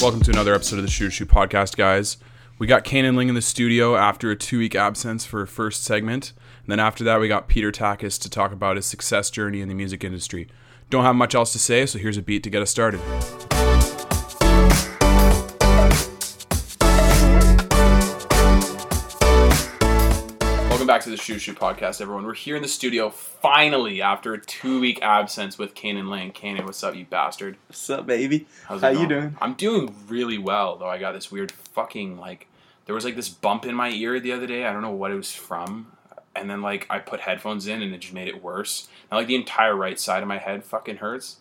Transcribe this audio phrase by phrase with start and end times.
[0.00, 2.16] Welcome to another episode of the Shoot Shoot Podcast, guys.
[2.58, 5.84] We got Kanan Ling in the studio after a two week absence for a first
[5.84, 6.32] segment.
[6.62, 9.68] And then after that, we got Peter Takis to talk about his success journey in
[9.68, 10.48] the music industry.
[10.88, 13.00] Don't have much else to say, so here's a beat to get us started.
[20.90, 22.26] Back to the Shoot Shoot Podcast, everyone.
[22.26, 26.32] We're here in the studio finally after a two week absence with Kanan Ling.
[26.32, 27.56] Kanan, what's up, you bastard?
[27.68, 28.48] What's up, baby?
[28.64, 29.36] How's How you doing?
[29.40, 30.88] I'm doing really well, though.
[30.88, 32.48] I got this weird fucking like
[32.86, 34.66] there was like this bump in my ear the other day.
[34.66, 35.92] I don't know what it was from.
[36.34, 38.88] And then like I put headphones in and it just made it worse.
[39.12, 41.36] Now like the entire right side of my head fucking hurts.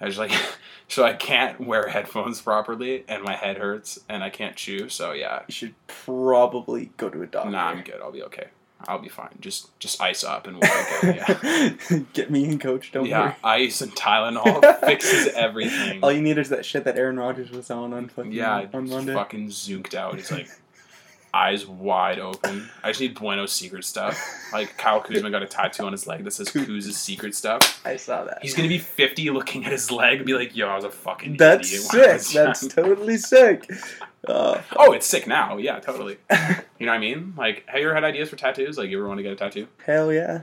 [0.00, 0.32] I was like
[0.88, 4.88] so I can't wear headphones properly and my head hurts and I can't chew.
[4.88, 5.42] So yeah.
[5.46, 7.50] You should probably go to a doctor.
[7.50, 8.00] Nah, I'm good.
[8.02, 8.46] I'll be okay.
[8.86, 9.30] I'll be fine.
[9.40, 11.14] Just just ice up and we'll.
[11.14, 11.70] Yeah.
[12.12, 12.92] Get me in, coach.
[12.92, 13.34] Don't yeah, worry.
[13.42, 16.00] ice and Tylenol fixes everything.
[16.02, 18.88] All you need is that shit that Aaron Rodgers was on on fucking Yeah, on
[18.88, 19.14] Monday.
[19.14, 20.18] fucking zooked out.
[20.18, 20.48] It's like
[21.34, 22.70] eyes wide open.
[22.82, 24.18] I just need Bueno's secret stuff.
[24.52, 27.80] Like Kyle Kuzma got a tattoo on his leg that says Kuz's secret stuff.
[27.84, 28.38] I saw that.
[28.42, 30.90] He's gonna be fifty, looking at his leg, and be like, "Yo, I was a
[30.90, 32.34] fucking That's idiot." I sick.
[32.34, 33.68] That's totally sick.
[34.28, 35.56] Uh, oh, it's sick now.
[35.56, 36.18] Yeah, totally.
[36.78, 37.34] You know what I mean?
[37.36, 38.78] Like, have you ever had ideas for tattoos?
[38.78, 39.66] Like, you ever want to get a tattoo?
[39.84, 40.42] hell yeah.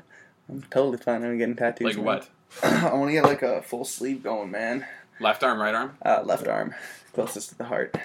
[0.49, 1.85] I'm totally planning on getting tattoos.
[1.85, 2.05] Like man.
[2.05, 2.29] what?
[2.63, 4.85] I want to get like a full sleeve going, man.
[5.21, 5.97] Left arm, right arm?
[6.05, 6.75] Uh, left arm,
[7.13, 7.95] closest to the heart.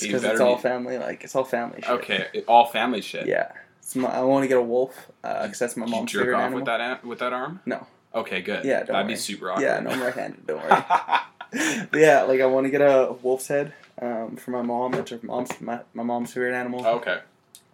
[0.00, 0.98] Because it's all be- family.
[0.98, 1.90] Like it's all family shit.
[1.90, 3.26] Okay, it- all family shit.
[3.26, 3.50] Yeah.
[3.78, 6.22] It's my, I want to get a wolf because that's my Did you mom's jerk
[6.22, 6.58] favorite off animal.
[6.60, 7.60] with that with that arm?
[7.66, 7.86] No.
[8.14, 8.64] Okay, good.
[8.64, 9.64] Yeah, don't that'd be super awkward.
[9.64, 10.46] Yeah, no, I'm right-handed.
[10.46, 10.84] Don't worry.
[12.00, 14.92] Yeah, like I want to get a wolf's head um, for my mom.
[14.92, 16.86] That's her mom's my, my mom's favorite animal.
[16.86, 17.20] okay.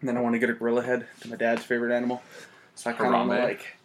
[0.01, 2.23] And then I want to get a gorilla head to my dad's favorite animal.
[2.75, 3.43] So I kind of Harambe?
[3.45, 3.77] like,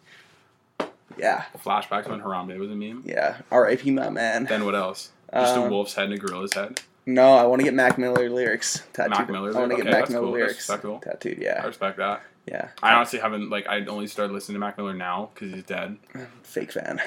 [1.16, 3.02] yeah, Flashbacks when Harambe was a meme.
[3.06, 3.38] yeah.
[3.50, 3.90] R.I.P.
[3.92, 4.44] my man.
[4.44, 5.10] Then what else?
[5.32, 6.80] Just a Um, wolf's head and a gorilla's head.
[7.06, 9.10] No, I want to get Mac Miller lyrics tattooed.
[9.18, 9.82] Mac Miller I want to lyrics?
[9.84, 10.32] get Okay, Mac that's Miller cool.
[10.32, 10.98] That's lyrics respectable.
[11.00, 11.38] tattooed.
[11.38, 12.22] I Yeah, respect that.
[12.46, 12.68] yeah.
[12.82, 15.96] I honestly haven't like I only started listening to Mac Miller now because he's dead.
[16.42, 17.00] Fake fan.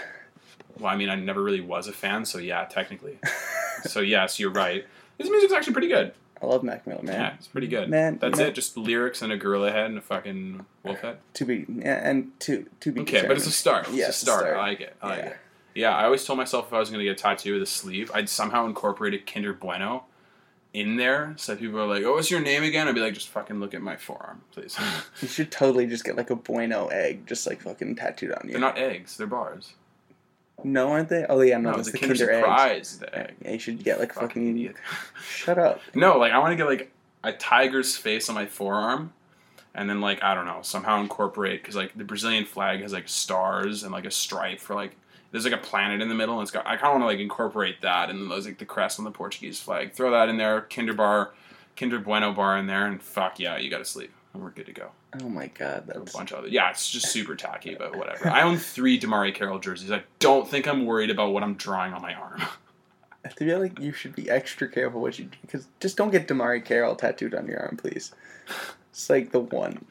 [0.80, 3.20] Well, I mean, I never really was a fan, so yeah, technically.
[3.84, 4.86] so yes, you're right.
[5.22, 6.14] His music's actually pretty good.
[6.42, 7.14] I love Mac Miller, man.
[7.20, 7.88] Yeah, it's pretty good.
[7.90, 8.48] Man, That's man.
[8.48, 8.56] it.
[8.56, 11.20] Just lyrics and a gorilla head and a fucking wolf head.
[11.36, 13.02] To be and to to be.
[13.02, 13.88] Okay, but it's a start.
[13.90, 14.40] It's Yeah, a start.
[14.42, 14.58] start.
[14.58, 14.96] I like it.
[15.02, 15.26] I like Yeah.
[15.30, 15.38] it.
[15.76, 17.66] Yeah, I always told myself if I was going to get a tattoo with a
[17.68, 20.04] sleeve, I'd somehow incorporate a Kinder Bueno
[20.74, 21.34] in there.
[21.38, 23.74] So people are like, "Oh, what's your name again?" I'd be like, "Just fucking look
[23.76, 24.78] at my forearm, please."
[25.22, 28.54] You should totally just get like a bueno egg, just like fucking tattooed on you.
[28.54, 29.74] they're not eggs; they're bars.
[30.64, 31.26] No, aren't they?
[31.28, 32.90] Oh yeah, no, No, that's the the Kinder, Kinder, eggs.
[32.90, 33.34] Surprise, the egg.
[33.44, 34.50] Yeah, you should get like Fucking fucking.
[34.58, 34.76] idiot.
[35.24, 35.82] Shut up.
[35.96, 36.92] No, like I want to get like
[37.24, 39.14] a tiger's face on my forearm,
[39.76, 43.08] and then like I don't know somehow incorporate because like the Brazilian flag has like
[43.08, 44.96] stars and like a stripe for like
[45.32, 47.08] there's like a planet in the middle and it's got I kind of want to
[47.08, 49.94] like incorporate that and then there's like the crest on the Portuguese flag.
[49.94, 51.32] Throw that in there, Kinder bar,
[51.78, 54.66] Kinder Bueno bar in there, and fuck yeah, you got to sleep and we're good
[54.68, 54.90] to go.
[55.22, 58.30] Oh my god, that's A bunch of other yeah, it's just super tacky, but whatever.
[58.30, 59.92] I own three DeMarre Carroll jerseys.
[59.92, 62.42] I don't think I'm worried about what I'm drawing on my arm.
[63.24, 66.28] I feel like you should be extra careful what you do because just don't get
[66.28, 68.14] DeMarre Carroll tattooed on your arm, please.
[68.92, 69.86] It's like the one.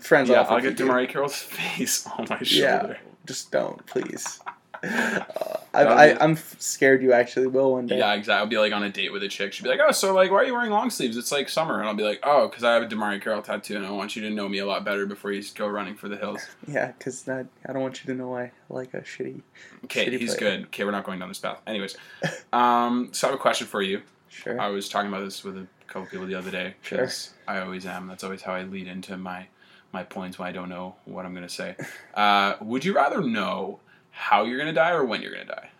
[0.00, 0.76] Friends yeah, off I'll get.
[0.76, 2.98] DeMarre Carroll's face on my shoulder.
[3.00, 4.40] Yeah, just don't, please.
[4.82, 7.98] I, That'll I, be- I'm scared you actually will one day.
[7.98, 8.40] Yeah, exactly.
[8.40, 9.52] I'll be like on a date with a chick.
[9.52, 11.16] She'll be like, "Oh, so like, why are you wearing long sleeves?
[11.16, 13.76] It's like summer." And I'll be like, "Oh, because I have a DeMarre Carroll tattoo,
[13.76, 16.08] and I want you to know me a lot better before you go running for
[16.08, 19.42] the hills." Yeah, because I don't want you to know I like a shitty.
[19.84, 20.58] Okay, Shitty he's player.
[20.58, 20.66] good.
[20.66, 21.60] Okay, we're not going down this path.
[21.66, 21.96] Anyways,
[22.52, 24.02] um, so I have a question for you.
[24.28, 24.60] Sure.
[24.60, 26.74] I was talking about this with a couple people the other day.
[26.82, 27.08] Sure.
[27.48, 28.06] I always am.
[28.06, 29.46] That's always how I lead into my
[29.92, 31.76] my points when I don't know what I'm going to say.
[32.14, 33.78] Uh, would you rather know
[34.10, 35.70] how you're going to die or when you're going to die?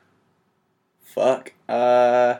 [1.03, 1.53] Fuck.
[1.69, 2.37] Uh,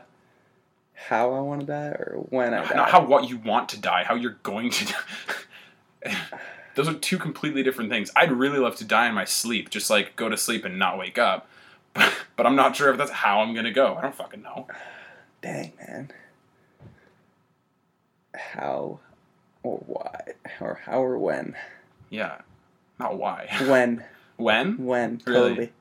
[0.93, 2.75] how I want to die or when I die?
[2.75, 6.15] Not how what you want to die, how you're going to die.
[6.75, 8.11] Those are two completely different things.
[8.15, 10.97] I'd really love to die in my sleep, just like go to sleep and not
[10.97, 11.47] wake up.
[11.93, 13.95] But, but I'm not sure if that's how I'm gonna go.
[13.95, 14.67] I don't fucking know.
[15.41, 16.11] Dang man.
[18.33, 18.99] How
[19.63, 20.21] or why
[20.59, 21.55] or how or when?
[22.09, 22.41] Yeah.
[22.99, 23.47] Not why.
[23.67, 24.05] When?
[24.37, 24.85] when?
[24.85, 25.21] When?
[25.25, 25.49] Really?
[25.49, 25.71] Totally.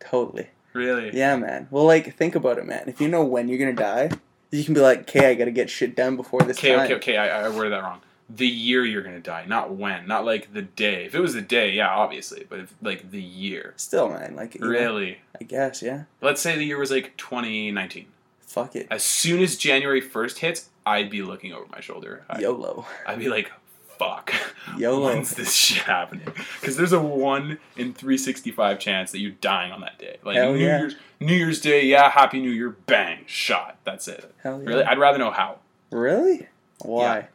[0.00, 0.48] Totally.
[0.72, 1.10] Really?
[1.16, 1.68] Yeah, man.
[1.70, 2.84] Well, like, think about it, man.
[2.86, 4.10] If you know when you're gonna die,
[4.50, 6.84] you can be like, okay, I gotta get shit done before this Okay, time.
[6.86, 7.16] okay, okay.
[7.16, 8.00] I, I worded that wrong.
[8.30, 11.06] The year you're gonna die, not when, not like the day.
[11.06, 13.72] If it was the day, yeah, obviously, but if, like the year.
[13.76, 14.36] Still, man.
[14.36, 15.18] Like, you know, Really?
[15.40, 16.04] I guess, yeah.
[16.20, 18.06] Let's say the year was like 2019.
[18.42, 18.86] Fuck it.
[18.90, 22.24] As soon as January 1st hits, I'd be looking over my shoulder.
[22.30, 22.86] I, YOLO.
[23.06, 23.50] I'd be like,
[23.98, 24.32] fuck.
[24.76, 25.06] YOLO.
[25.06, 26.26] When's this shit happening?
[26.60, 30.18] Because there's a 1 in 365 chance that you're dying on that day.
[30.24, 30.78] Like Hell New, yeah.
[30.78, 33.76] Year's, New Year's Day, yeah, Happy New Year, bang, shot.
[33.84, 34.32] That's it.
[34.42, 34.68] Hell yeah.
[34.68, 34.84] Really?
[34.84, 35.58] I'd rather know how.
[35.90, 36.46] Really?
[36.82, 37.28] Why?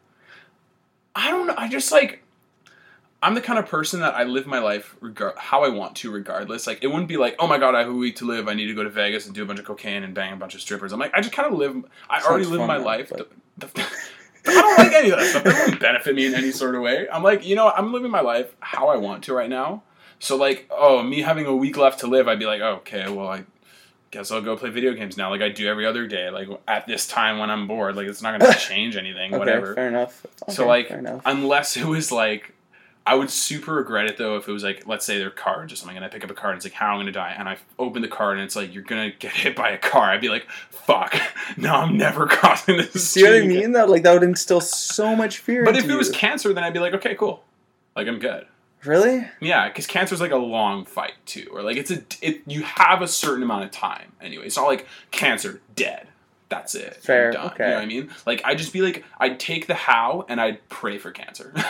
[1.15, 1.55] I don't know.
[1.57, 2.23] I just like
[3.21, 6.11] I'm the kind of person that I live my life regard how I want to,
[6.11, 6.67] regardless.
[6.67, 8.47] Like it wouldn't be like, oh my god, I have a week to live.
[8.47, 10.35] I need to go to Vegas and do a bunch of cocaine and bang a
[10.35, 10.91] bunch of strippers.
[10.91, 11.75] I'm like, I just kind of live.
[12.09, 13.09] I Sounds already live my life.
[13.09, 13.83] but- The- the-
[14.47, 15.43] I don't like any of that stuff.
[15.43, 17.07] That doesn't benefit me in any sort of way.
[17.09, 17.69] I'm like, you know.
[17.69, 19.83] I'm living my life how I want to right now.
[20.19, 23.09] So like, oh, me having a week left to live, I'd be like, oh, okay,
[23.09, 23.43] well, I
[24.13, 26.85] guess I'll go play video games now, like I do every other day, like at
[26.85, 27.95] this time when I'm bored.
[27.95, 29.33] Like it's not gonna change anything.
[29.33, 29.73] Okay, whatever.
[29.73, 30.25] fair enough.
[30.49, 31.23] So like, enough.
[31.25, 32.52] unless it was like,
[33.05, 35.75] I would super regret it though if it was like, let's say they're cards or
[35.75, 37.49] something, and I pick up a card and it's like how I'm gonna die, and
[37.49, 40.09] I open the card and it's like you're gonna get hit by a car.
[40.09, 41.15] I'd be like, fuck,
[41.57, 43.09] no, I'm never crossing this.
[43.09, 43.61] See what I street again.
[43.61, 43.71] mean?
[43.73, 45.65] That like that would instill so much fear.
[45.65, 47.43] But if it was cancer, then I'd be like, okay, cool,
[47.95, 48.45] like I'm good.
[48.85, 52.41] really, Yeah, because cancer's like a long fight too, or like it's a it.
[52.47, 54.45] You have a certain amount of time anyway.
[54.45, 56.07] It's not like cancer dead.
[56.47, 56.97] That's it.
[56.97, 57.47] Fair, done.
[57.47, 57.63] okay.
[57.65, 58.09] You know what I mean?
[58.25, 61.53] Like I'd just be like, I'd take the how and I'd pray for cancer.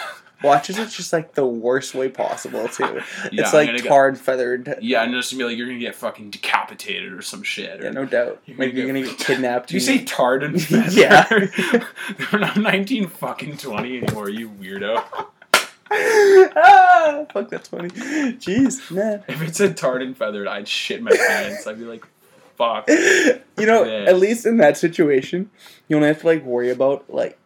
[0.44, 2.84] watches it's just like the worst way possible too.
[3.32, 4.78] Yeah, it's like gonna tarred feathered.
[4.82, 7.80] yeah, and just be like, you're gonna get fucking decapitated or some shit.
[7.82, 8.42] Or, Yeah, no doubt.
[8.46, 9.70] You're Like gonna you're get- gonna get kidnapped.
[9.70, 10.94] Do you say tarred and feathered?
[10.94, 11.26] Yeah.
[12.32, 15.04] They're not 19 fucking 20 anymore, you weirdo.
[15.92, 17.90] ah, fuck, that's funny.
[17.90, 19.24] Jeez, man.
[19.28, 21.68] If it said tarred and feathered, I'd shit my pants.
[21.68, 22.06] I'd be like,
[22.56, 22.88] fuck.
[22.90, 24.10] You know, Yeah.
[24.10, 25.50] at least in that situation,
[25.88, 27.38] you only have to like worry about like.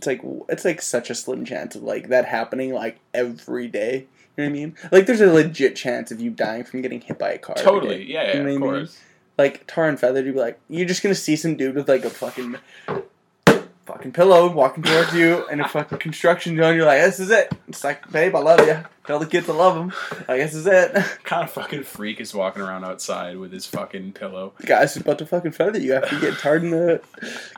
[0.00, 4.06] It's like it's like such a slim chance of like that happening like every day.
[4.34, 4.76] You know what I mean?
[4.90, 7.56] Like, there's a legit chance of you dying from getting hit by a car.
[7.56, 8.10] Totally.
[8.10, 8.60] Yeah, yeah, You know of I mean?
[8.60, 8.98] course.
[9.36, 12.06] Like tar and feathered, you'd be like, you're just gonna see some dude with like
[12.06, 12.56] a fucking
[13.84, 16.76] fucking pillow walking towards you and a fucking construction zone.
[16.76, 17.52] You're like, this is it.
[17.68, 18.82] It's like, babe, I love you.
[19.06, 19.92] Tell the kids I love them.
[20.28, 20.92] I guess this is it.
[21.24, 24.54] kind of fucking freak is walking around outside with his fucking pillow.
[24.60, 27.02] The guy's about to fucking feather you after you get tarred in the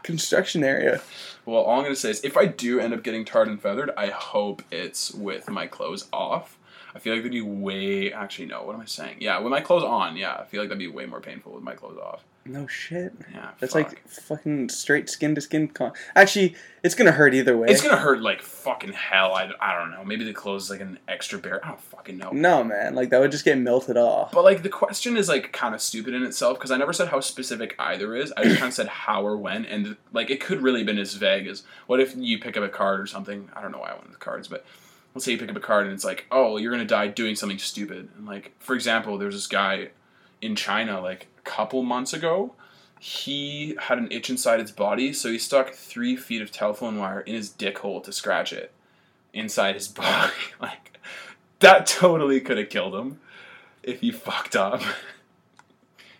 [0.02, 1.00] construction area.
[1.44, 3.90] Well, all I'm gonna say is, if I do end up getting tarred and feathered,
[3.96, 6.58] I hope it's with my clothes off.
[6.94, 8.12] I feel like that'd be way.
[8.12, 8.62] Actually, no.
[8.62, 9.16] What am I saying?
[9.20, 10.16] Yeah, with my clothes on.
[10.16, 12.22] Yeah, I feel like that'd be way more painful with my clothes off.
[12.44, 13.12] No shit.
[13.32, 13.90] Yeah, That's fuck.
[13.90, 15.68] like fucking straight skin to skin.
[15.68, 17.68] Con- Actually, it's gonna hurt either way.
[17.68, 19.32] It's gonna hurt like fucking hell.
[19.34, 20.04] I, I don't know.
[20.04, 21.64] Maybe the clothes like an extra bare.
[21.64, 22.30] I don't fucking know.
[22.32, 22.96] no, man.
[22.96, 24.32] Like that would just get melted off.
[24.32, 27.08] But like the question is like kind of stupid in itself because I never said
[27.08, 28.32] how specific either is.
[28.36, 31.14] I just kind of said how or when, and like it could really been as
[31.14, 33.50] vague as what if you pick up a card or something.
[33.54, 34.64] I don't know why I went with cards, but
[35.14, 37.36] let's say you pick up a card and it's like, oh, you're gonna die doing
[37.36, 38.08] something stupid.
[38.16, 39.90] And like for example, there's this guy
[40.40, 42.54] in China like couple months ago.
[42.98, 47.20] He had an itch inside his body, so he stuck three feet of telephone wire
[47.20, 48.72] in his dick hole to scratch it
[49.32, 50.32] inside his body.
[50.60, 50.98] like
[51.60, 53.20] that totally could have killed him
[53.82, 54.82] if he fucked up.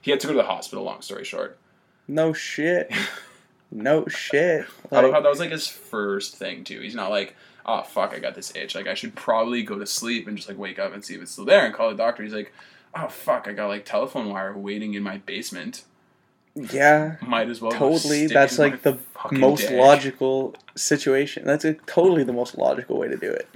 [0.00, 1.58] he had to go to the hospital, long story short.
[2.08, 2.90] No shit.
[3.70, 4.66] No shit.
[4.90, 6.80] I love Like, how that was like his first thing too.
[6.80, 8.74] He's not like, oh fuck, I got this itch.
[8.74, 11.22] Like I should probably go to sleep and just like wake up and see if
[11.22, 12.24] it's still there and call the doctor.
[12.24, 12.52] He's like,
[12.94, 15.84] oh fuck, I got like telephone wire waiting in my basement.
[16.54, 17.16] yeah.
[17.22, 18.26] Might as well Totally.
[18.26, 18.98] That's like the
[19.30, 19.78] most dick.
[19.78, 21.44] logical situation.
[21.46, 23.48] That's a, totally the most logical way to do it.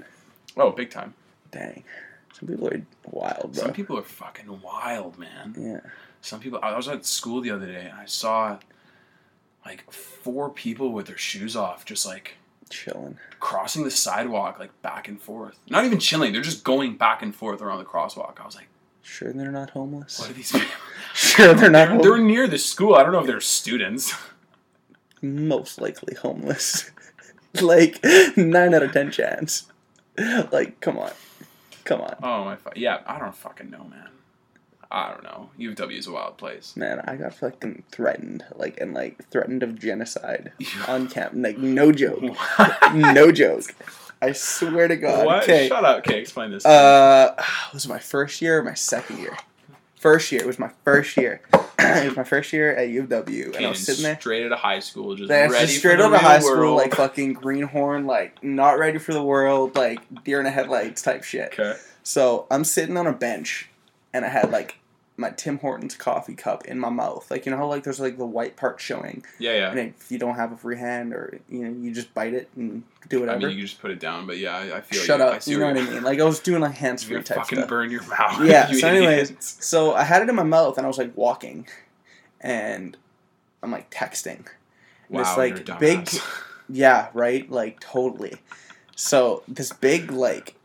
[0.57, 1.15] Oh, big time.
[1.51, 1.85] Dang.
[2.33, 3.65] Some people are wild, bro.
[3.65, 5.55] Some people are fucking wild, man.
[5.59, 5.81] yeah.
[6.23, 6.59] Some people.
[6.63, 8.59] I was at school the other day and I saw
[9.65, 12.35] like four people with their shoes off, just like
[12.71, 13.19] Chilling.
[13.41, 15.59] crossing the sidewalk, like back and forth.
[15.69, 16.33] Not even chilling.
[16.33, 18.41] They're just going back and forth around the crosswalk.
[18.41, 18.69] I was like,
[19.07, 20.19] Sure they're not homeless.
[20.19, 20.69] what are these people?
[21.15, 22.95] Sure they're not They're, they're near the school.
[22.95, 24.13] I don't know if they're students.
[25.23, 26.91] Most likely homeless.
[27.63, 28.05] like,
[28.37, 29.67] 9 out of 10 chance.
[30.53, 31.13] Like, come on.
[31.85, 32.17] Come on.
[32.23, 32.57] Oh my!
[32.57, 34.09] Fu- yeah, I don't fucking know, man.
[34.91, 35.51] I don't know.
[35.59, 36.77] UW is a wild place.
[36.77, 38.45] Man, I got fucking threatened.
[38.55, 40.53] Like, and like, threatened of genocide
[40.89, 41.33] on camp.
[41.37, 42.23] Like, no joke.
[42.93, 43.75] no joke.
[44.27, 45.27] I swear to God.
[45.27, 45.43] what?
[45.45, 45.69] Okay.
[45.69, 45.99] Shut up.
[45.99, 46.65] Okay, explain this.
[46.65, 47.35] Uh,
[47.73, 49.37] was it my first year or my second year?
[49.97, 50.41] First year.
[50.43, 51.41] It was my first year.
[51.79, 54.19] it was my first year at U of W, and I was sitting there.
[54.21, 56.43] straight out of high school, just ready just straight for out the of high real
[56.47, 56.77] school, world.
[56.77, 61.25] like fucking greenhorn, like not ready for the world, like deer in the headlights type
[61.25, 61.53] shit.
[61.59, 61.77] okay.
[62.03, 63.69] So I'm sitting on a bench,
[64.13, 64.77] and I had like
[65.19, 67.31] my Tim Hortons coffee cup in my mouth.
[67.31, 69.71] Like you know how like there's like the white part showing, Yeah, yeah.
[69.71, 72.49] and if you don't have a free hand or you know you just bite it
[72.57, 73.39] and do whatever.
[73.47, 75.21] I mean, you just put it down, but yeah, I, I feel Shut.
[75.21, 75.43] I up.
[75.43, 76.03] see You know what I mean?
[76.03, 77.69] Like I was doing like hands free type fucking stuff.
[77.69, 78.45] burn your mouth.
[78.45, 79.65] Yeah, you so anyways, idiots.
[79.65, 81.67] So I had it in my mouth and I was like walking,
[82.41, 82.97] and
[83.63, 84.47] I'm like texting.
[85.09, 86.09] wow, this, like, big-.
[86.69, 87.49] Yeah, right.
[87.51, 88.35] Like totally.
[88.97, 90.57] So this big like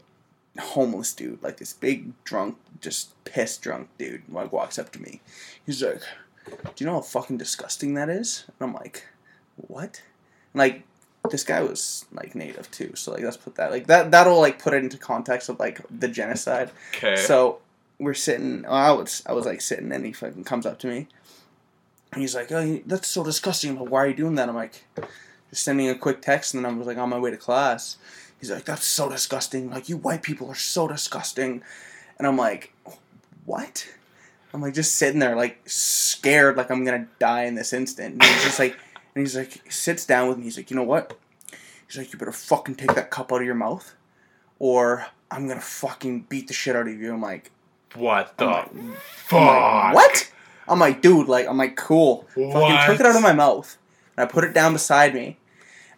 [0.60, 5.22] homeless dude, like this big drunk, just pissed drunk dude, like walks up to me.
[5.66, 6.02] He's like,
[6.46, 9.08] "Do you know how fucking disgusting that is?" And I'm like,
[9.56, 10.02] "What?"
[10.54, 10.84] Like
[11.30, 14.62] this guy was like native too, so like let's put that like that that'll like
[14.62, 16.72] put it into context of like the genocide.
[16.96, 17.16] Okay.
[17.16, 17.60] So
[18.00, 18.64] we're sitting.
[18.64, 21.08] Well, I was I was like sitting, and he fucking comes up to me,
[22.12, 23.76] and he's like, "Oh, that's so disgusting.
[23.76, 24.86] But why are you doing that?" I'm like,
[25.50, 27.98] just sending a quick text, and then I was like on my way to class.
[28.40, 29.70] He's like, "That's so disgusting.
[29.70, 31.64] Like you white people are so disgusting,"
[32.18, 32.74] and I'm like,
[33.46, 33.88] "What?"
[34.54, 38.14] I'm like just sitting there, like scared, like I'm gonna die in this instant.
[38.14, 38.78] And he's just like,
[39.16, 40.44] and he's like, sits down with me.
[40.46, 41.18] He's like, "You know what?"
[41.88, 43.96] He's like, "You better fucking take that cup out of your mouth,
[44.60, 47.52] or I'm gonna fucking beat the shit out of you." I'm like.
[47.96, 48.70] what the like,
[49.04, 49.40] fuck?
[49.42, 50.32] I'm like, what?
[50.68, 52.26] I'm like, dude, like, I'm like, cool.
[52.30, 52.86] Fucking What?
[52.88, 53.78] took it out of my mouth.
[54.16, 55.38] And I put it down beside me.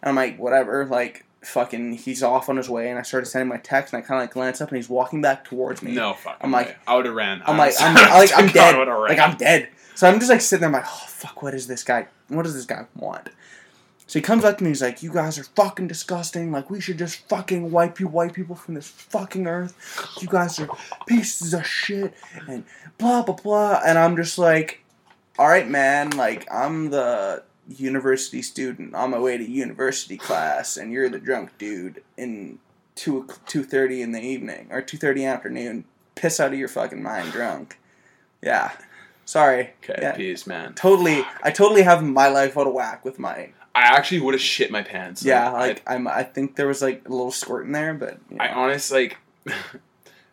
[0.02, 2.90] And I'm like, whatever, like, fucking, he's off on his way.
[2.90, 4.88] And I started sending my text, and I kind of like glance up, and he's
[4.88, 5.92] walking back towards me.
[5.92, 6.76] No fucking I'm like- way.
[6.86, 7.42] I would have ran.
[7.46, 8.76] I'm like, I'm, like, I'm dead.
[8.88, 9.18] Like.
[9.18, 9.68] I'm dead.
[9.94, 12.08] So I'm just like sitting there, I'm like, oh, fuck, what is this guy?
[12.28, 13.28] What does this guy want?
[14.06, 16.52] So he comes up to me, he's like, you guys are fucking disgusting.
[16.52, 19.74] Like, we should just fucking wipe you white people from this fucking earth.
[20.20, 20.68] You guys are
[21.06, 22.12] pieces of shit.
[22.46, 22.64] And
[22.98, 23.80] blah, blah, blah.
[23.86, 24.84] And I'm just like,
[25.38, 26.10] all right, man.
[26.10, 31.56] Like, I'm the university student on my way to university class, and you're the drunk
[31.58, 32.58] dude in
[32.96, 35.84] 2 2.30 in the evening, or 2.30 afternoon.
[36.14, 37.78] Piss out of your fucking mind drunk.
[38.42, 38.72] Yeah.
[39.24, 39.70] Sorry.
[39.82, 40.12] Okay, Yeah.
[40.12, 40.74] peace, man.
[40.74, 43.50] Totally, I totally have my life out of whack with my.
[43.74, 45.24] I actually would have shit my pants.
[45.24, 46.06] Yeah, like I'm.
[46.06, 48.18] I think there was like a little squirt in there, but.
[48.30, 48.44] You know.
[48.44, 49.16] I honestly like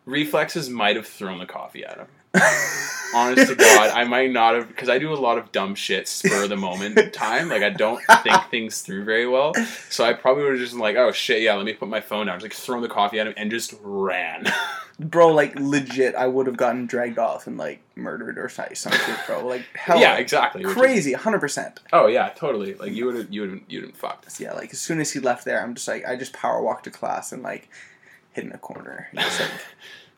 [0.04, 2.06] reflexes might have thrown the coffee at him.
[3.14, 6.08] Honest to God, I might not have because I do a lot of dumb shit
[6.08, 7.50] spur of the moment time.
[7.50, 9.52] Like I don't think things through very well,
[9.90, 12.00] so I probably would have just been like, "Oh shit, yeah, let me put my
[12.00, 14.50] phone down." Just like thrown the coffee at him and just ran.
[14.98, 19.16] bro, like legit, I would have gotten dragged off and like murdered or some some
[19.26, 19.46] bro.
[19.46, 20.62] Like hell, yeah, exactly.
[20.64, 21.80] crazy, hundred percent.
[21.92, 22.74] oh yeah, totally.
[22.74, 24.40] Like you would have, you would have, you would have fucked.
[24.40, 26.84] Yeah, like as soon as he left there, I'm just like, I just power walked
[26.84, 27.68] to class and like
[28.32, 29.08] hid in a corner.
[29.14, 29.50] Just, like,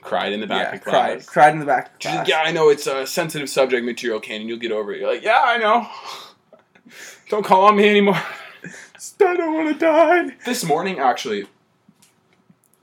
[0.05, 1.29] Cried in the back yeah, of cried, class.
[1.29, 1.87] cried in the back.
[1.87, 2.19] Of class.
[2.19, 5.01] like, yeah, I know it's a sensitive subject material, and you'll get over it.
[5.01, 5.89] You're like, yeah, I know.
[7.31, 8.21] Don't call on me anymore.
[9.21, 10.37] I don't want to die.
[10.45, 11.47] This morning, actually,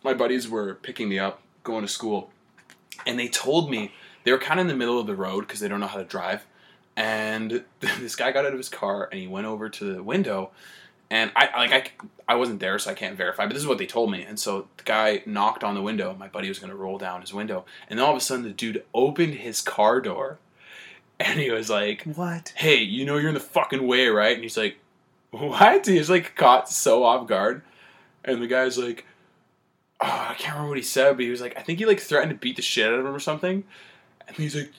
[0.04, 2.32] my buddies were picking me up, going to school,
[3.06, 5.60] and they told me they were kind of in the middle of the road because
[5.60, 6.46] they don't know how to drive.
[6.96, 10.52] And this guy got out of his car and he went over to the window,
[11.12, 11.72] and I like
[12.28, 14.24] I I wasn't there, so I can't verify, but this is what they told me.
[14.24, 16.16] And so the guy knocked on the window.
[16.18, 18.52] My buddy was gonna roll down his window, and then all of a sudden the
[18.52, 20.40] dude opened his car door,
[21.20, 22.54] and he was like, What?
[22.56, 24.34] hey, you know you're in the fucking way, right?
[24.34, 24.78] And he's like,
[25.32, 25.86] what?
[25.88, 27.62] He's like caught so off guard.
[28.24, 29.06] And the guy's like,
[30.00, 32.00] oh, I can't remember what he said, but he was like, I think he like
[32.00, 33.64] threatened to beat the shit out of him or something.
[34.28, 34.72] And he's like,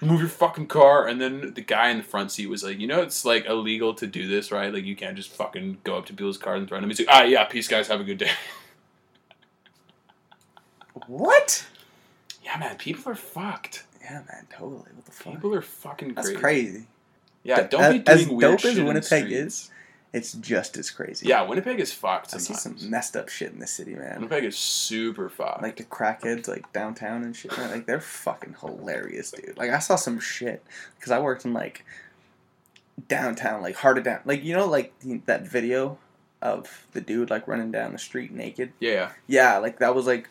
[0.00, 1.06] move your fucking car.
[1.06, 3.94] And then the guy in the front seat was like, you know, it's like illegal
[3.94, 4.72] to do this, right?
[4.72, 6.90] Like you can't just fucking go up to people's cars and threaten them.
[6.90, 8.30] He's like, ah, yeah, peace, guys, have a good day.
[11.06, 11.66] What?
[12.44, 13.84] yeah, man, people are fucked.
[14.02, 14.90] Yeah, man, totally.
[14.94, 15.34] What the fuck?
[15.34, 16.40] People are fucking That's crazy.
[16.40, 16.86] crazy.
[17.42, 19.70] Yeah, don't be as- doing as weird dope shit as Winnipeg is,
[20.12, 21.28] It's just as crazy.
[21.28, 24.16] Yeah, Winnipeg is fucked I see some messed up shit in this city, man.
[24.16, 25.62] Winnipeg is super fucked.
[25.62, 27.56] Like the crackheads, like downtown and shit.
[27.56, 27.70] Man.
[27.70, 29.56] Like they're fucking hilarious, dude.
[29.56, 30.64] Like I saw some shit
[30.98, 31.84] because I worked in like
[33.08, 34.20] downtown, like hard to down.
[34.24, 35.98] Like you know, like the, that video
[36.42, 38.72] of the dude like running down the street naked.
[38.80, 39.10] yeah.
[39.26, 40.28] Yeah, like that was like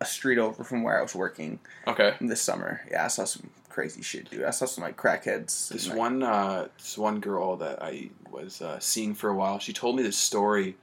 [0.00, 2.14] a street over from where I was working Okay.
[2.20, 2.80] this summer.
[2.90, 4.44] Yeah, I saw some crazy shit, dude.
[4.44, 5.68] I saw some like crackheads.
[5.70, 9.34] This and, like, one, uh, this one girl that I was uh, seeing for a
[9.34, 10.76] while, she told me this story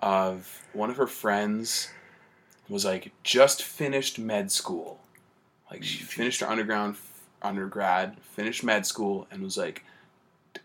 [0.00, 1.90] of one of her friends
[2.68, 5.00] was like just finished med school,
[5.70, 6.96] like she finished her underground
[7.40, 9.82] undergrad, finished med school, and was like,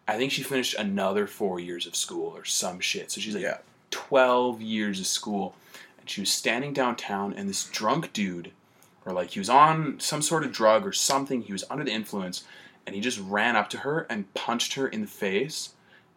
[0.07, 3.11] I think she finished another four years of school or some shit.
[3.11, 3.59] So she's like Yeah.
[3.91, 5.55] twelve years of school,
[5.99, 8.51] and she was standing downtown, and this drunk dude
[9.05, 11.41] or like he was on some sort of drug or something.
[11.41, 12.43] He was under the influence,
[12.85, 15.69] and he just ran up to her and punched her in the face,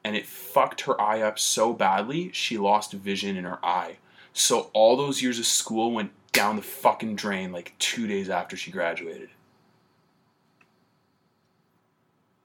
[0.03, 3.97] and it fucked her eye up so badly she lost vision in her eye.
[4.33, 8.57] So all those years of school went down the fucking drain like two days after
[8.57, 9.31] she graduated.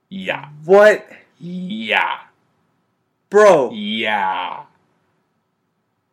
[0.10, 0.50] Yeah.
[0.66, 1.08] What,
[1.40, 2.20] Yeah.
[3.30, 3.72] bro?
[3.72, 4.64] Yeah.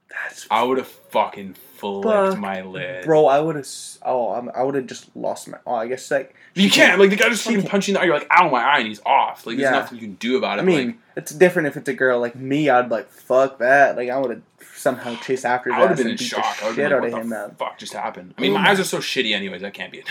[0.08, 3.04] That's I would have fucking flicked Fuck, my lid.
[3.04, 3.26] bro.
[3.26, 3.68] I would have.
[4.02, 5.58] Oh, I'm, I would have just lost my.
[5.66, 6.34] Oh, I guess like.
[6.54, 6.98] You can't.
[6.98, 8.04] Like, the guy just fucking punching the eye.
[8.04, 9.46] You're like, ow, my eye, and he's off.
[9.46, 9.78] Like, there's Yeah.
[9.78, 10.62] nothing you can do about it.
[10.62, 12.68] I mean, like, it's different if it's a girl like me.
[12.70, 13.96] I'd be like fuck that.
[13.96, 14.42] Like I would have
[14.74, 16.44] somehow chased after I would have been in shock.
[16.62, 17.30] I would have out been of like, him.
[17.30, 17.48] what Man.
[17.50, 18.34] the fuck just happened?
[18.36, 19.62] I mean, my my- eyes are so shitty anyways.
[19.64, 20.08] I can't be it.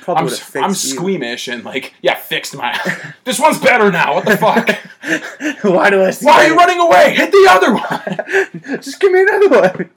[0.00, 0.74] Probably I'm, fixed I'm you.
[0.74, 2.76] squeamish and like, yeah, fixed my
[3.24, 4.14] This one's better now.
[4.14, 4.68] What the fuck?
[5.62, 6.10] Why do I?
[6.10, 7.14] See Why are you running away?
[7.14, 8.80] Hit the other one.
[8.82, 9.90] Just give me another one.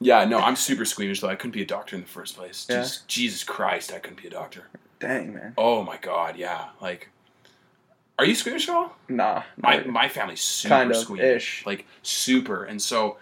[0.00, 1.28] Yeah, no, I'm super squeamish though.
[1.28, 2.66] I couldn't be a doctor in the first place.
[2.68, 2.78] Yeah.
[2.82, 4.64] Just, Jesus Christ, I couldn't be a doctor.
[4.98, 5.54] Dang man.
[5.56, 6.68] Oh my god, yeah.
[6.80, 7.10] Like,
[8.18, 8.96] are you squeamish at all?
[9.08, 9.42] Nah.
[9.56, 11.66] my not- my family's super Kind of, squeamish, ish.
[11.66, 13.16] like super, and so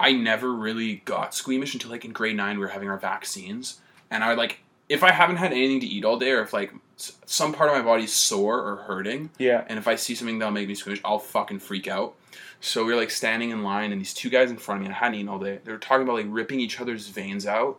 [0.00, 3.80] I never really got squeamish until like in grade nine we were having our vaccines,
[4.10, 6.72] and I like if I haven't had anything to eat all day or if like
[6.96, 9.64] some part of my body's sore or hurting, yeah.
[9.68, 12.14] and if I see something that'll make me squeamish, I'll fucking freak out.
[12.60, 14.86] So we were like standing in line, and these two guys in front of me,
[14.86, 15.60] and I hadn't eaten all day.
[15.64, 17.78] They were talking about like ripping each other's veins out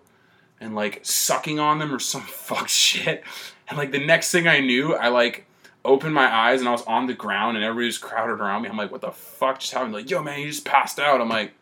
[0.62, 3.24] and like sucking on them or some fuck shit.
[3.68, 5.46] And like the next thing I knew, I like
[5.86, 8.70] opened my eyes and I was on the ground, and everybody was crowded around me.
[8.70, 9.94] I'm like, what the fuck just happened?
[9.94, 11.22] Like, yo, man, you just passed out.
[11.22, 11.54] I'm like,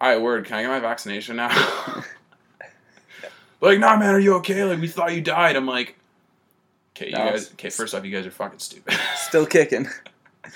[0.00, 1.48] all right, word, can I get my vaccination now?
[3.60, 4.64] like, nah, man, are you okay?
[4.64, 5.56] Like, we thought you died.
[5.56, 5.96] I'm like,
[6.96, 7.52] okay, you No, guys.
[7.52, 8.94] Okay, first off, you guys are fucking stupid.
[9.16, 9.86] Still kicking.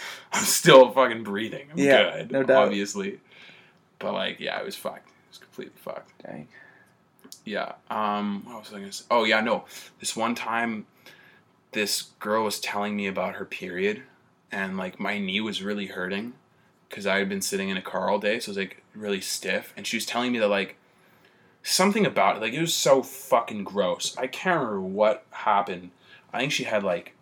[0.32, 1.68] I'm still fucking breathing.
[1.72, 2.64] I'm Yeah, good, no doubt.
[2.66, 3.20] obviously.
[3.98, 5.08] But like, yeah, I was fucked.
[5.08, 6.10] It was completely fucked.
[6.22, 6.48] Dang.
[7.44, 7.72] Yeah.
[7.90, 8.42] Um.
[8.46, 9.04] What was I gonna say?
[9.10, 9.64] Oh yeah, no.
[10.00, 10.86] This one time,
[11.72, 14.02] this girl was telling me about her period,
[14.50, 16.32] and like my knee was really hurting,
[16.88, 19.20] because I had been sitting in a car all day, so it was like really
[19.20, 19.72] stiff.
[19.76, 20.76] And she was telling me that like
[21.62, 24.16] something about it, like it was so fucking gross.
[24.18, 25.90] I can't remember what happened.
[26.32, 27.13] I think she had like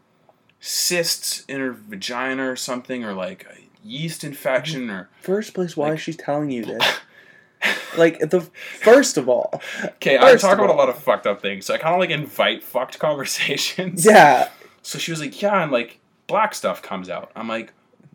[0.63, 5.89] cysts in her vagina or something, or like a yeast infection, or First place, why
[5.89, 6.83] Like- is she telling you this?
[7.99, 8.41] like the
[8.81, 11.79] first of all, Okay, I talk about a lot of fucked up things, so I
[11.79, 14.07] kind of like invite fucked conversations.
[14.07, 14.49] yeah,
[14.83, 15.99] So she was like, "Yeah," and like
[16.29, 17.31] black stuff comes out.
[17.37, 17.73] I'm like,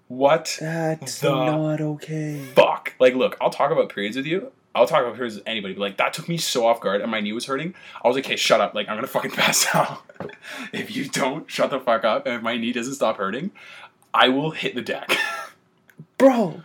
[0.08, 2.42] "What that's not okay.
[2.56, 4.52] fuck?" Like, look, I'll talk about periods with you.
[4.78, 7.10] I'll talk about periods with anybody, but like that took me so off guard, and
[7.10, 7.74] my knee was hurting.
[8.04, 8.76] I was like, "Hey, shut up!
[8.76, 10.04] Like, I'm gonna fucking pass out.
[10.74, 13.52] if you don't shut the fuck up, and if my knee doesn't stop hurting,
[14.14, 15.18] I will hit the deck."
[16.20, 16.62] Bro,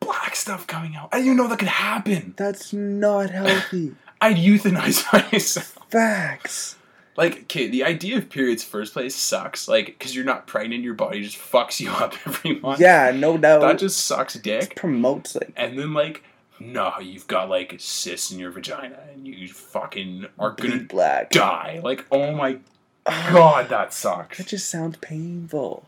[0.00, 1.10] black stuff coming out.
[1.12, 2.34] I didn't even know that could happen.
[2.36, 3.94] that's not healthy.
[4.20, 5.78] I'd euthanize myself.
[5.90, 6.76] Facts.
[7.16, 9.68] Like, okay, the idea of periods first place sucks.
[9.68, 12.80] Like, because you're not pregnant, your body just fucks you up every month.
[12.80, 13.60] Yeah, no doubt.
[13.60, 14.76] That just sucks dick.
[14.76, 16.22] promotes like And then, like,
[16.62, 21.30] no, you've got, like, cysts in your vagina and you fucking are gonna bleed black.
[21.30, 21.80] die.
[21.82, 22.58] Like, oh my
[23.04, 24.38] god, that sucks.
[24.38, 25.84] That just sounds painful.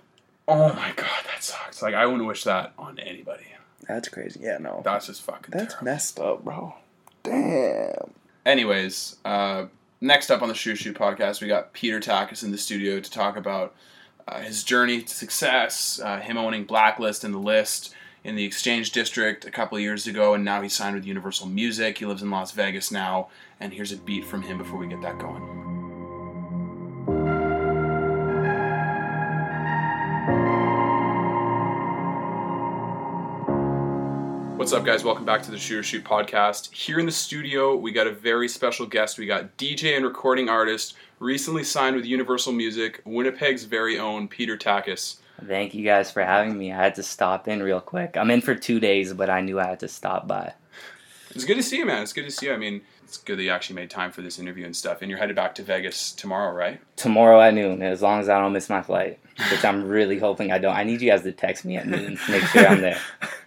[0.46, 1.80] Oh my god, that sucks.
[1.82, 3.44] Like, I wouldn't wish that on anybody.
[3.88, 4.40] That's crazy.
[4.42, 4.80] Yeah, no.
[4.84, 5.84] That's just fucking That's terrible.
[5.84, 6.74] messed up, bro.
[7.22, 8.10] Damn.
[8.46, 9.66] Anyways, uh,
[10.00, 13.10] next up on the Shoe Shoot podcast, we got Peter Takis in the studio to
[13.10, 13.74] talk about
[14.28, 18.90] uh, his journey to success, uh, him owning Blacklist and the List in the Exchange
[18.90, 21.98] District a couple years ago, and now he's signed with Universal Music.
[21.98, 23.28] He lives in Las Vegas now,
[23.60, 25.42] and here's a beat from him before we get that going.
[34.56, 35.04] What's up, guys?
[35.04, 36.72] Welcome back to the Shooter Shoot podcast.
[36.72, 39.18] Here in the studio, we got a very special guest.
[39.18, 44.56] We got DJ and recording artist, recently signed with Universal Music, Winnipeg's very own Peter
[44.56, 45.18] Takis.
[45.42, 46.72] Thank you guys for having me.
[46.72, 48.16] I had to stop in real quick.
[48.16, 50.54] I'm in for two days, but I knew I had to stop by.
[51.34, 52.02] It's good to see you, man.
[52.02, 52.52] It's good to see you.
[52.54, 55.02] I mean, it's good that you actually made time for this interview and stuff.
[55.02, 56.80] And you're headed back to Vegas tomorrow, right?
[56.96, 59.18] Tomorrow at noon, as long as I don't miss my flight,
[59.50, 60.74] which I'm really hoping I don't.
[60.74, 63.00] I need you guys to text me at noon to make sure I'm there.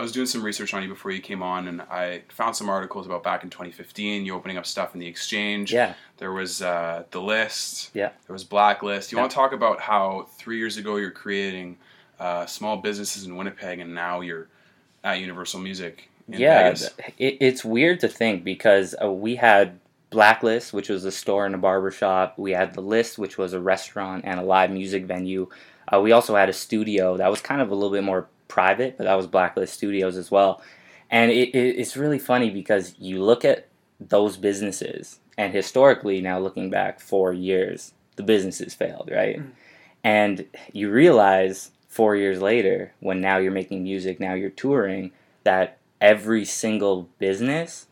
[0.00, 2.70] I was doing some research on you before you came on, and I found some
[2.70, 4.24] articles about back in 2015.
[4.24, 5.74] You opening up stuff in the exchange.
[5.74, 7.90] Yeah, There was uh, the list.
[7.92, 8.08] Yeah.
[8.26, 9.12] There was Blacklist.
[9.12, 9.22] You Yeah.
[9.24, 11.76] want to talk about how three years ago you're creating
[12.18, 14.48] uh, small businesses in Winnipeg, and now you're
[15.04, 16.74] at Universal Music in yeah.
[17.18, 21.54] It, it's weird to think because uh, we had Blacklist, which was a store and
[21.54, 22.38] a barber shop.
[22.38, 25.48] We had the List, which was a restaurant and a live music venue.
[25.92, 28.98] Uh, we also had a studio that was kind of a little bit more private,
[28.98, 30.60] but that was Blacklist Studios as well.
[31.08, 36.38] And it, it, it's really funny because you look at those businesses, and historically, now
[36.38, 39.38] looking back four years, the businesses failed, right?
[39.38, 39.50] Mm-hmm.
[40.04, 45.12] And you realize four years later, when now you're making music, now you're touring,
[45.44, 47.86] that every single business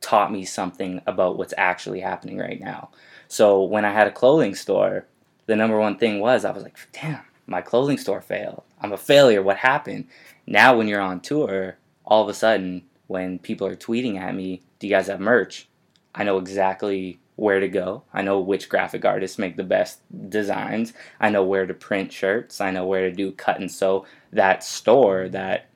[0.00, 2.90] taught me something about what's actually happening right now.
[3.28, 5.06] So when I had a clothing store,
[5.46, 7.20] the number one thing was I was like, damn,
[7.52, 8.64] my clothing store failed.
[8.80, 9.42] I'm a failure.
[9.42, 10.08] What happened?
[10.46, 14.62] Now when you're on tour, all of a sudden when people are tweeting at me,
[14.78, 15.68] do you guys have merch?
[16.14, 18.02] I know exactly where to go.
[18.12, 20.92] I know which graphic artists make the best designs.
[21.20, 22.60] I know where to print shirts.
[22.60, 24.06] I know where to do cut and sew.
[24.32, 25.68] That store that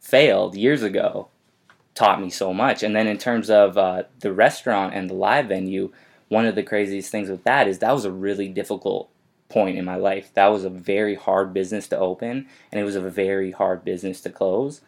[0.00, 1.28] failed years ago
[1.94, 2.82] taught me so much.
[2.82, 5.92] And then in terms of uh, the restaurant and the live venue,
[6.28, 9.10] one of the craziest things with that is that was a really difficult
[9.50, 10.30] point in my life.
[10.34, 14.20] That was a very hard business to open, and it was a very hard business
[14.22, 14.80] to close.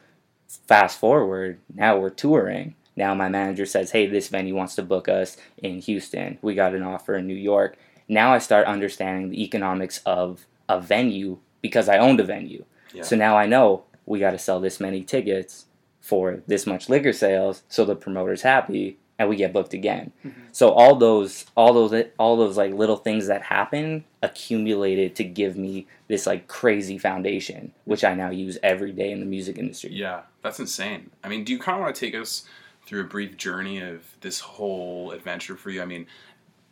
[0.67, 2.75] Fast forward, now we're touring.
[2.97, 6.39] Now my manager says, "Hey, this venue wants to book us in Houston.
[6.43, 7.77] We got an offer in New York."
[8.09, 12.65] Now I start understanding the economics of a venue because I owned a venue.
[12.93, 13.03] Yeah.
[13.03, 15.67] So now I know we got to sell this many tickets
[16.01, 20.13] for this much liquor sales so the promoter's happy and we get booked again.
[20.25, 20.41] Mm-hmm.
[20.53, 25.57] So all those all those all those like little things that happen accumulated to give
[25.57, 29.91] me this like crazy foundation which I now use every day in the music industry.
[29.93, 31.11] Yeah, that's insane.
[31.25, 32.45] I mean, do you kind of want to take us
[32.87, 35.83] through a brief journey of this whole adventure for you?
[35.83, 36.07] I mean,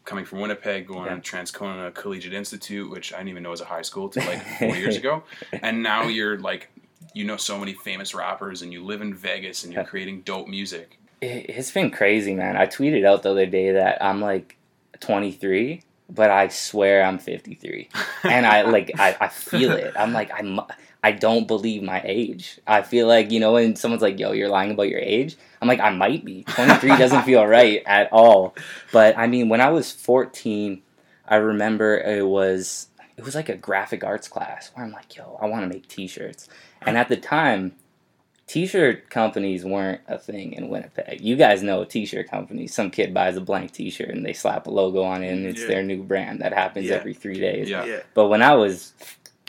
[0.05, 1.17] coming from Winnipeg, going Yeah.
[1.17, 4.43] to Transcona Collegiate Institute, which I didn't even know was a high school till like
[4.59, 5.23] four years ago,
[5.63, 6.69] and now you're like,
[7.15, 10.49] you know, so many famous rappers, and you live in Vegas, and you're creating dope
[10.49, 10.99] music.
[11.21, 12.57] It, it's been crazy, man.
[12.57, 14.57] I tweeted out the other day that I'm like
[15.01, 17.89] 23, but I swear I'm 53.
[18.25, 19.95] and I like I, I feel it.
[19.97, 20.61] I'm like I'm
[21.03, 22.61] I don't believe my age.
[22.67, 25.69] I feel like you know when someone's like, "Yo, you're lying about your age." I'm
[25.69, 26.45] like, I might be.
[26.45, 28.55] 23 doesn't feel right at all.
[28.93, 30.83] But I mean, when I was 14,
[31.27, 35.39] I remember it was it was like a graphic arts class where I'm like, "Yo,
[35.41, 36.49] I want to make T-shirts."
[36.83, 37.77] And at the time,
[38.51, 41.21] T-shirt companies weren't a thing in Winnipeg.
[41.21, 42.75] You guys know T-shirt companies.
[42.75, 45.61] Some kid buys a blank T-shirt and they slap a logo on it, and it's
[45.61, 45.69] Yeah.
[45.69, 46.41] their new brand.
[46.41, 46.97] That happens Yeah.
[46.97, 47.71] every three days.
[47.71, 47.85] Yeah.
[47.85, 48.01] Yeah.
[48.13, 48.93] But when I was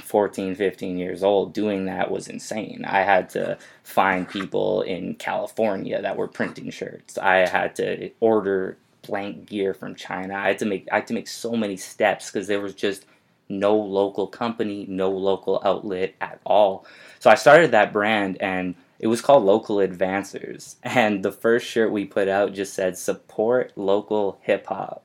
[0.03, 2.85] 14, 15 years old, doing that was insane.
[2.87, 7.17] I had to find people in California that were printing shirts.
[7.17, 10.35] I had to order blank gear from China.
[10.35, 13.07] I had to make I had to make so many steps because there was just
[13.49, 16.85] no local company, no local outlet at all.
[17.17, 20.75] So I started that brand and it was called Local Advancers.
[20.83, 25.03] And the first shirt we put out just said support local hip hop.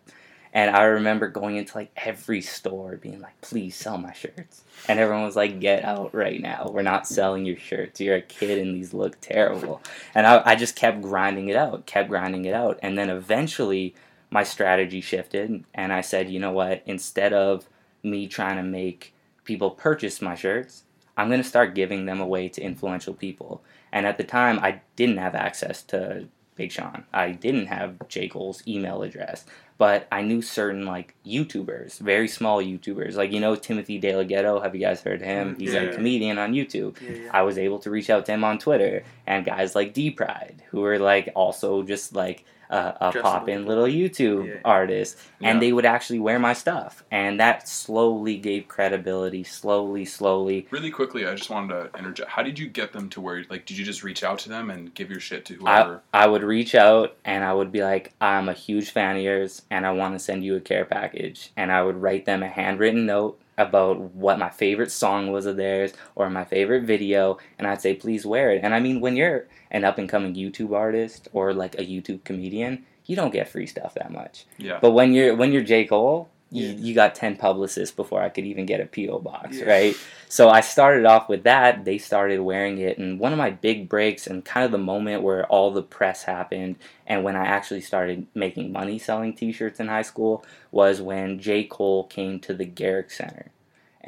[0.53, 4.65] And I remember going into like every store being like, please sell my shirts.
[4.87, 6.69] And everyone was like, get out right now.
[6.71, 8.01] We're not selling your shirts.
[8.01, 9.83] You're a kid and these look terrible.
[10.15, 12.79] And I, I just kept grinding it out, kept grinding it out.
[12.83, 13.95] And then eventually
[14.31, 15.65] my strategy shifted.
[15.73, 16.83] And I said, you know what?
[16.85, 17.67] Instead of
[18.03, 20.85] me trying to make people purchase my shirts,
[21.17, 23.63] I'm going to start giving them away to influential people.
[23.97, 27.05] And at the time, I didn't have access to Big Sean.
[27.15, 28.29] I didn't have J.
[28.29, 29.45] Cole's email address,
[29.79, 34.23] but I knew certain like YouTubers, very small YouTubers, like you know Timothy De La
[34.23, 34.61] Ghetto.
[34.61, 35.57] Have you guys heard of him?
[35.59, 35.83] He's Yeah.
[35.83, 36.93] a comedian on YouTube.
[37.01, 37.31] Yeah, yeah.
[37.33, 40.85] I was able to reach out to him on Twitter, and guys like D-Pryde, who
[40.85, 44.61] are like also just like a, a Just pop in little YouTube Yeah.
[44.65, 45.51] artist, Yeah.
[45.51, 50.67] and they would actually wear my stuff, and that slowly gave credibility, slowly, slowly.
[50.71, 52.31] Really quickly, I just wanted to interject.
[52.31, 54.71] How did you get them to where, like, did you just reach out to them
[54.71, 56.03] and give your shit to I, whoever?
[56.13, 59.63] I would reach out and I would be like, I'm a huge fan of yours
[59.71, 61.53] and I want to send you a care package.
[61.57, 65.57] And I would write them a handwritten note about what my favorite song was of
[65.57, 67.39] theirs or my favorite video.
[67.59, 68.61] And I'd say, please wear it.
[68.63, 72.25] And I mean, when you're an up and coming YouTube artist or like a YouTube
[72.25, 74.47] comedian, you don't get free stuff that much.
[74.59, 74.79] yeah.
[74.81, 75.85] But when you're when you're J.
[75.85, 76.73] Cole, you, Yeah.
[76.77, 79.67] you got ten publicists before I could even get a PO box, Yeah.
[79.67, 79.97] right?
[80.29, 81.85] So I started off with that.
[81.85, 85.23] They started wearing it, and one of my big breaks and kind of the moment
[85.23, 89.89] where all the press happened, and when I actually started making money selling T-shirts in
[89.89, 91.65] high school was when J.
[91.65, 93.47] Cole came to the Garrick Center.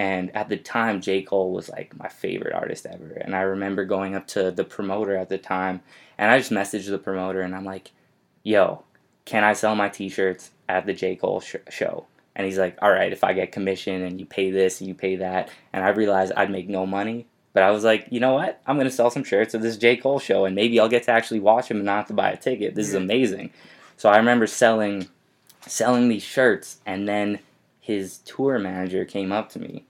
[0.01, 1.23] And at the time, J.
[1.23, 3.15] Cole was like my favorite artist ever.
[3.21, 5.81] And I remember going up to the promoter at the time,
[6.17, 7.91] and I just messaged the promoter, and I'm like,
[8.45, 8.85] "Yo,
[9.25, 11.17] can I sell my t-shirts at the J.
[11.17, 12.07] Cole sh- show?
[12.39, 14.95] And he's like, all right, if I get commission and you pay this and you
[14.95, 15.51] pay that.
[15.75, 17.27] And I realized I'd make no money.
[17.53, 18.63] But I was like, you know what?
[18.67, 19.97] I'm going to sell some shirts of this J.
[19.97, 22.31] Cole show and maybe I'll get to actually watch him and not have to buy
[22.31, 22.75] a ticket.
[22.75, 23.51] This is amazing.
[23.97, 25.09] So I remember selling
[25.67, 27.41] selling these shirts and then
[27.81, 29.85] his tour manager came up to me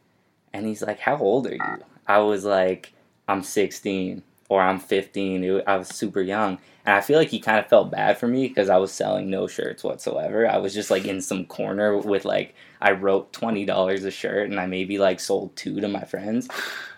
[0.52, 1.84] and he's like, how old are you?
[2.06, 2.94] I was like,
[3.28, 4.22] I'm 16.
[4.48, 5.62] or I'm 15.
[5.66, 6.58] I was super young.
[6.88, 9.29] And I feel like he kind of felt bad for me because I was selling
[9.29, 10.48] no shirts whatsoever.
[10.48, 14.59] I was just like in some corner with like, I wrote $20 a shirt and
[14.59, 16.48] I maybe like sold two to my friends.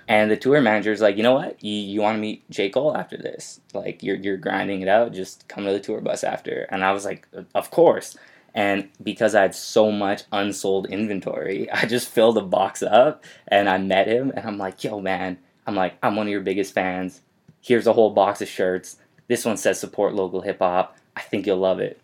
[0.07, 1.61] And the tour manager's like, you know what?
[1.61, 2.71] You, you want to meet J.
[2.71, 3.61] Cole after this?
[3.75, 5.13] Like, you're, you're grinding it out.
[5.13, 6.69] Just come to the tour bus after.
[6.71, 7.27] And I was like,
[7.57, 8.17] of course.
[8.55, 13.69] And because I had so much unsold inventory, I just filled the box up and
[13.69, 16.75] I met him and I'm like, yo, man, I'm like, I'm one of your biggest
[16.75, 17.23] fans.
[17.61, 18.97] Here's a whole box of shirts.
[19.31, 20.97] This one says support local hip hop.
[21.15, 22.01] I think you'll love it.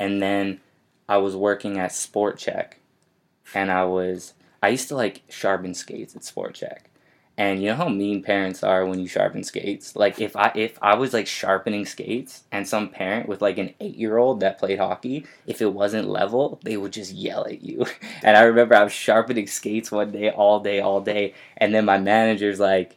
[0.00, 0.58] And then
[1.08, 2.72] I was working at Sport Chek
[3.54, 6.86] and I was, I used to like sharpen skates at Sport Chek.
[7.38, 9.94] And you know how mean parents are when you sharpen skates?
[9.94, 13.72] Like if I if I was like sharpening skates and some parent with like an
[13.80, 17.86] 8-year-old that played hockey, if it wasn't level, they would just yell at you.
[18.24, 21.84] And I remember I was sharpening skates one day all day all day and then
[21.84, 22.96] my manager's like,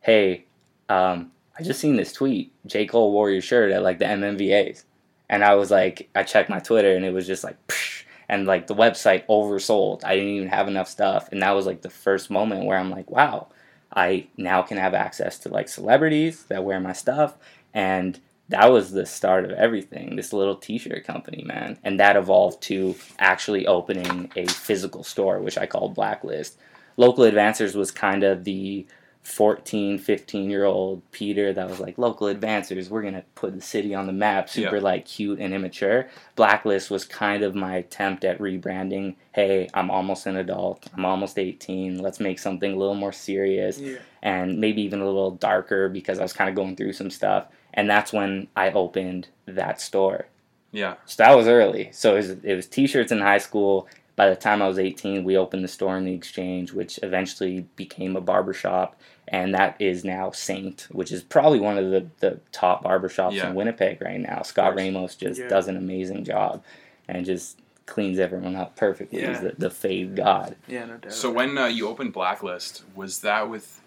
[0.00, 0.44] "Hey,
[0.90, 2.52] um, I just seen this tweet.
[2.66, 2.86] J.
[2.86, 4.84] Cole wore your shirt at like the MMVAs."
[5.28, 8.46] And I was like, I checked my Twitter and it was just like Psh, and
[8.46, 10.04] like the website oversold.
[10.04, 11.30] I didn't even have enough stuff.
[11.32, 13.48] And that was like the first moment where I'm like, wow,
[13.94, 17.36] I now can have access to like celebrities that wear my stuff.
[17.72, 20.16] And that was the start of everything.
[20.16, 21.78] This little t shirt company, man.
[21.82, 26.58] And that evolved to actually opening a physical store, which I called Blacklist.
[26.98, 28.86] Local Advancers was kind of the
[29.22, 33.60] 14, 15 year old Peter that was like, local advancers, we're going to put the
[33.60, 36.08] city on the map, super like cute and immature.
[36.34, 39.14] Blacklist was kind of my attempt at rebranding.
[39.32, 40.86] Hey, I'm almost an adult.
[40.94, 41.98] I'm almost 18.
[42.02, 43.98] Let's make something a little more serious Yeah.
[44.22, 47.46] and maybe even a little darker because I was kind of going through some stuff.
[47.74, 50.26] And that's when I opened that store.
[50.72, 50.96] Yeah.
[51.06, 51.90] So that was early.
[51.92, 53.86] So it was, it was t-shirts in high school.
[54.14, 57.66] By the time I was 18, we opened the store in the exchange, which eventually
[57.76, 59.00] became a barber shop.
[59.32, 63.48] And that is now Saint, which is probably one of the, the top barbershops Yeah.
[63.48, 64.42] in Winnipeg right now.
[64.42, 64.76] Scott.
[64.76, 65.48] Ramos just Yeah.
[65.48, 66.62] does an amazing job
[67.08, 69.26] and just cleans everyone up perfectly.
[69.26, 70.54] He's the, the fade god.
[70.68, 71.12] Yeah, no doubt.
[71.14, 73.80] So when uh, you opened Blacklist, was that with?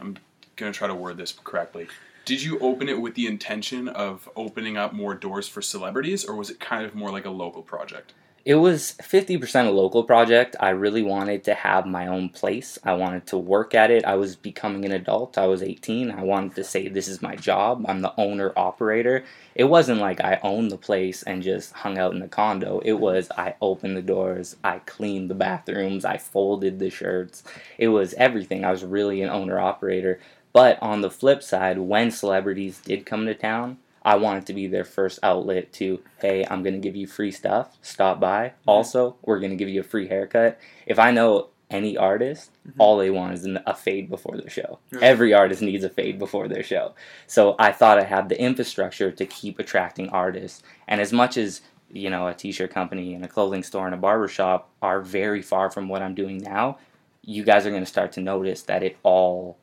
[0.00, 0.18] I'm
[0.56, 1.86] gonna try to word this correctly.
[2.24, 6.34] Did you open it with the intention of opening up more doors for celebrities, or
[6.34, 8.12] was it kind of more like a local project?
[8.46, 10.54] It was 50% a local project.
[10.60, 12.78] I really wanted to have my own place.
[12.84, 14.04] I wanted to work at it.
[14.04, 15.36] I was becoming an adult.
[15.36, 16.12] I was 18.
[16.12, 17.84] I wanted to say, This is my job.
[17.88, 19.24] I'm the owner operator.
[19.56, 22.78] It wasn't like I owned the place and just hung out in the condo.
[22.84, 27.42] It was I opened the doors, I cleaned the bathrooms, I folded the shirts.
[27.78, 28.64] It was everything.
[28.64, 30.20] I was really an owner operator.
[30.52, 34.52] But on the flip side, when celebrities did come to town, I want it to
[34.52, 37.76] be their first outlet to, hey, I'm going to give you free stuff.
[37.82, 38.52] Stop by.
[38.64, 40.58] Also, we're going to give you a free haircut.
[40.86, 42.80] If I know any artist, mm-hmm.
[42.80, 44.78] all they want is a fade before their show.
[44.92, 45.00] Yeah.
[45.02, 46.94] Every artist needs a fade before their show.
[47.26, 50.62] So I thought I had the infrastructure to keep attracting artists.
[50.86, 53.98] And as much as you know, a t-shirt company and a clothing store and a
[53.98, 56.78] barber shop are very far from what I'm doing now,
[57.22, 59.58] you guys are going to start to notice that it all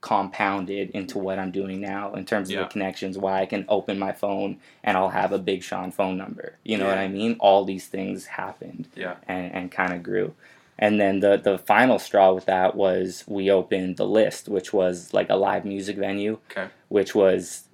[0.00, 2.62] compounded into what I'm doing now in terms of Yeah.
[2.62, 6.16] the connections why I can open my phone and I'll have a Big Sean phone
[6.16, 6.54] number.
[6.64, 7.36] You know what I mean?
[7.40, 9.16] All these things happened Yeah.
[9.26, 10.34] and, and kind of grew.
[10.78, 15.12] And then the the final straw with that was we opened the list, which was
[15.12, 16.68] like a live music venue, Okay.
[16.88, 17.64] which was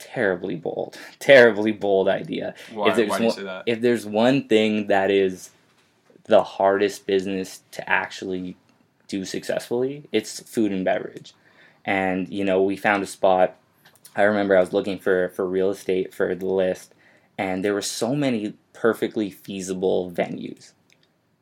[0.00, 2.54] terribly bold, terribly bold idea.
[2.72, 3.62] Why, there's why do you say that?
[3.66, 5.50] If there's one thing that is
[6.24, 8.56] the hardest business to actually
[9.06, 11.32] do successfully, it's food and beverage.
[11.88, 13.56] And you know, we found a spot.
[14.14, 16.94] I remember I was looking for for real estate for the list,
[17.38, 20.72] and there were so many perfectly feasible venues.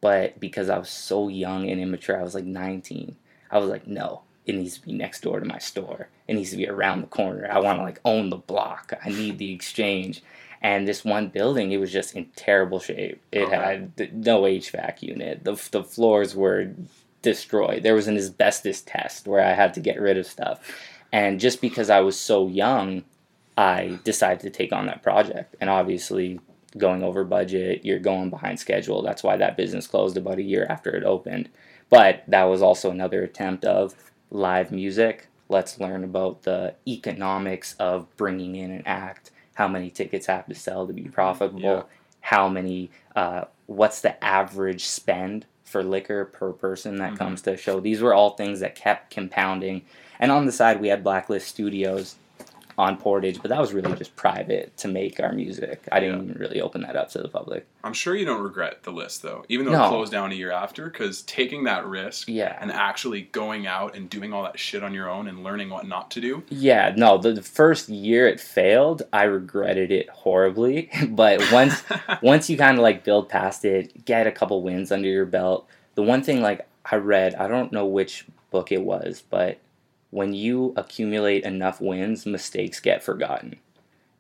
[0.00, 3.16] But because I was so young and immature, I was like 19.
[3.50, 6.10] I was like, no, it needs to be next door to my store.
[6.28, 7.48] It needs to be around the corner.
[7.50, 8.92] I want to like own the block.
[9.04, 10.22] I need the exchange.
[10.62, 13.20] And this one building, it was just in terrible shape.
[13.32, 13.56] It oh, Okay.
[13.56, 15.42] had no HVAC unit.
[15.44, 16.70] The, the floors were
[17.26, 17.82] destroyed.
[17.82, 20.60] There was an asbestos test where I had to get rid of stuff.
[21.12, 23.02] And just because I was so young,
[23.58, 25.56] I decided to take on that project.
[25.60, 26.38] And obviously,
[26.78, 29.02] going over budget, you're going behind schedule.
[29.02, 31.48] That's why that business closed about a year after it opened.
[31.90, 33.94] But that was also another attempt of
[34.30, 35.26] live music.
[35.48, 40.54] Let's learn about the economics of bringing in an act, how many tickets have to
[40.54, 41.82] sell to be profitable, Yeah.
[42.20, 47.18] how many, uh, what's the average spend for liquor per person that Mhm.
[47.18, 47.80] comes to a show.
[47.80, 49.82] These were all things that kept compounding.
[50.18, 52.16] And on the side, we had Blacklist Studios,
[52.78, 55.88] on Portage, but that was really just private to make our music.
[55.90, 57.66] I didn't even really open that up to the public.
[57.82, 59.86] I'm sure you don't regret the list though, even though No.
[59.86, 62.56] it closed down a year after, because taking that risk Yeah.
[62.60, 65.86] and actually going out and doing all that shit on your own and learning what
[65.86, 66.42] not to do.
[66.50, 70.90] Yeah, no, the, the first year it failed, I regretted it horribly.
[71.08, 71.82] but once
[72.22, 75.66] once you kind of like build past it, get a couple wins under your belt.
[75.94, 79.58] The one thing like I read, I don't know which book it was, but
[80.10, 83.56] when you accumulate enough wins, mistakes get forgotten.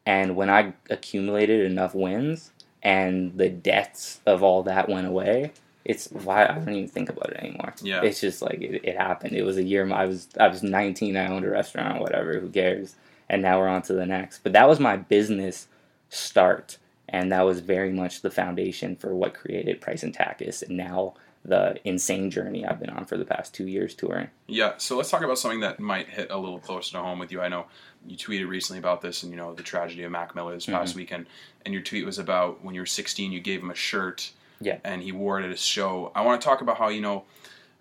[0.04, 5.52] And when I accumulated enough wins and the debts of all that went away,
[5.84, 7.74] it's why I don't even think about it anymore.
[7.80, 8.02] Yeah.
[8.02, 9.34] It's just like it, it happened.
[9.34, 12.40] It was a year I was I was 19, I owned a restaurant, or whatever,
[12.40, 12.96] who cares?
[13.28, 14.40] And now we're on to the next.
[14.42, 15.68] But that was my business
[16.08, 20.76] start and that was very much the foundation for what created Price and Takis and
[20.76, 21.14] now
[21.46, 24.28] the insane journey I've been on for the past two years touring.
[24.48, 27.30] Yeah, so let's talk about something that might hit a little closer to home with
[27.30, 27.40] you.
[27.40, 27.66] I know
[28.06, 30.94] you tweeted recently about this and you know the tragedy of Mac Miller this past
[30.96, 31.26] weekend,
[31.64, 34.78] and your tweet was about when you were 16, you gave him a shirt, Yeah.
[34.84, 36.10] and he wore it at a show.
[36.14, 37.24] I want to talk about how you know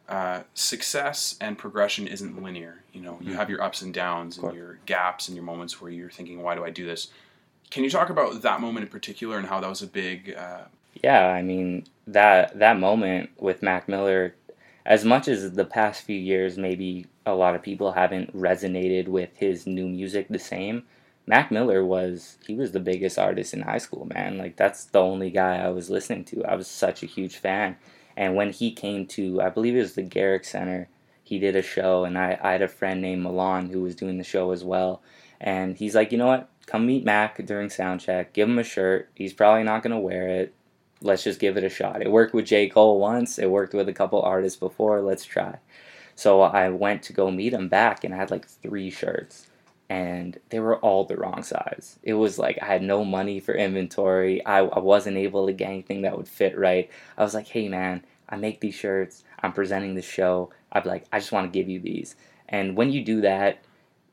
[0.08, 2.84] uh, success and progression isn't linear.
[2.93, 5.89] You know, you have your ups and downs and your gaps and your moments where
[5.89, 7.08] you're thinking, why do I do this?
[7.71, 10.65] Can you talk about that moment in particular and how that was a big uh,
[11.03, 14.36] Yeah, I mean that that moment with Mac Miller,
[14.86, 19.36] as much as the past few years maybe a lot of people haven't resonated with
[19.36, 20.84] his new music the same.
[21.27, 24.38] Mac Miller was he was the biggest artist in high school, man.
[24.38, 26.43] Like that's the only guy I was listening to.
[26.45, 27.77] I was such a huge fan.
[28.17, 30.88] And when he came to I believe it was the Garrick Center,
[31.23, 34.17] he did a show and I, I had a friend named Milan who was doing
[34.17, 35.01] the show as well.
[35.41, 36.49] And he's like, you know what?
[36.67, 39.10] Come meet Mac during sound check, give him a shirt.
[39.15, 40.53] He's probably not gonna wear it
[41.06, 42.02] let's just give it a shot.
[42.02, 42.68] It worked with J.
[42.68, 45.60] Cole once, it worked with a couple artists before, let's try.
[46.15, 49.48] So I went to go meet him back and I had like three shirts
[49.88, 52.00] and they were all the wrong size.
[52.02, 54.44] It was like I had no money for inventory.
[54.46, 56.89] I, I wasn't able to get anything that would fit right.
[57.18, 60.50] I was like, hey man, I make these shirts, I'm presenting the show.
[60.72, 62.15] I'd like, I just want to give you these.
[62.50, 63.63] And when you do that,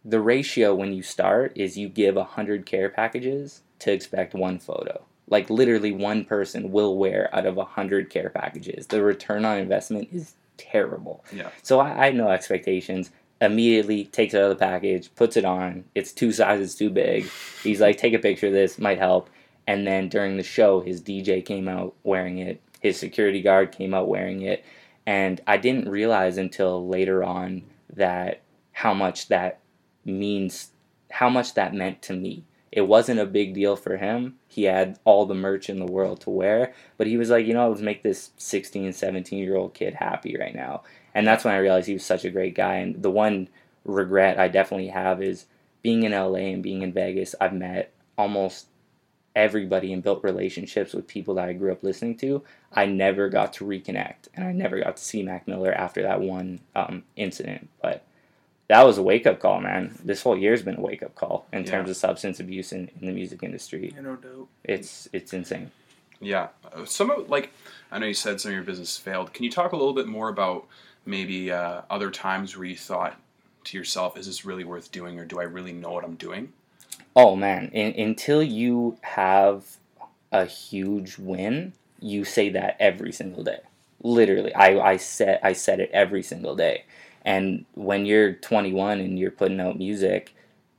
[0.05, 5.07] the ratio when you start is you give 100 care packages to expect one photo
[5.33, 8.87] like literally one person will wear out of 100 care packages.
[8.87, 11.25] The return on investment is terrible.
[11.33, 11.49] Yeah.
[11.63, 13.11] So i, I had no expectations.
[13.41, 15.85] Immediately takes it out of the package puts it on.
[15.95, 17.27] It's two sizes too big.
[17.63, 19.31] He's like take a picture of this might help.
[19.67, 22.61] And then during the show his dj came out wearing it.
[22.81, 24.63] His security guard came out wearing it.
[25.07, 27.63] And i didn't realize until later on
[27.95, 28.43] that
[28.73, 29.61] how much that
[30.05, 30.73] means
[31.11, 34.37] how much that meant to me it wasn't a big deal for him.
[34.49, 37.53] He had all the merch in the world to wear, but he was like, you
[37.53, 40.83] know, let's make this 16, 17 year old kid happy right now.
[41.15, 42.77] And that's when I realized he was such a great guy.
[42.77, 43.49] And the one
[43.85, 45.45] regret I definitely have is
[45.83, 48.69] being in LA and being in Vegas, I've met almost
[49.37, 52.43] everybody and built relationships with people that I grew up listening to.
[52.73, 56.21] I never got to reconnect and I never got to see Mac Miller after that
[56.21, 57.69] one um, incident.
[57.83, 58.05] But
[58.69, 59.99] that was a wake up call, man.
[60.05, 61.71] This whole year's been a wake up call in Yeah.
[61.71, 63.95] terms of substance abuse in, in the music industry.
[64.01, 64.49] no doubt.
[64.65, 65.71] It's it's insane.
[66.21, 67.51] Yeah, Uh, some of like
[67.91, 69.33] I know you said some of your business failed.
[69.35, 70.67] Can you talk a little bit more about
[71.05, 73.21] maybe uh, other times where you thought
[73.65, 76.53] to yourself, "Is this really worth doing, or do I really know what I'm doing?"
[77.17, 79.77] Oh man, in, until you have
[80.31, 83.59] a huge win, you say that every single day.
[84.03, 86.85] Literally, I I said I said it every single day.
[87.23, 90.35] And when you're 21 and you're putting out music,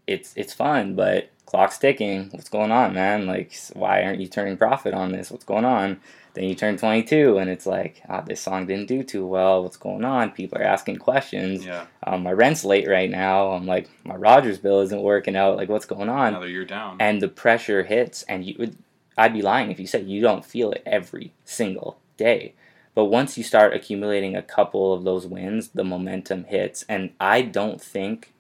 [0.07, 2.29] it's it's fun, but clock's ticking.
[2.31, 3.25] What's going on, man?
[3.25, 5.31] Like, why aren't you turning profit on this?
[5.31, 5.99] What's going on?
[6.33, 9.61] Then you turn 22 and it's like, ah, this song didn't do too well.
[9.61, 10.31] What's going on?
[10.31, 11.63] People are asking questions.
[11.63, 13.51] Yeah, Um, my rent's late right now.
[13.51, 15.57] I'm like, my Rogers bill isn't working out.
[15.57, 16.29] Like, what's going on?
[16.29, 16.97] another year down.
[16.99, 18.75] and the pressure hits and you would
[19.15, 22.55] I'd be lying if you said you don't feel it every single day.
[22.95, 27.41] But once you start accumulating a couple of those wins, the momentum hits and I
[27.41, 28.33] don't think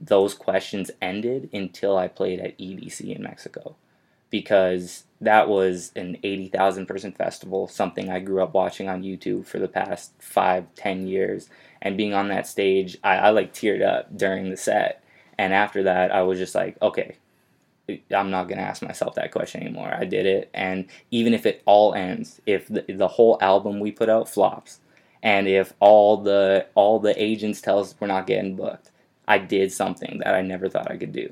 [0.00, 3.76] those questions ended until I played at EDC in Mexico
[4.30, 9.58] because that was an 80,000 person festival, something I grew up watching on YouTube for
[9.58, 11.48] the past five, ten years.
[11.80, 15.02] And being on that stage, I, I like teared up during the set.
[15.38, 17.16] And after that, I was just like, okay,
[18.14, 19.94] I'm not going to ask myself that question anymore.
[19.94, 20.50] I did it.
[20.54, 24.80] And even if it all ends, if the, the whole album we put out flops,
[25.22, 28.90] and if all the all the agents tell us we're not getting booked,
[29.26, 31.28] I did something that I never thought I could do.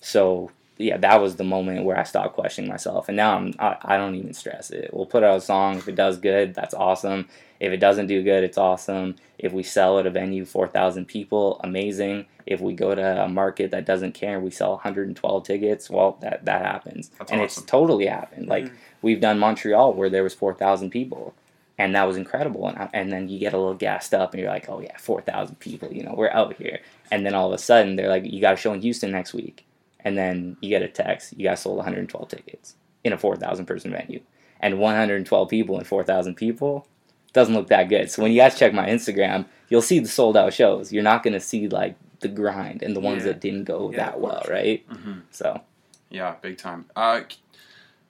[0.00, 3.76] So yeah, that was the moment where I stopped questioning myself, and now I'm I,
[3.82, 4.90] I don't even stress it.
[4.92, 7.28] We'll put out a song if it does good, that's awesome.
[7.58, 9.16] If it doesn't do good, it's awesome.
[9.38, 12.26] If we sell at a venue four thousand people, amazing.
[12.44, 15.90] If we go to a market that doesn't care, we sell 112 tickets.
[15.90, 17.62] Well, that that happens, That's and awesome.
[17.62, 18.46] it's totally happened.
[18.48, 18.76] Like mm-hmm.
[19.02, 21.34] we've done Montreal where there was 4,000 people,
[21.76, 22.68] and that was incredible.
[22.68, 24.96] And I- and then you get a little gassed up, and you're like, oh yeah,
[24.98, 25.92] 4,000 people.
[25.92, 26.80] You know, we're out here.
[27.10, 29.34] And then all of a sudden they're like, you got a show in Houston next
[29.34, 29.64] week,
[30.06, 33.90] and then you get a text, you guys sold 112 tickets in a 4,000 person
[33.90, 34.20] venue,
[34.60, 36.86] and 112 people and 4,000 people
[37.32, 38.08] doesn't look that good.
[38.08, 40.92] So when you guys check my Instagram, you'll see the sold out shows.
[40.92, 43.32] You're not gonna see like the grind and the ones Yeah.
[43.32, 44.88] that didn't go Yeah, that well, right?
[44.88, 45.22] Mhm.
[45.32, 45.60] So
[46.08, 46.84] Yeah, big time.
[46.94, 47.22] Uh,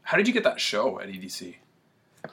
[0.02, 1.56] how did you get that show at EDC?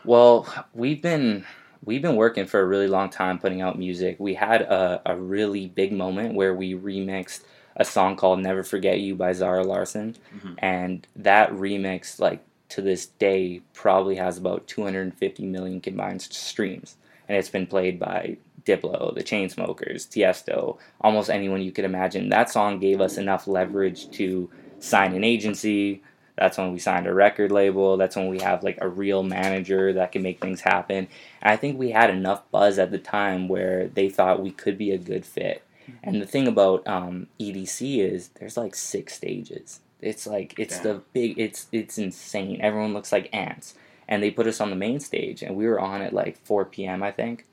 [0.03, 1.45] Well, we've been
[1.85, 4.17] we've been working for a really long time putting out music.
[4.19, 7.41] We had a, a really big moment where we remixed
[7.75, 10.15] a song called Never Forget You by Zara Larsson.
[10.37, 10.55] Mhm.
[10.59, 16.97] And that remix, like to this day, probably has about 250 million combined streams.
[17.27, 22.29] And it's been played by Diplo, the Chainsmokers, Tiesto, almost anyone you could imagine.
[22.29, 24.49] That song gave us enough leverage to
[24.79, 26.01] sign an agency,
[26.35, 27.97] that's when we signed a record label.
[27.97, 31.07] That's when we have like a real manager that can make things happen.
[31.41, 34.77] And I think we had enough buzz at the time where they thought we could
[34.77, 35.62] be a good fit.
[36.03, 39.79] And the thing about um, EDC is there's like six stages.
[40.01, 41.39] It's like it's the big.
[41.39, 42.59] It's it's insane.
[42.61, 43.75] Everyone looks like ants.
[44.07, 46.65] And they put us on the main stage, and we were on at like 4
[46.65, 47.01] p.m.
[47.03, 47.45] I think.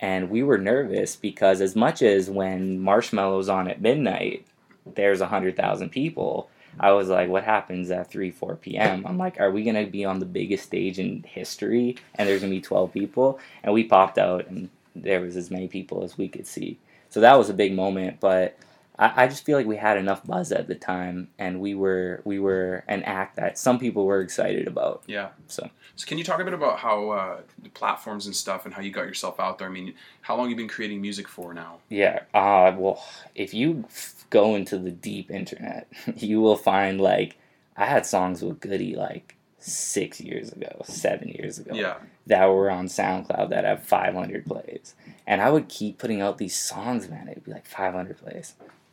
[0.00, 4.44] And we were nervous because as much as when Marshmello's on at midnight,
[4.84, 6.50] there's a hundred thousand people.
[6.80, 9.06] I was like, what happens at 3, 4 p.m.?
[9.06, 12.40] I'm like, are we going to be on the biggest stage in history and there's
[12.40, 13.38] going to be 12 people?
[13.62, 16.78] And we popped out and there was as many people as we could see.
[17.12, 18.56] So that was a big moment, but
[18.98, 22.22] I, I just feel like we had enough buzz at the time and we were
[22.24, 25.02] we were an act that some people were excited about.
[25.06, 25.28] Yeah.
[25.46, 28.72] So So can you talk a bit about how uh, the platforms and stuff and
[28.72, 29.68] how you got yourself out there?
[29.68, 29.92] I mean,
[30.22, 31.80] how long you been creating music for now?
[31.90, 32.20] Yeah.
[32.32, 33.04] Uh, well,
[33.34, 37.36] if you f- go into the deep internet, you will find like
[37.76, 41.96] I had songs with Goody like six years ago, seven years ago, Yeah.
[42.26, 44.94] that were on SoundCloud that have 500 plays.
[45.32, 47.26] And I would keep putting out these songs, man.
[47.26, 48.52] It'd be like 500 plays,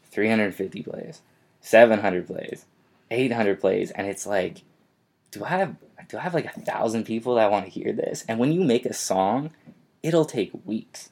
[0.09, 1.21] 350 plays,
[1.59, 2.63] 700 plays,
[3.11, 3.91] 800 plays.
[3.91, 4.63] And it's like,
[5.31, 5.75] do I have,
[6.07, 8.23] do I have like a thousand people that want to hear this?
[8.29, 9.51] And when you make a song,
[10.01, 11.09] it'll take weeks.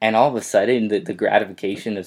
[0.00, 2.06] And all of a sudden, the, the gratification of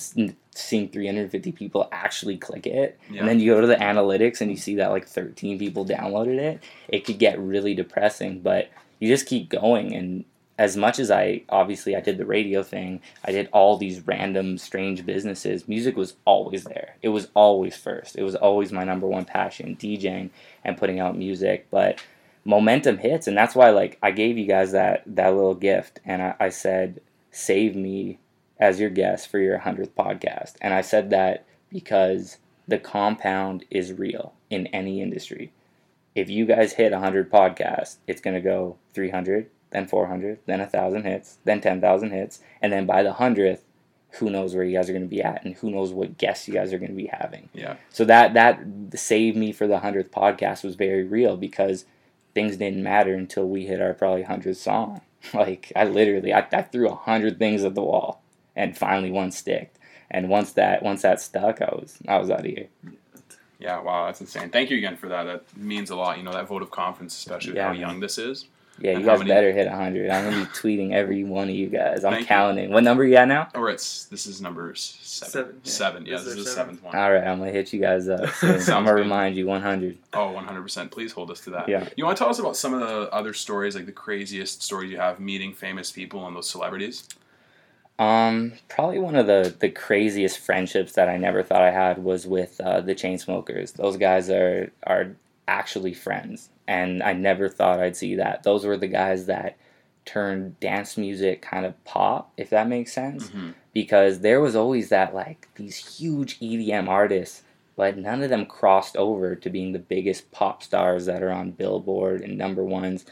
[0.56, 3.20] seeing 350 people actually click it, Yeah.
[3.20, 6.40] and then you go to the analytics and you see that like 13 people downloaded
[6.40, 8.40] it, it could get really depressing.
[8.40, 9.94] But you just keep going.
[9.94, 10.24] And
[10.64, 14.58] as much as I obviously I did the radio thing, I did all these random
[14.58, 15.68] strange businesses.
[15.68, 16.96] Music was always there.
[17.02, 18.16] It was always first.
[18.16, 20.30] It was always my number one passion, DJing
[20.64, 21.68] and putting out music.
[21.70, 22.02] But
[22.46, 26.22] momentum hits, and that's why like I gave you guys that that little gift, and
[26.22, 28.20] I, I said save me
[28.58, 30.54] as your guest for your 100th podcast.
[30.62, 32.38] And I said that because
[32.70, 35.52] the compound is real in any industry.
[36.16, 41.04] If you guys hit 100 podcasts, it's going to go 300, then 400, then 1,000
[41.04, 42.40] hits, then 10,000 hits.
[42.62, 43.62] And then by the 100th,
[44.20, 46.48] who knows where you guys are going to be at and who knows what guests
[46.48, 47.50] you guys are going to be having.
[47.54, 47.78] Yeah.
[47.90, 48.62] So that that
[48.94, 51.86] saved me for the 100th podcast was very real because
[52.36, 55.02] things didn't matter until we hit our probably 100th song.
[55.34, 58.22] Like I literally I, I threw a hundred things at the wall
[58.58, 59.80] and finally one sticked.
[60.12, 62.68] And once that once that stuck, I was I was out of here.
[63.58, 63.80] Yeah.
[63.80, 64.08] Wow.
[64.08, 64.50] That's insane.
[64.50, 65.24] Thank you again for that.
[65.24, 66.18] That means a lot.
[66.18, 68.48] You know, that vote of confidence, especially with Yeah, how young this is.
[68.84, 70.10] Yeah, you guys many- better hit hundred.
[70.12, 72.04] I'm gonna be tweeting every one of you guys.
[72.04, 72.28] I'm Thank you.
[72.28, 72.72] counting.
[72.72, 73.48] What number you at now?
[73.56, 75.32] Or it's this is number seven.
[75.32, 75.72] Seven, yeah.
[75.72, 76.06] Seven.
[76.06, 76.16] Yeah.
[76.18, 76.94] This This is is the seventh one.
[76.96, 78.28] All right, I'm gonna hit you guys up.
[78.36, 78.52] soon.
[78.52, 79.98] I'm gonna remind you 100.
[80.14, 80.92] Oh, 100%.
[80.92, 81.70] Please hold us to that.
[81.70, 81.88] Yeah.
[81.96, 84.92] You want to tell us about some of the other stories, like the craziest stories
[84.92, 87.08] you have meeting famous people and those celebrities?
[88.00, 92.26] Um, probably one of the the craziest friendships that I never thought I had was
[92.26, 93.74] with uh, the Chainsmokers.
[93.74, 95.16] Those guys are are
[95.48, 98.44] actually friends, and I never thought I'd see that.
[98.44, 99.58] Those were the guys that
[100.06, 103.30] turned dance music kind of pop, if that makes sense.
[103.30, 103.54] Mhm.
[103.74, 107.44] Because there was always that like these huge EDM artists,
[107.76, 111.52] but none of them crossed over to being the biggest pop stars that are on
[111.52, 113.06] Billboard and number ones.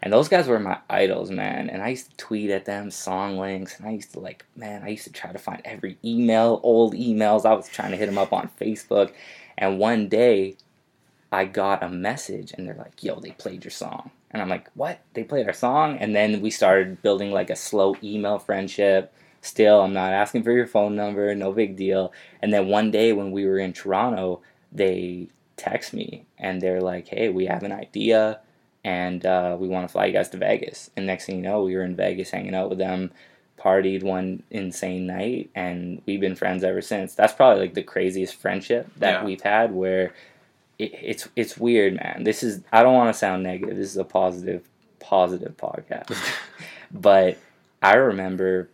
[0.00, 1.68] And those guys were my idols, man.
[1.68, 3.78] And I used to tweet at them song links.
[3.78, 6.94] And I used to like, man, I used to try to find every email, old
[6.94, 7.44] emails.
[7.44, 9.12] I was trying to hit them up on Facebook.
[9.56, 10.56] And one day
[11.30, 14.10] I got a message and they're like, yo, they played your song.
[14.30, 15.00] And I'm like, what?
[15.14, 15.98] They played our song?
[15.98, 19.12] And then we started building like a slow email friendship.
[19.40, 22.12] Still, I'm not asking for your phone number, no big deal.
[22.42, 24.40] And then one day when we were in Toronto,
[24.72, 28.40] they text me and they're like, "Hey, we have an idea,
[28.84, 31.62] and uh, we want to fly you guys to Vegas." And next thing you know,
[31.62, 33.12] we were in Vegas hanging out with them,
[33.58, 37.14] partied one insane night, and we've been friends ever since.
[37.14, 39.24] That's probably like the craziest friendship that Yeah.
[39.24, 39.72] we've had.
[39.72, 40.12] Where
[40.78, 42.22] it, it's it's weird, man.
[42.24, 43.76] This is I don't want to sound negative.
[43.76, 44.68] This is a positive
[45.00, 46.16] positive podcast,
[46.92, 47.38] but
[47.82, 48.70] I remember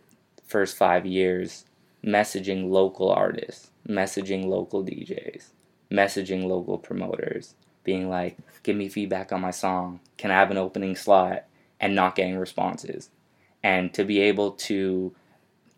[0.47, 1.65] first five years
[2.05, 5.49] messaging local artists, messaging local DJs,
[5.91, 9.99] messaging local promoters, being like, give me feedback on my song.
[10.17, 11.45] Can I have an opening slot?
[11.79, 13.09] And not getting responses.
[13.61, 15.13] And to be able to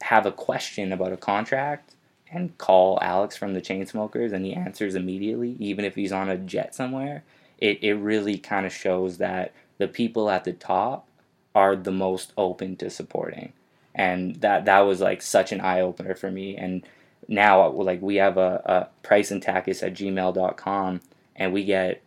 [0.02, 1.96] have a question about a contract
[2.32, 6.38] and call Alex from the Chainsmokers and he answers immediately, even if he's on a
[6.38, 7.24] jet somewhere,
[7.58, 11.08] it, it really kind of shows that the people at the top
[11.56, 13.54] are the most open to supporting
[13.96, 16.56] and that that was like such an eye opener for me.
[16.56, 16.86] And
[17.28, 21.02] now like we have a, a price and Takis at gmail.com
[21.36, 22.02] and we get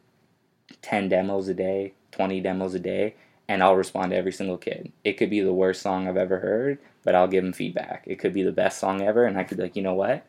[0.83, 3.15] 10 demos a day, 20 demos a day,
[3.49, 4.93] and I'll respond to every single kid.
[5.03, 8.05] It could be the worst song I've ever heard, but I'll give them feedback.
[8.07, 10.25] It could be the best song ever, and I could be like, you know what?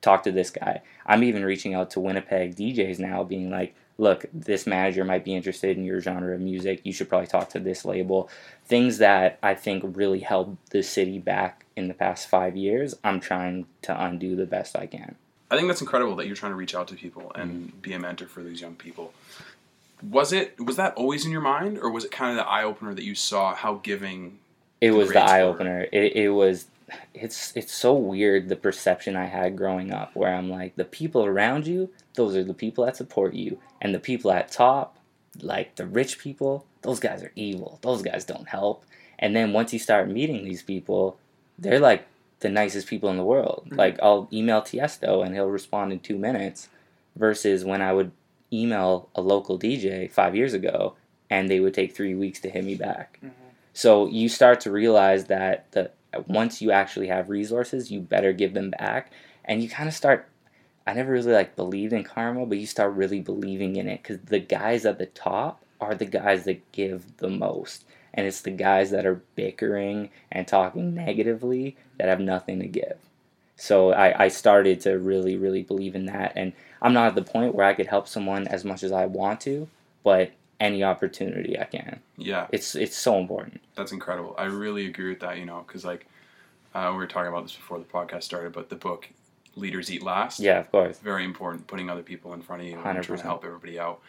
[0.00, 0.82] Talk to this guy.
[1.04, 5.34] I'm even reaching out to Winnipeg DJs now, being like, look, this manager might be
[5.34, 6.80] interested in your genre of music.
[6.84, 8.28] You should probably talk to this label.
[8.66, 13.20] Things that I think really held the city back in the past five years, I'm
[13.20, 15.16] trying to undo the best I can.
[15.50, 17.78] I think that's incredible that you're trying to reach out to people and mm-hmm.
[17.80, 19.12] be a mentor for these young people.
[20.10, 22.64] Was it was that always in your mind, or was it kind of the eye
[22.64, 24.38] opener that you saw how giving?
[24.80, 25.86] It was the eye opener.
[25.92, 26.66] It, it was
[27.14, 31.24] it's it's so weird the perception I had growing up where I'm like the people
[31.24, 33.58] around you, those are the people that support you.
[33.80, 34.98] And the people at top,
[35.40, 37.78] like the rich people, those guys are evil.
[37.82, 38.84] Those guys don't help.
[39.18, 41.18] And then once you start meeting these people,
[41.58, 42.06] they're like
[42.40, 43.64] the nicest people in the world.
[43.66, 43.76] Mm-hmm.
[43.76, 46.68] Like I'll email Tiesto and he'll respond in two minutes
[47.16, 48.12] versus when I would
[48.52, 50.94] email a local DJ five years ago
[51.28, 53.18] and they would take three weeks to hit me back.
[53.24, 53.45] Mm-hmm.
[53.76, 55.90] So you start to realize that the
[56.26, 59.12] once you actually have resources, you better give them back,
[59.44, 60.30] and you kind of start.
[60.86, 64.20] I never really like believed in karma, but you start really believing in it because
[64.20, 68.50] the guys at the top are the guys that give the most, and it's the
[68.50, 72.96] guys that are bickering and talking negatively that have nothing to give.
[73.56, 77.30] So I, I started to really, really believe in that, and I'm not at the
[77.30, 79.68] point where I could help someone as much as I want to,
[80.02, 82.00] but any opportunity I can.
[82.16, 83.60] Yeah, It's it's so important.
[83.74, 84.34] that's incredible.
[84.38, 85.38] I really agree with that.
[85.38, 86.06] You know, because like
[86.74, 89.08] uh, we were talking about this before the podcast started, but the book
[89.54, 90.98] "Leaders Eat Last." Yeah, of course.
[90.98, 91.66] very important.
[91.66, 94.00] Putting other people in front of you and trying to help everybody out.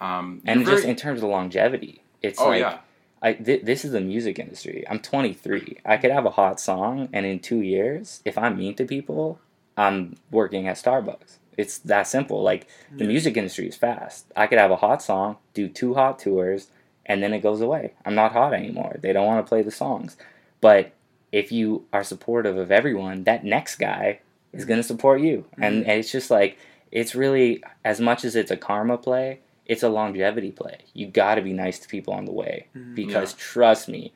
[0.00, 2.78] Um, And you're just in terms of longevity, it's oh like yeah,
[3.22, 4.84] I th- this is the music industry.
[4.90, 5.78] I'm 23.
[5.84, 9.38] I could have a hot song, and in two years, if I'm mean to people,
[9.76, 11.38] I'm working at Starbucks.
[11.56, 12.42] It's that simple.
[12.42, 14.26] Like the music industry is fast.
[14.36, 16.68] I could have a hot song, do two hot tours,
[17.06, 17.94] and then it goes away.
[18.04, 18.96] I'm not hot anymore.
[19.00, 20.16] They don't want to play the songs.
[20.60, 20.92] But
[21.32, 24.20] if you are supportive of everyone, that next guy
[24.52, 25.44] is going to support you.
[25.58, 26.58] And, and it's just like,
[26.90, 30.78] it's really, as much as it's a karma play, it's a longevity play.
[30.92, 32.94] You got to be nice to people on the way mm-hmm.
[32.94, 34.12] because trust me,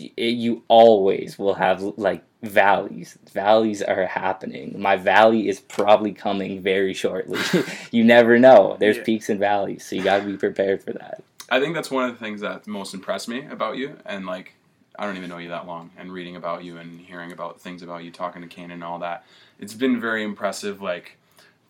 [0.00, 3.18] y- you always will have like valleys.
[3.32, 4.80] Valleys are happening.
[4.80, 7.40] My valley is probably coming very shortly.
[7.90, 8.76] you never know.
[8.78, 9.04] There's Yeah.
[9.04, 11.22] peaks and valleys, so you got to be prepared for that.
[11.50, 13.96] I think that's one of the things that most impressed me about you.
[14.04, 14.54] And like,
[14.98, 17.82] I don't even know you that long, and reading about you and hearing about things
[17.82, 19.24] about you, talking to Kane and all that,
[19.60, 20.80] it's been very impressive.
[20.82, 21.18] Like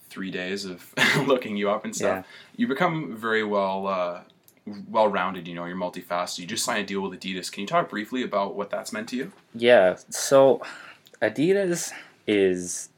[0.08, 0.94] three days of
[1.26, 2.26] looking you up and stuff.
[2.56, 3.86] You become very well.
[3.86, 4.20] Uh,
[4.88, 6.40] well rounded, you know, you're multifaceted.
[6.40, 7.50] You just signed a deal with Adidas.
[7.50, 9.32] Can you talk briefly about what that's meant to you?
[9.54, 10.62] Yeah, so
[11.22, 11.92] Adidas
[12.26, 12.88] is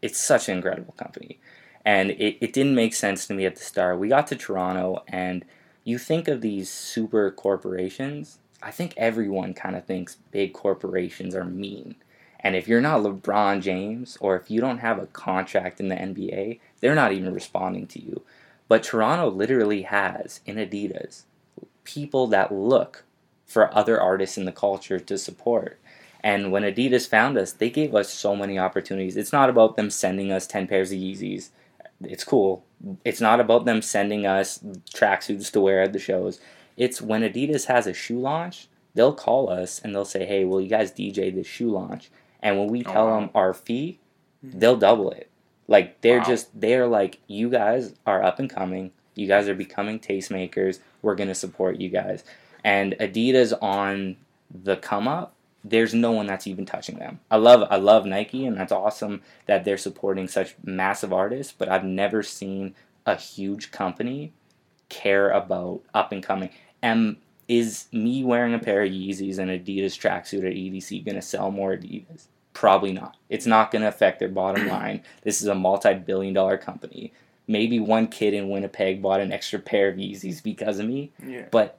[0.00, 1.38] it's such an incredible company.
[1.84, 3.98] And it, it didn't make sense to me at the start.
[3.98, 5.44] We got to Toronto and
[5.84, 11.44] you think of these super corporations, I think everyone kind of thinks big corporations are
[11.44, 11.96] mean.
[12.40, 15.94] And if you're not LeBron James or if you don't have a contract in the
[15.96, 18.22] NBA, they're not even responding to you.
[18.68, 21.24] But Toronto literally has in Adidas
[21.84, 23.04] people that look
[23.46, 25.78] for other artists in the culture to support.
[26.22, 29.16] And when Adidas found us, they gave us so many opportunities.
[29.16, 31.50] It's not about them sending us 10 pairs of Yeezys.
[32.02, 32.64] It's cool.
[33.04, 34.58] It's not about them sending us
[34.94, 36.40] tracksuits to wear at the shows.
[36.76, 40.60] It's when Adidas has a shoe launch, they'll call us and they'll say, hey, will
[40.60, 42.10] you guys DJ this shoe launch?
[42.42, 44.00] And when we Oh, tell them our fee,
[44.40, 44.58] hmm.
[44.58, 45.30] they'll double it.
[45.68, 46.24] Like they're Wow.
[46.24, 48.92] just they're like you guys are up and coming.
[49.14, 50.80] You guys are becoming tastemakers.
[51.02, 52.24] We're gonna support you guys.
[52.62, 54.16] And Adidas on
[54.50, 55.34] the come up
[55.66, 57.20] there's no one that's even touching them.
[57.30, 61.70] I love I love Nike and that's awesome that they're supporting such massive artists, but
[61.70, 62.74] I've never seen
[63.06, 64.32] a huge company
[64.90, 66.50] care about up and coming.
[66.82, 67.16] And
[67.48, 71.50] is me wearing a pair of Yeezys and Adidas tracksuit at EDC going to sell
[71.50, 72.26] more Adidas?
[72.54, 73.16] Probably not.
[73.28, 75.02] It's not going to affect their bottom line.
[75.22, 77.12] This is a multi-billion dollar company.
[77.46, 81.46] Maybe one kid in Winnipeg bought an extra pair of Yeezys because of me, Yeah.
[81.50, 81.78] but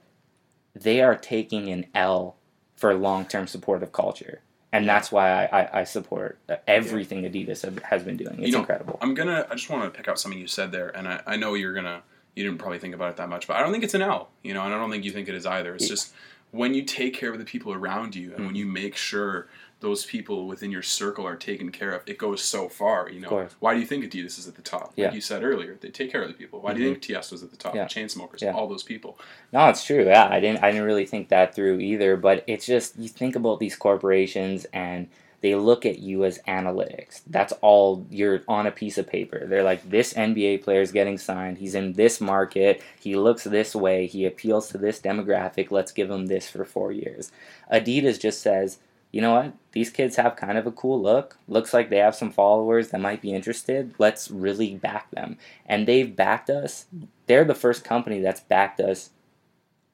[0.74, 2.36] they are taking an L
[2.76, 4.42] for long-term support of culture.
[4.72, 8.34] And that's why I, I, I support everything Adidas have, has been doing.
[8.40, 8.98] It's You know, incredible.
[9.00, 9.46] I'm gonna.
[9.50, 11.72] I just want to pick out something you said there, and I, I know you're
[11.72, 12.02] gonna.
[12.34, 14.28] You didn't probably think about it that much, but I don't think it's an L.
[14.42, 15.74] You know, and I don't think you think it is either.
[15.74, 15.90] It's Yeah.
[15.90, 16.12] just
[16.50, 18.58] when you take care of the people around you, and when Mhm.
[18.58, 19.48] you make sure
[19.80, 23.10] those people within your circle are taken care of, it goes so far.
[23.10, 24.92] You know, why do you think Adidas is at the top?
[24.96, 25.06] Yeah.
[25.06, 26.60] Like you said earlier, they take care of the people.
[26.60, 26.92] Why do you Mhm.
[26.92, 27.74] think Tiesto's at the top?
[27.74, 27.84] Yeah.
[27.84, 28.52] The Chainsmokers, Yeah.
[28.52, 29.18] all those people.
[29.52, 30.04] No, it's true.
[30.04, 30.62] Yeah, I didn't.
[30.64, 32.16] I didn't really think that through either.
[32.16, 35.08] But it's just you think about these corporations and
[35.42, 37.20] they look at you as analytics.
[37.26, 39.46] That's all you're on a piece of paper.
[39.46, 41.58] They're like, this NBA player is getting signed.
[41.58, 42.80] He's in this market.
[42.98, 44.06] He looks this way.
[44.06, 45.70] He appeals to this demographic.
[45.70, 47.30] Let's give him this for four years.
[47.70, 48.78] Adidas just says,
[49.16, 49.54] you know what?
[49.72, 51.38] These kids have kind of a cool look.
[51.48, 53.94] Looks like they have some followers that might be interested.
[53.98, 55.38] Let's really back them.
[55.64, 56.84] And they've backed us.
[57.26, 59.08] They're the first company that's backed us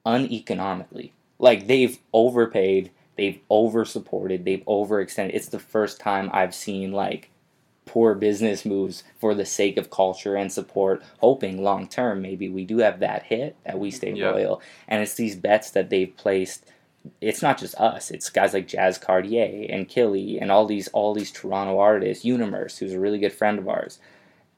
[0.05, 1.13] uneconomically.
[1.39, 5.31] Like they've overpaid, they've over supported, they've overextended.
[5.33, 7.29] It's the first time I've seen like
[7.85, 12.65] poor business moves for the sake of culture and support, hoping long term maybe we
[12.65, 14.31] do have that hit that we stay Yeah.
[14.31, 14.61] loyal.
[14.87, 16.65] And it's these bets that they've placed.
[17.19, 18.11] It's not just us.
[18.11, 22.23] It's guys like Jazz Cartier and Killy and all these all these Toronto artists.
[22.25, 23.99] Universe, who's a really good friend of ours,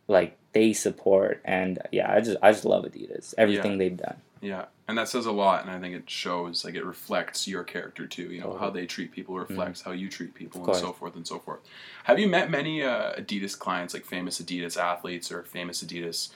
[0.07, 1.41] like they support.
[1.43, 3.33] And yeah, I just I just love Adidas.
[3.37, 4.17] Everything they've done.
[4.41, 7.63] Yeah, and that says a lot, and I think it shows, like, it reflects your
[7.63, 8.31] character too.
[8.31, 11.25] You know, how they treat people reflects how you treat people, and so forth and
[11.25, 11.61] so forth.
[12.03, 16.29] Have you met many uh, Adidas clients, like famous Adidas athletes or famous Adidas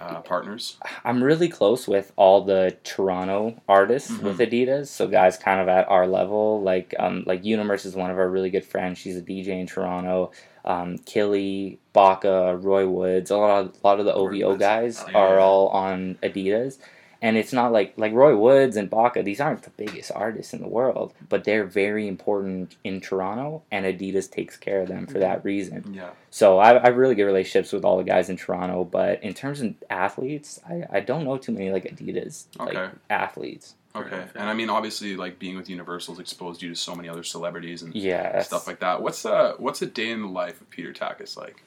[0.00, 0.76] uh, partners?
[1.04, 4.22] I'm really close with all the Toronto artists Mhm.
[4.22, 4.88] with Adidas.
[4.88, 8.28] So guys kind of at our level, like um, like Universe is one of our
[8.28, 8.98] really good friends.
[8.98, 10.30] She's a DJ in Toronto.
[10.64, 15.10] Um, Killy, Baka, Roy Woods, a lot of, a lot of the OVO guys Oh,
[15.10, 15.18] yeah.
[15.18, 16.78] are all on Adidas.
[17.22, 20.60] And it's not like like Roy Woods and Baka, these aren't the biggest artists in
[20.60, 25.18] the world, but they're very important in Toronto and Adidas takes care of them for
[25.18, 25.92] that reason.
[25.94, 29.22] Yeah, So I, I have really good relationships with all the guys in Toronto, but
[29.22, 32.90] in terms of athletes, I, I don't know too many like Adidas like Okay.
[33.08, 33.74] athletes.
[33.94, 34.24] okay.
[34.34, 37.80] And I mean, obviously, like being with Universal's exposed you to so many other celebrities
[37.82, 39.00] and Yeah, stuff like that.
[39.02, 41.62] What's uh, what's a day in the life of Peter Takis like?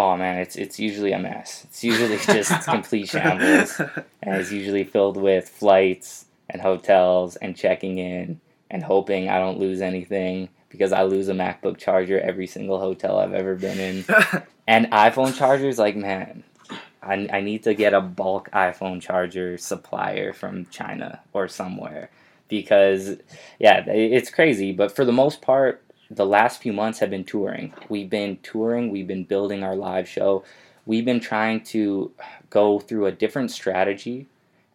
[0.00, 1.64] Oh man, it's it's usually a mess.
[1.64, 3.80] It's usually just complete shambles,
[4.22, 8.40] and it's usually filled with flights and hotels and checking in
[8.70, 13.18] and hoping I don't lose anything because I lose a MacBook charger every single hotel
[13.18, 14.04] I've ever been in.
[14.68, 16.44] And iPhone chargers, like man,
[17.02, 22.10] I, I need to get a bulk iPhone charger supplier from China or somewhere
[22.48, 23.16] because
[23.58, 24.72] yeah, it's crazy.
[24.72, 27.72] But for the most part, the last few months have been touring.
[27.88, 28.90] We've been touring.
[28.90, 30.44] We've been building our live show.
[30.86, 32.12] We've been trying to
[32.50, 34.26] go through a different strategy.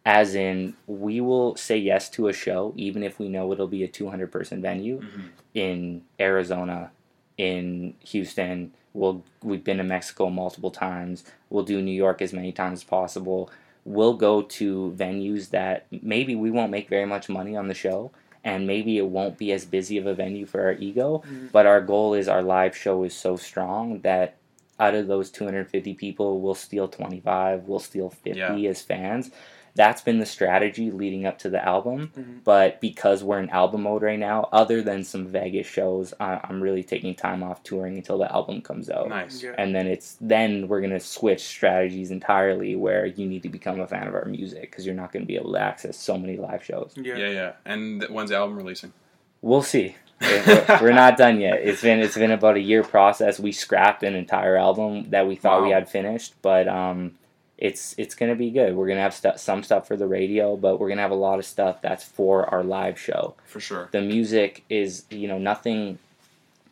[0.06, 3.84] As in, we will say yes to a show even if we know it'll be
[3.84, 5.24] a 200 person venue Mhm.
[5.54, 6.92] in Arizona,
[7.38, 8.74] in Houston.
[8.94, 11.24] We'll we've been to Mexico multiple times.
[11.50, 13.50] We'll do New York as many times as possible.
[13.86, 18.12] We'll go to venues that maybe we won't make very much money on the show,
[18.44, 21.24] and maybe it won't be as busy of a venue for our ego.
[21.26, 21.52] Mhm.
[21.52, 24.36] But our goal is our live show is so strong that
[24.80, 28.70] out of those 250 people, we'll steal 25, we'll steal 50 Yeah.
[28.70, 29.32] as fans.
[29.76, 32.12] That's been the strategy leading up to the album.
[32.16, 32.44] Mhm.
[32.44, 36.62] But because we're in album mode right now, other than some Vegas shows, I, I'm
[36.62, 39.10] really taking time off touring until the album comes out.
[39.10, 39.42] Nice.
[39.42, 39.56] Yeah.
[39.58, 43.88] And then it's then we're gonna switch strategies entirely, where you need to become a
[43.88, 46.64] fan of our music because you're not gonna be able to access so many live
[46.64, 46.94] shows.
[46.96, 47.16] yeah.
[47.18, 47.52] Yeah, yeah.
[47.66, 48.94] And th- when's the album releasing?
[49.42, 49.96] We'll see.
[50.22, 51.60] we're, we're not done yet.
[51.64, 53.40] It's been it's been about a year process.
[53.40, 57.16] We scrapped an entire album that we thought we had finished, but um,
[57.58, 58.76] it's it's gonna be good.
[58.76, 61.40] We're gonna have stu- some stuff for the radio, but we're gonna have a lot
[61.40, 63.36] of stuff that's for our live show.
[63.46, 63.90] For sure.
[63.92, 66.00] The music is you know nothing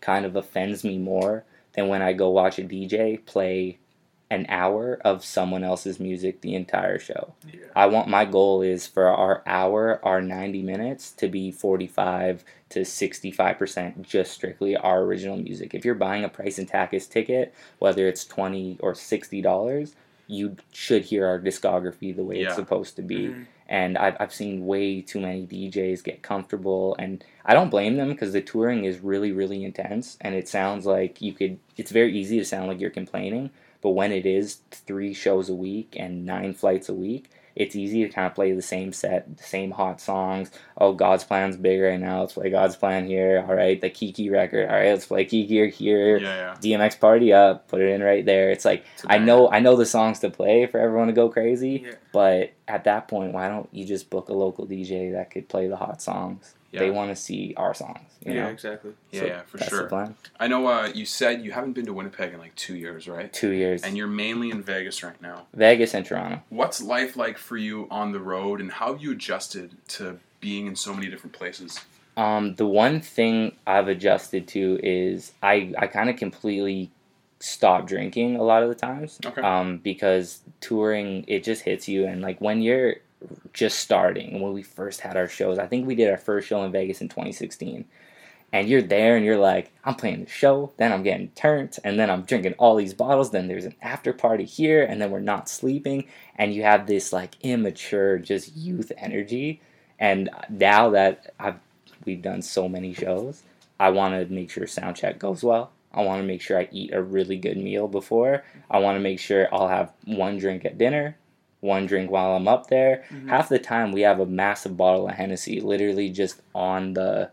[0.01, 3.77] kind of offends me more than when I go watch a DJ play
[4.31, 7.33] an hour of someone else's music the entire show.
[7.51, 7.65] Yeah.
[7.75, 12.79] I want my goal is for our hour, our 90 minutes to be 45 to
[12.79, 15.73] 65% just strictly our original music.
[15.73, 19.93] If you're buying a Price and Takis ticket, whether it's 20 or $60,
[20.27, 22.47] you should hear our discography the way Yeah.
[22.47, 23.27] it's supposed to be.
[23.27, 23.45] Mhm.
[23.67, 28.09] And I've, I've seen way too many DJs get comfortable, and I don't blame them
[28.09, 31.57] because the touring is really, really intense, and it sounds like you could.
[31.77, 33.49] It's very easy to sound like you're complaining,
[33.81, 38.03] but when it is three shows a week and nine flights a week, it's easy
[38.05, 40.51] to kind of play the same set, the same hot songs.
[40.77, 42.21] Oh, God's Plan's big right now.
[42.21, 43.45] Let's play God's Plan here.
[43.47, 44.69] All right, the Kiki record.
[44.69, 46.17] All right, let's play Kiki here.
[46.17, 46.77] Yeah, yeah.
[46.77, 47.67] DMX Party Up.
[47.67, 48.49] Put it in right there.
[48.51, 51.29] It's like It's I know I know the songs to play for everyone to go
[51.29, 51.95] crazy, Yeah.
[52.11, 55.67] but at that point, why don't you just book a local DJ that could play
[55.67, 56.55] the hot songs?
[56.71, 56.79] Yeah.
[56.79, 57.99] They want to see our songs.
[58.25, 58.49] You yeah, know?
[58.49, 58.93] exactly.
[59.11, 60.15] Yeah, So yeah, for sure.
[60.39, 63.31] I know uh, you said you haven't been to Winnipeg in like two years, right?
[63.31, 63.83] Two years.
[63.83, 65.47] And you're mainly in Vegas right now.
[65.53, 66.41] Vegas and Toronto.
[66.49, 70.65] What's life like for you on the road, and how have you adjusted to being
[70.65, 71.79] in so many different places?
[72.15, 76.91] Um, the one thing I've adjusted to is I, I kind of completely
[77.39, 79.19] stop drinking a lot of the times.
[79.25, 79.41] Okay.
[79.41, 82.95] Um, because touring it just hits you and like when you're
[83.53, 86.63] just starting when we first had our shows, I think we did our first show
[86.63, 87.85] in Vegas in 2016.
[88.53, 91.97] And you're there and you're like, I'm playing the show, then I'm getting turned, and
[91.97, 95.21] then I'm drinking all these bottles, then there's an after party here, and then we're
[95.21, 96.05] not sleeping,
[96.35, 99.61] and you have this like immature, just youth energy.
[99.99, 101.59] And now that I've
[102.05, 103.43] we've done so many shows,
[103.79, 105.71] I want to make sure sound check goes well.
[105.93, 108.43] I want to make sure I eat a really good meal before.
[108.69, 111.17] I want to make sure I'll have one drink at dinner,
[111.61, 113.05] one drink while I'm up there.
[113.11, 113.29] Mm-hmm.
[113.29, 117.31] Half the time we have a massive bottle of Hennessy literally just on the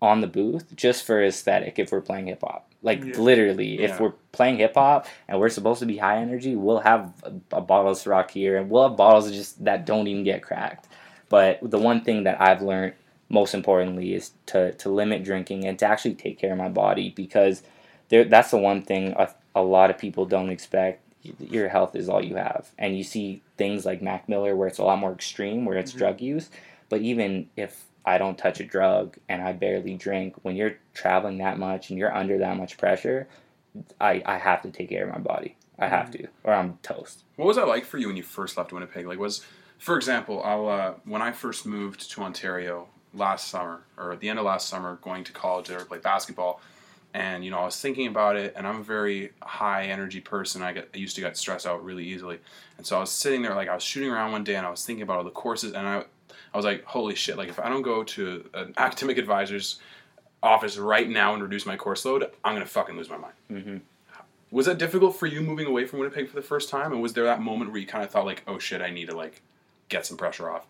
[0.00, 2.72] on the booth just for aesthetic if we're playing hip hop.
[2.82, 3.18] Like Yeah.
[3.18, 7.12] literally, if we're playing hip hop and we're supposed to be high energy, we'll have
[7.24, 10.42] a, a bottle of Ciroc here and we'll have bottles just that don't even get
[10.42, 10.86] cracked.
[11.28, 12.94] But the one thing that I've learned
[13.28, 17.10] most importantly is to, to limit drinking and to actually take care of my body
[17.10, 17.62] because
[18.08, 21.02] there that's the one thing a, a lot of people don't expect.
[21.22, 22.70] Your health is all you have.
[22.78, 25.92] And you see things like Mac Miller where it's a lot more extreme, where it's
[25.92, 26.50] drug use.
[26.88, 31.38] But even if I don't touch a drug and I barely drink, when you're traveling
[31.38, 33.28] that much and you're under that much pressure,
[34.00, 35.56] I, I have to take care of my body.
[35.78, 37.22] I have to, or I'm toast.
[37.36, 39.06] What was that like for you when you first left Winnipeg?
[39.06, 39.44] Like, was,
[39.78, 44.28] for example, I'll uh, when I first moved to Ontario last summer or at the
[44.28, 46.60] end of last summer, going to college there to play basketball,
[47.14, 50.62] and you know I was thinking about it, and I'm a very high energy person.
[50.62, 52.38] I get I used to get stressed out really easily,
[52.76, 54.70] and so I was sitting there like I was shooting around one day, and I
[54.70, 56.04] was thinking about all the courses, and I
[56.52, 57.36] I was like, holy shit!
[57.36, 59.80] Like if I don't go to an academic advisor's
[60.42, 63.34] office right now and reduce my course load, I'm gonna fucking lose my mind.
[63.48, 63.76] hmm
[64.50, 66.92] Was that difficult for you moving away from Winnipeg for the first time?
[66.92, 69.08] And was there that moment where you kind of thought like, oh shit, I need
[69.08, 69.42] to like
[69.88, 70.66] get some pressure off?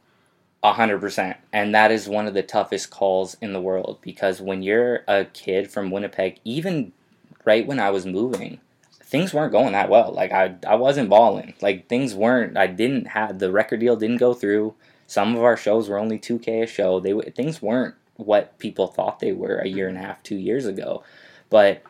[0.62, 1.36] A hundred percent.
[1.52, 5.24] And that is one of the toughest calls in the world because when you're a
[5.24, 6.92] kid from Winnipeg, even
[7.44, 8.60] right when I was moving,
[9.08, 10.12] things weren't going that well.
[10.12, 11.54] Like I, I wasn't balling.
[11.62, 12.56] Like things weren't.
[12.56, 14.74] I didn't have the record deal didn't go through.
[15.06, 17.00] Some of our shows were only two k a show.
[17.00, 20.66] They things weren't what people thought they were a year and a half, two years
[20.66, 21.04] ago.
[21.50, 21.82] But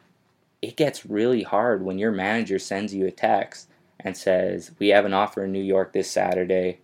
[0.61, 5.07] it gets really hard when your manager sends you a text and says, "We have
[5.07, 6.79] an offer in New York this Saturday."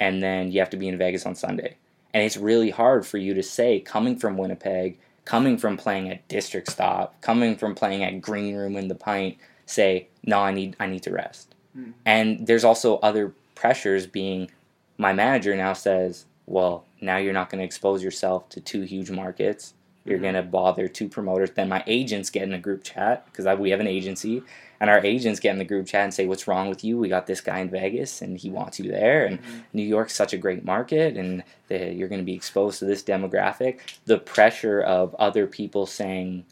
[0.00, 1.76] And then you have to be in Vegas on Sunday.
[2.12, 6.26] And it's really hard for you to say, coming from Winnipeg, coming from playing at
[6.28, 9.36] District Stop, coming from playing at Green Room in the Pint,
[9.66, 11.54] say, no, I need I need to rest.
[11.74, 11.90] Hmm.
[12.04, 14.50] And there's also other pressures being
[14.96, 19.10] my manager now says, well, now you're not going to expose yourself to two huge
[19.10, 19.74] markets.
[20.04, 20.24] You're hmm.
[20.24, 21.50] going to bother two promoters.
[21.50, 24.42] Then my agents get in a group chat because we have an agency,
[24.80, 26.98] and our agents get in the group chat and say, "What's wrong with you?
[26.98, 29.58] We got this guy in Vegas, and he wants you there, and mm-hmm.
[29.72, 33.02] New York's such a great market, and the, you're going to be exposed to this
[33.02, 36.44] demographic." The pressure of other people saying,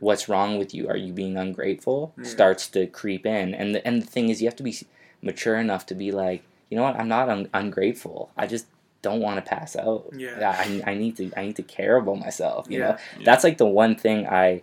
[0.00, 0.88] "What's wrong with you?
[0.88, 2.24] Are you being ungrateful?" Yeah.
[2.24, 4.76] starts to creep in, and the, and the thing is, you have to be
[5.22, 6.96] mature enough to be like, you know what?
[6.96, 8.30] I'm not un- ungrateful.
[8.36, 8.66] I just
[9.02, 10.10] don't want to pass out.
[10.16, 10.56] Yeah.
[10.58, 12.66] I, I need to I need to care about myself.
[12.68, 12.88] You Yeah.
[12.88, 14.62] know, that's like the one thing I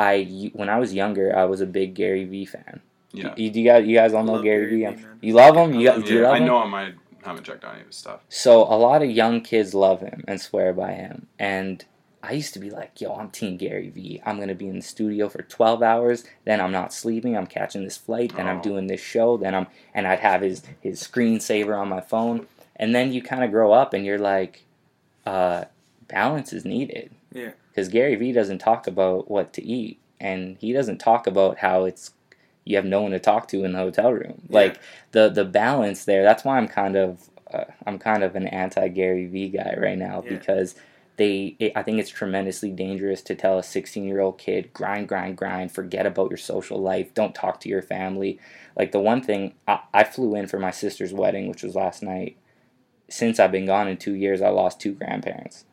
[0.00, 2.80] I when I was younger, I was a big Gary Vee fan.
[3.12, 3.34] Yeah.
[3.36, 4.96] You, you guys you guys all know Gary, Gary Vee.
[4.96, 5.18] Vee, man.
[5.20, 5.74] You love him.
[5.78, 6.46] You, I love do you yeah, love I him?
[6.46, 6.74] know him.
[6.74, 6.92] I
[7.24, 8.20] haven't checked out any of his stuff.
[8.28, 11.26] So a lot of young kids love him and swear by him.
[11.38, 11.84] And
[12.22, 14.22] I used to be like, yo, I'm Team Gary Vee.
[14.24, 16.24] I'm gonna be in the studio for 12 hours.
[16.44, 17.36] Then I'm not sleeping.
[17.36, 18.34] I'm catching this flight.
[18.36, 18.62] Then I'm Oh.
[18.62, 19.36] doing this show.
[19.36, 22.46] Then I'm and I'd have his his screensaver on my phone.
[22.76, 24.64] And then you kind of grow up and you're like,
[25.26, 25.64] uh,
[26.08, 27.10] balance is needed.
[27.32, 27.50] Yeah.
[27.70, 31.84] Because Gary Vee doesn't talk about what to eat, and he doesn't talk about how
[31.84, 32.12] it's
[32.64, 34.42] you have no one to talk to in the hotel room.
[34.48, 34.54] Yeah.
[34.56, 34.80] Like
[35.12, 36.22] the the balance there.
[36.22, 39.98] That's why I'm kind of uh, I'm kind of an anti Gary Vee guy right
[39.98, 40.30] now Yeah.
[40.30, 40.74] because
[41.16, 45.08] they it, I think it's tremendously dangerous to tell a 16 year old kid grind
[45.08, 48.38] grind grind forget about your social life don't talk to your family
[48.76, 52.02] like the one thing I, I flew in for my sister's wedding which was last
[52.02, 52.38] night
[53.10, 55.64] since I've been gone in two years, I lost two grandparents,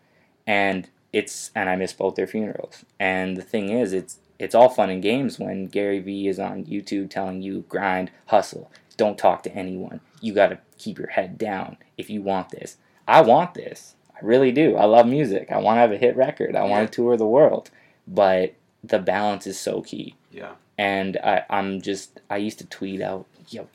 [0.46, 2.86] and it's and I miss both their funerals.
[3.00, 6.66] And the thing is, it's it's all fun and games when Gary Vee is on
[6.66, 10.00] YouTube telling you grind, hustle, don't talk to anyone.
[10.22, 12.78] You got to keep your head down if you want this.
[13.08, 13.96] I want this.
[14.16, 14.76] I really do.
[14.76, 15.52] I love music.
[15.52, 16.56] I want to have a hit record.
[16.56, 17.72] I want to tour the world.
[18.08, 18.54] But
[18.84, 20.16] the balance is so key.
[20.32, 20.54] Yeah.
[20.78, 23.68] And I, I'm just, I used to tweet out, yo,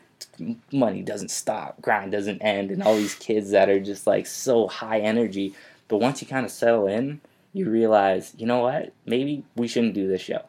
[0.70, 4.68] money doesn't stop, grind doesn't end, and all these kids that are just like so
[4.68, 5.54] high energy.
[5.88, 7.20] But once you kind of settle in,
[7.52, 8.92] you realize, you know what?
[9.06, 10.42] Maybe we shouldn't do this show.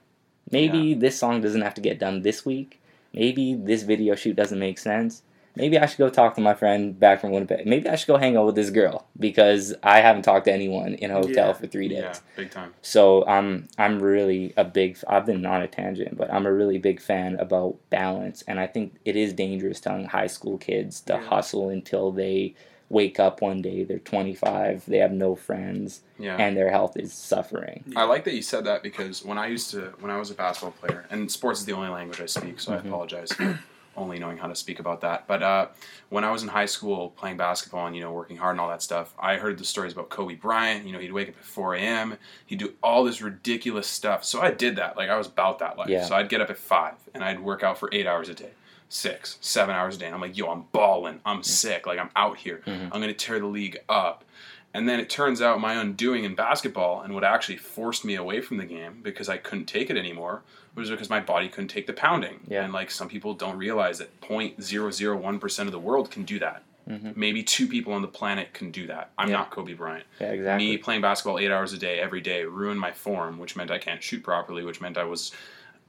[0.51, 2.81] Maybe this song doesn't have to get done this week.
[3.13, 5.23] Maybe this video shoot doesn't make sense.
[5.55, 7.67] Maybe I should go talk to my friend back from Winnipeg.
[7.67, 10.95] Maybe I should go hang out with this girl because I haven't talked to anyone
[10.95, 11.53] in a hotel Yeah.
[11.53, 11.99] for three days.
[12.01, 12.15] Yeah.
[12.35, 12.73] Big time.
[12.81, 14.97] So I'm I'm really a big.
[15.07, 18.65] I've been on a tangent, but I'm a really big fan about balance, and I
[18.65, 21.21] think it is dangerous telling high school kids to Yeah.
[21.23, 22.55] hustle until they
[22.93, 23.83] wake up one day.
[23.83, 26.37] They're 25, they have no friends, Yeah.
[26.37, 27.83] and their health is suffering.
[27.95, 30.35] I like that you said that because when I used to, when I was a
[30.35, 32.75] basketball player, and sports is the only language I speak, so Mhm.
[32.75, 33.59] I apologize for
[33.95, 35.27] only knowing how to speak about that.
[35.27, 35.67] But uh,
[36.09, 38.69] when I was in high school playing basketball and you know working hard and all
[38.69, 40.85] that stuff, I heard the stories about Kobe Bryant.
[40.87, 42.17] You know, he'd wake up at 4 a.m.
[42.45, 44.23] He'd do all this ridiculous stuff.
[44.23, 44.97] So I did that.
[44.97, 45.89] Like I was about that life.
[45.89, 46.05] Yeah.
[46.05, 48.51] So I'd get up at five and I'd work out for eight hours a day.
[48.97, 50.05] Six, seven hours a day.
[50.05, 51.19] And I'm like, yo, I'm balling.
[51.25, 51.87] I'm sick.
[51.87, 52.61] Like, I'm out here.
[52.67, 52.83] Mhm.
[52.91, 54.23] I'm going to tear the league up.
[54.71, 58.39] And then it turns out my undoing in basketball and what actually forced me away
[58.39, 60.43] from the game because I couldn't take it anymore
[60.75, 62.41] was because my body couldn't take the pounding.
[62.47, 62.63] Yeah.
[62.65, 66.61] And like some people don't realize that 0.001% of the world can do that.
[66.87, 67.15] Mhm.
[67.17, 69.09] Maybe two people on the planet can do that.
[69.17, 69.37] I'm Yeah.
[69.37, 70.05] not Kobe Bryant.
[70.19, 70.67] Yeah, exactly.
[70.67, 73.79] Me playing basketball eight hours a day every day ruined my form, which meant I
[73.79, 75.31] can't shoot properly, which meant I was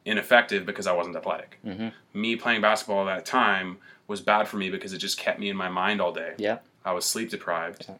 [0.04, 1.58] ineffective because I wasn't athletic.
[1.64, 1.92] Mhm.
[2.12, 5.48] Me playing basketball at that time was bad for me because it just kept me
[5.48, 6.34] in my mind all day.
[6.36, 6.58] Yeah.
[6.84, 7.86] I was sleep deprived.
[7.88, 7.94] Yeah.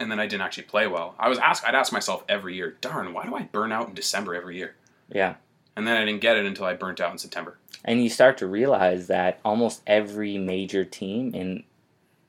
[0.00, 1.14] And then I didn't actually play well.
[1.18, 3.94] I was asked I'd ask myself every year, darn, why do I burn out in
[3.94, 4.74] December every year?
[5.08, 5.36] Yeah.
[5.76, 7.58] And then I didn't get it until I burnt out in September.
[7.84, 11.62] And you start to realize that almost every major team in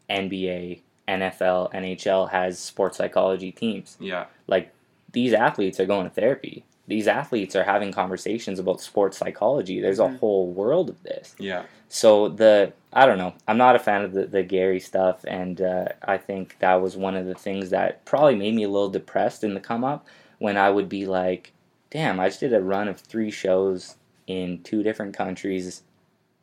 [0.10, 3.98] NBA, NFL, NHL has sports psychology teams.
[4.00, 4.26] Yeah.
[4.48, 4.72] Like
[5.12, 6.64] these athletes are going to therapy.
[6.88, 9.82] These athletes are having conversations about sports psychology.
[9.82, 10.20] There's a Mhm.
[10.20, 11.36] whole world of this.
[11.38, 11.64] Yeah.
[11.90, 13.34] So the I don't know.
[13.48, 16.96] I'm not a fan of the, the Gary stuff, and uh, I think that was
[16.98, 20.08] one of the things that probably made me a little depressed in the come up
[20.40, 21.54] when I would be like,
[21.92, 25.84] "Damn, I just did a run of three shows in two different countries,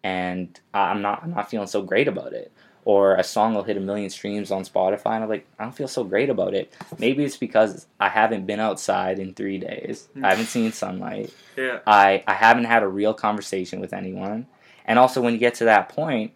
[0.03, 2.53] and I'm not I'm not feeling so great about it."
[2.87, 5.75] Or a song will hit a million streams on Spotify, and I'm like, I don't
[5.75, 6.71] feel so great about it.
[6.99, 10.07] Maybe it's because I haven't been outside in three days.
[10.23, 11.33] I haven't seen sunlight.
[11.57, 11.79] Yeah.
[11.87, 14.47] I, I haven't had a real conversation with anyone.
[14.85, 16.33] And also, when you get to that point,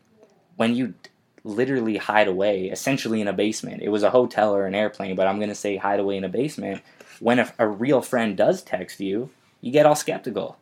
[0.57, 0.95] when you
[1.45, 5.27] literally hide away, essentially in a basement, it was a hotel or an airplane, but
[5.27, 6.83] I'm going to say hide away in a basement.
[7.21, 9.31] When a, a real friend does text you,
[9.61, 10.57] you get all skeptical.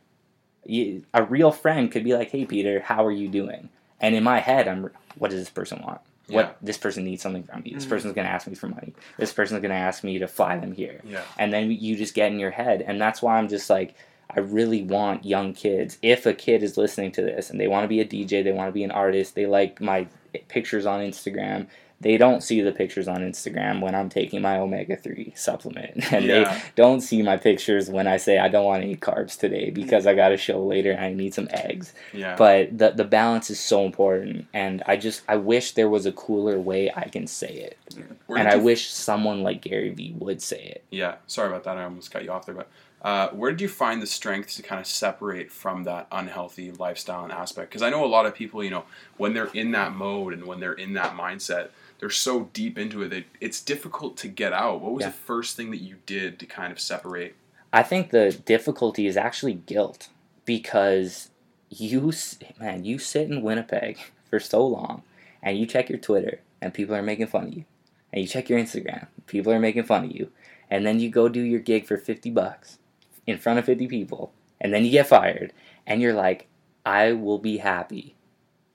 [0.65, 3.69] You, a real friend could be like, hey, Peter, how are you doing?
[4.01, 6.01] And in my head, I'm, what does this person want?
[6.29, 6.37] Yeah.
[6.37, 7.73] What this person needs something from me.
[7.75, 7.89] This Mhm.
[7.91, 8.95] person's gonna ask me for money.
[9.17, 11.23] This person's gonna ask me to fly them here Yeah.
[11.39, 13.95] and then you just get in your head and that's why i'm just like
[14.35, 17.85] i really want young kids if a kid is listening to this and they want
[17.85, 20.07] to be a dj they want to be an artist they like my
[20.49, 21.67] pictures on instagram
[22.01, 26.45] they don't see the pictures on instagram when i'm taking my omega-3 supplement and Yeah.
[26.55, 30.07] they don't see my pictures when i say i don't want any carbs today because
[30.07, 32.37] i got a show later and i need some eggs Yeah.
[32.37, 36.13] but the, the balance is so important and i just i wish there was a
[36.13, 37.79] cooler way i can say it
[38.27, 41.65] Where and i you- wish someone like gary vee would say it Yeah, sorry about
[41.65, 41.79] that.
[41.79, 42.55] I almost cut you off there.
[42.55, 42.69] But
[43.03, 47.23] uh, where did you find the strength to kind of separate from that unhealthy lifestyle
[47.25, 47.71] and aspect?
[47.71, 48.85] Because I know a lot of people, you know,
[49.17, 51.69] when they're in that mode and when they're in that mindset,
[51.99, 54.81] they're so deep into it that it's difficult to get out.
[54.81, 55.09] What was Yeah.
[55.09, 57.35] the first thing that you did to kind of separate?
[57.73, 60.09] I think the difficulty is actually guilt
[60.45, 61.31] because
[61.69, 62.13] you
[62.61, 63.99] man you sit in Winnipeg
[64.31, 65.03] for so long
[65.43, 67.65] and you check your Twitter and people are making fun of you
[68.13, 70.31] and you check your Instagram people are making fun of you
[70.71, 72.79] and then you go do your gig for 50 bucks
[73.27, 75.53] in front of 50 people and then you get fired
[75.87, 76.47] and you're like
[76.87, 78.15] I will be happy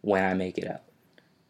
[0.02, 0.82] when I make it out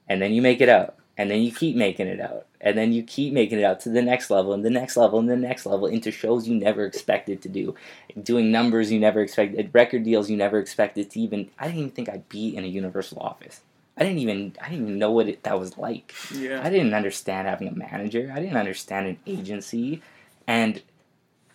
[0.07, 2.91] and then you make it out and then you keep making it out and then
[2.91, 5.35] you keep making it out to the next level and the next level and the
[5.35, 7.75] next level into shows you never expected to do
[8.23, 11.91] doing numbers you never expected record deals you never expected to even i didn't even
[11.91, 13.61] think i'd be in a universal office.
[13.97, 16.11] I didn't even i didn't even know what it, that was like.
[16.33, 16.61] Yeah.
[16.63, 18.31] i didn't understand having a manager.
[18.33, 20.01] I didn't understand an agency.
[20.47, 20.81] And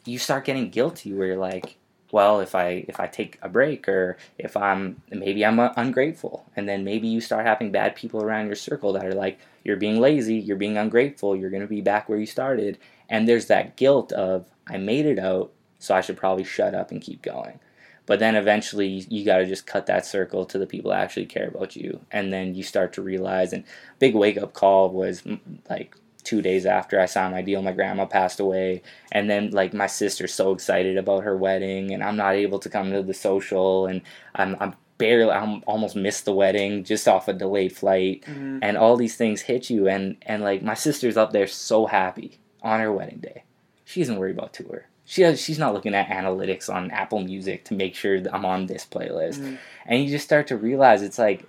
[0.05, 1.77] you start getting guilty where you're like
[2.13, 6.47] well if i if i take a break or if i'm maybe i'm ungrateful.
[6.55, 9.77] And then maybe you start having bad people around your circle that are like you're
[9.77, 12.79] being lazy, you're being ungrateful, you're going to be back where you started.
[13.09, 16.93] And there's that guilt of, I made it out, so I should probably shut up
[16.93, 17.59] and keep going.
[18.07, 21.27] But then eventually you got to just cut that circle to the people that actually
[21.27, 22.01] care about you.
[22.13, 23.65] And then you start to realize, and
[23.99, 25.25] big wake up call was
[25.69, 28.83] like two days after I signed my deal, my grandma passed away.
[29.11, 32.69] And then like my sister's so excited about her wedding and I'm not able to
[32.69, 34.03] come to the social and
[34.37, 38.23] I'm, I'm barely I'm almost missed the wedding just off a delayed flight.
[38.27, 38.61] Mhm.
[38.63, 42.39] and all these things hit you and and like my sister's up there so happy
[42.63, 43.43] on her wedding day.
[43.85, 44.87] She doesn't worry about tour.
[45.05, 48.45] She has, she's not looking at analytics on apple music to make sure that i'm
[48.45, 49.39] on this playlist.
[49.39, 49.59] Mhm.
[49.87, 51.45] and you just start to realize it's like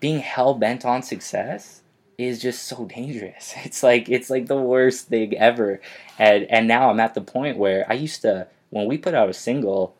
[0.00, 1.82] being hell-bent on success
[2.18, 3.54] is just so dangerous.
[3.64, 5.80] It's like it's like the worst thing ever.
[6.18, 9.28] And and now i'm at the point where i used to when we put out
[9.30, 9.94] a single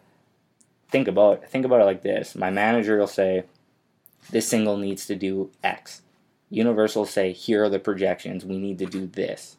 [0.90, 2.34] think about think about it like this.
[2.34, 3.44] My manager will say,
[4.30, 6.02] "This single needs to do X."
[6.50, 8.44] Universal will say, "Here are the projections.
[8.44, 9.56] We need to do this."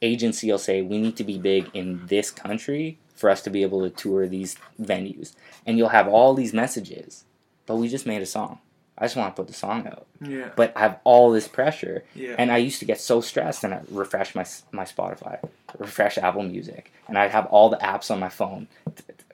[0.00, 3.62] Agency will say, "We need to be big in this country for us to be
[3.62, 5.32] able to tour these venues."
[5.66, 7.24] And you'll have all these messages,
[7.66, 8.58] but we just made a song.
[9.00, 10.50] I just want to put the song out, Yeah.
[10.56, 12.02] but I have all this pressure.
[12.16, 12.34] Yeah.
[12.36, 15.38] And I used to get so stressed, and I refresh my my Spotify,
[15.78, 18.66] refresh Apple Music, and I'd have all the apps on my phone.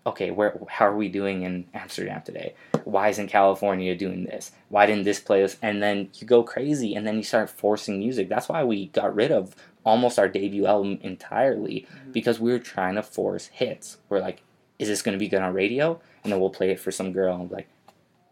[0.06, 2.54] Okay, where how are we doing in Amsterdam today?
[2.84, 4.52] Why isn't California doing this?
[4.68, 5.56] Why didn't this play this?
[5.62, 8.28] And then you go crazy, and then you start forcing music.
[8.28, 12.12] That's why we got rid of almost our debut album entirely mm-hmm.
[12.12, 13.96] because we were trying to force hits.
[14.10, 14.42] We're like,
[14.78, 16.00] is this going to be good on radio?
[16.22, 17.68] And then we'll play it for some girl, and be like,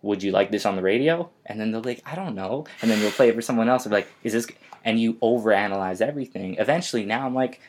[0.02, 1.30] would you like this on the radio?
[1.46, 2.66] And then they're like, I don't know.
[2.82, 3.86] And then you'll play it for someone else.
[3.86, 4.46] And be like, is this?
[4.84, 6.56] And you overanalyze everything.
[6.58, 7.60] Eventually, now I'm like,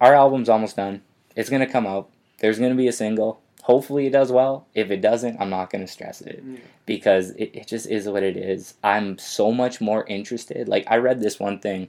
[0.00, 1.02] our album's almost done.
[1.34, 2.10] It's gonna come out.
[2.38, 3.40] There's gonna be a single.
[3.62, 4.66] Hopefully, it does well.
[4.74, 6.58] If it doesn't, I'm not gonna stress it Yeah.
[6.86, 8.74] because it, it just is what it is.
[8.84, 10.68] I'm so much more interested.
[10.68, 11.88] Like I read this one thing,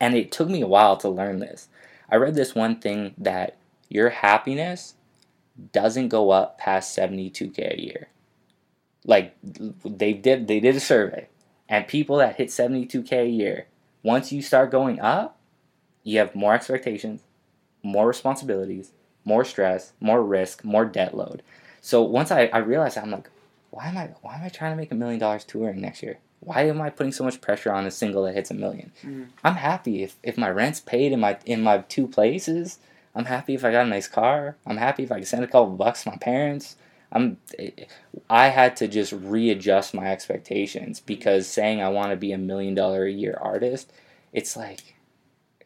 [0.00, 1.68] and it took me a while to learn this.
[2.10, 3.56] I read this one thing that
[3.88, 4.94] your happiness
[5.72, 8.08] doesn't go up past 72k a year.
[9.06, 9.34] Like
[9.84, 11.28] they did they did a survey
[11.68, 13.66] and people that hit 72k a year,
[14.02, 15.38] once you start going up,
[16.02, 17.22] you have more expectations,
[17.82, 18.92] more responsibilities,
[19.24, 21.42] more stress, more risk, more debt load.
[21.80, 23.30] So once I, I realized that, I'm like,
[23.70, 26.18] why am I why am I trying to make a million dollars touring next year?
[26.40, 29.26] Why am I putting so much pressure on a single that hits a 1000000 Mhm.
[29.42, 32.78] I'm happy if, if my rent's paid in my in my two places.
[33.16, 34.56] I'm happy if I got a nice car.
[34.66, 36.76] I'm happy if I can send a couple bucks to my parents.
[37.12, 37.38] I'm
[38.28, 42.74] I had to just readjust my expectations because saying I want to be a million
[42.74, 43.92] dollar a year artist,
[44.32, 44.94] it's like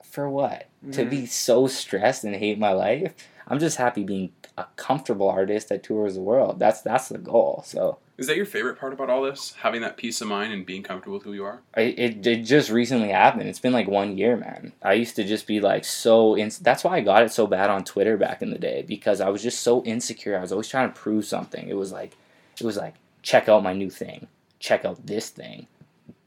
[0.02, 0.66] for what?
[0.92, 1.10] To Mhm.
[1.10, 3.14] be so stressed and hate my life?
[3.48, 6.58] I'm just happy being a comfortable artist that tours the world.
[6.58, 7.62] That's that's the goal.
[7.66, 9.54] So Is that your favorite part about all this?
[9.60, 11.60] Having that peace of mind and being comfortable with who you are?
[11.74, 13.48] I, it, it just recently happened.
[13.48, 14.72] It's been like one year, man.
[14.82, 16.34] I used to just be like so.
[16.34, 19.20] In, that's why I got it so bad on Twitter back in the day because
[19.20, 20.36] I was just so insecure.
[20.36, 21.68] I was always trying to prove something.
[21.68, 22.16] It was like,
[22.60, 24.26] it was like, check out my new thing.
[24.58, 25.66] Check out this thing.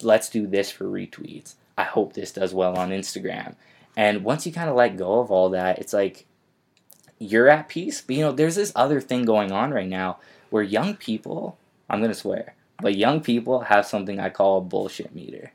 [0.02, 1.56] Let's do this for retweets.
[1.78, 3.56] I hope this does well on Instagram.
[3.96, 6.26] And once you kind of let go of all that, it's like
[7.22, 8.02] you're at peace.
[8.02, 10.18] But you know, there's this other thing going on right now
[10.50, 11.58] where young people,
[11.90, 15.52] I'm gonna swear, but young people have something I call a bullshit meter,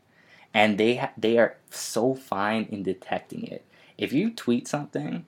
[0.54, 3.64] and they ha- they are so fine in detecting it.
[3.98, 5.26] If you tweet something,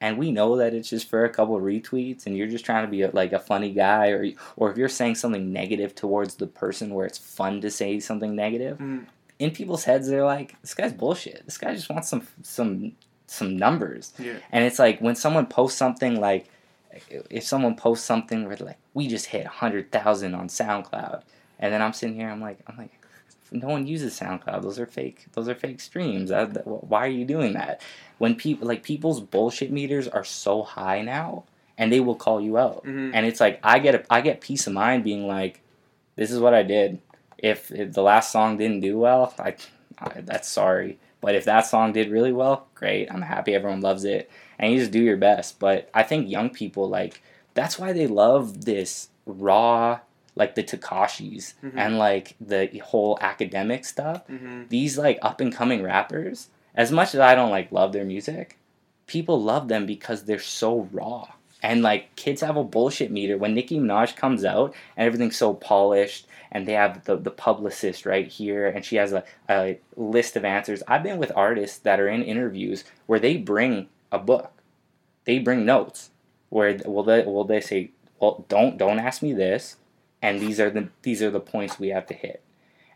[0.00, 2.90] and we know that it's just for a couple retweets, and you're just trying to
[2.90, 6.46] be a, like a funny guy, or or if you're saying something negative towards the
[6.46, 9.06] person where it's fun to say something negative, Mm.
[9.38, 11.44] in people's heads they're like, this guy's bullshit.
[11.44, 12.92] This guy just wants some some
[13.26, 14.12] some numbers.
[14.18, 14.34] Yeah.
[14.52, 16.46] And it's like when someone posts something like,
[17.30, 21.22] if someone posts something where they're like, we just hit hundred thousand on SoundCloud,
[21.58, 22.90] and then I'm sitting here, I'm like, I'm like,
[23.52, 24.62] no one uses SoundCloud.
[24.62, 25.26] Those are fake.
[25.32, 26.30] Those are fake streams.
[26.64, 27.80] Why are you doing that?
[28.18, 31.44] When people like people's bullshit meters are so high now,
[31.78, 33.10] and they will call you out, Mhm.
[33.12, 35.60] and it's like I get a, I get peace of mind being like,
[36.16, 37.00] this is what I did.
[37.38, 39.56] If, if the last song didn't do well, I,
[39.98, 40.98] I that's sorry.
[41.20, 43.10] But if that song did really well, great.
[43.10, 44.30] I'm happy everyone loves it.
[44.58, 45.58] And you just do your best.
[45.58, 47.22] But I think young people like
[47.54, 50.00] that's why they love this raw
[50.34, 51.72] like the Tekashis Mhm.
[51.76, 54.26] and like the whole academic stuff.
[54.28, 54.68] Mhm.
[54.68, 58.58] These like up and coming rappers, as much as I don't like love their music,
[59.06, 61.28] people love them because they're so raw.
[61.62, 65.54] And like kids have a bullshit meter when Nicki Minaj comes out and everything's so
[65.54, 70.36] polished and they have the, the publicist right here and she has a, a list
[70.36, 70.82] of answers.
[70.88, 74.62] I've been with artists that are in interviews where they bring a book.
[75.26, 76.08] They bring notes
[76.48, 79.76] where will they will they say, Well don't don't ask me this
[80.22, 82.42] and these are the these are the points we have to hit.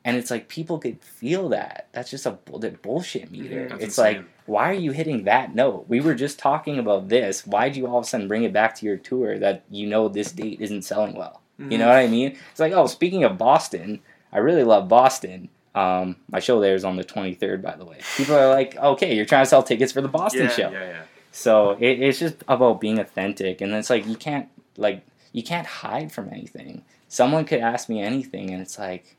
[0.06, 1.88] And it's like people could feel that.
[1.92, 3.66] That's just a that bullshit meter.
[3.66, 3.68] Mm-hmm.
[3.72, 5.84] That's it's like, why are you hitting that note?
[5.86, 7.46] We were just talking about this.
[7.46, 10.08] Why'd you all of a sudden bring it back to your tour that you know
[10.08, 11.42] this date isn't selling well?
[11.68, 12.36] You know what I mean?
[12.50, 14.00] It's like, oh, speaking of Boston,
[14.32, 15.48] I really love Boston.
[15.74, 17.98] Um, my show there is on the 23rd, by the way.
[18.16, 20.48] People are like, okay, you're trying to sell tickets for the Boston Yeah.
[20.48, 20.70] show.
[20.70, 21.02] Yeah, yeah.
[21.32, 25.66] So it, it's just about being authentic, and it's like you can't like you can't
[25.66, 26.82] hide from anything.
[27.08, 29.16] Someone could ask me anything, and it's like,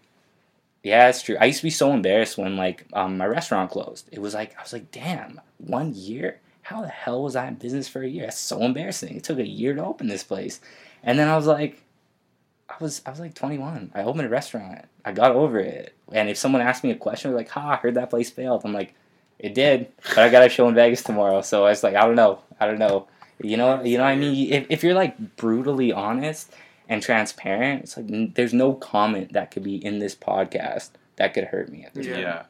[0.84, 1.38] yeah, it's true.
[1.40, 4.10] I used to be so embarrassed when like um, my restaurant closed.
[4.12, 6.40] It was like I was like, damn, one year.
[6.64, 8.26] How the hell was I in business for a year?
[8.26, 9.16] That's so embarrassing.
[9.18, 10.60] It took a year to open this place,
[11.04, 11.82] and then I was like,
[12.80, 13.92] I was I was like 21.
[13.94, 14.86] I opened a restaurant.
[15.06, 15.94] I got over it.
[16.12, 18.62] And if someone asked me a question, they're like, "Ha, I heard that place failed."
[18.66, 18.94] I'm like,
[19.40, 22.06] "It did, but I got a show in Vegas tomorrow." So I was like, "I
[22.06, 22.40] don't know.
[22.60, 23.08] I don't know."
[23.44, 24.54] You know, you know what I mean?
[24.54, 26.54] If if you're like brutally honest
[26.88, 31.34] and transparent, it's like n- there's no comment that could be in this podcast that
[31.34, 32.18] could hurt me at this Yeah.
[32.20, 32.44] Yeah.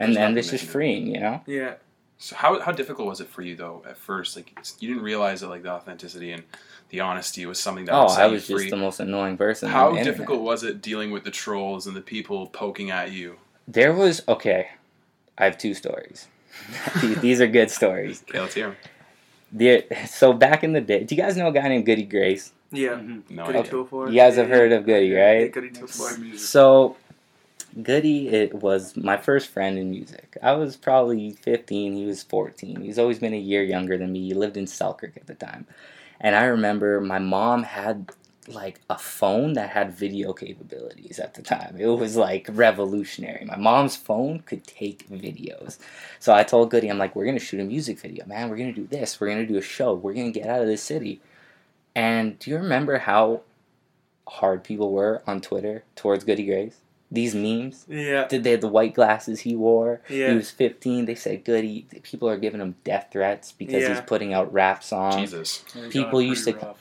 [0.00, 1.42] And There's then nothing it's they just freeing, you know?
[1.46, 1.74] Yeah.
[2.22, 4.36] So how how difficult was it for you though at first?
[4.36, 6.44] Like you didn't realize that like the authenticity and
[6.90, 8.58] the honesty was something that Oh, I you was free.
[8.58, 9.68] just the most annoying person.
[9.68, 10.18] on how the internet.
[10.18, 13.38] difficult was it dealing with the trolls and the people poking at you?
[13.66, 14.68] There was okay.
[15.36, 16.28] I have two stories.
[17.02, 18.22] These- These are good stories.
[18.28, 18.76] Okay, let's hear 'em.
[19.54, 22.52] The, so back in the day, do you guys know a guy named Goody Grace?
[22.70, 22.90] Yeah.
[22.90, 23.34] Mm-hmm.
[23.34, 23.72] No Goody idea.
[24.10, 25.52] You guys have heard of Goody, Yeah, right?
[25.52, 26.10] Goody two four.
[26.38, 26.96] So,
[27.80, 30.36] Goody it was my first friend in music.
[30.42, 32.82] I was probably 15, he was 14.
[32.82, 34.28] He's always been a year younger than me.
[34.28, 35.66] He lived in Selkirk at the time.
[36.20, 38.12] And I remember my mom had
[38.48, 41.76] like a phone that had video capabilities at the time.
[41.78, 43.44] It was like revolutionary.
[43.44, 45.78] My mom's phone could take videos.
[46.18, 48.50] So I told Goody, I'm like, we're gonna shoot a music video, man.
[48.50, 49.20] We're gonna do this.
[49.20, 49.94] We're gonna do a show.
[49.94, 51.20] We're gonna get out of this city.
[51.94, 53.42] And do you remember how
[54.26, 56.78] hard people were on Twitter towards Goody Grace?
[57.12, 57.84] These memes.
[57.88, 58.26] Yeah.
[58.26, 60.00] Did they had the white glasses he wore?
[60.08, 60.30] Yeah.
[60.30, 61.04] He was 15.
[61.04, 61.86] They said Goody.
[62.02, 65.16] People are giving him death threats because he's putting out rap songs.
[65.16, 65.62] Jesus.
[65.90, 66.74] People used to-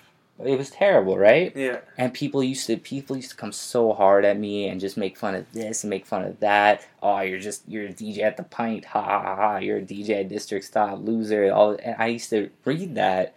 [0.44, 1.56] It was terrible, right?
[1.56, 1.80] Yeah.
[2.00, 5.16] And people used to people used to come so hard at me and just make
[5.18, 6.88] fun of this and make fun of that.
[7.04, 9.36] Oh, you're just you're a DJ at the pint, ha ha ha.
[9.36, 9.58] ha.
[9.58, 11.52] You're a DJ at District Stop, loser.
[11.54, 13.36] All and I used to read that,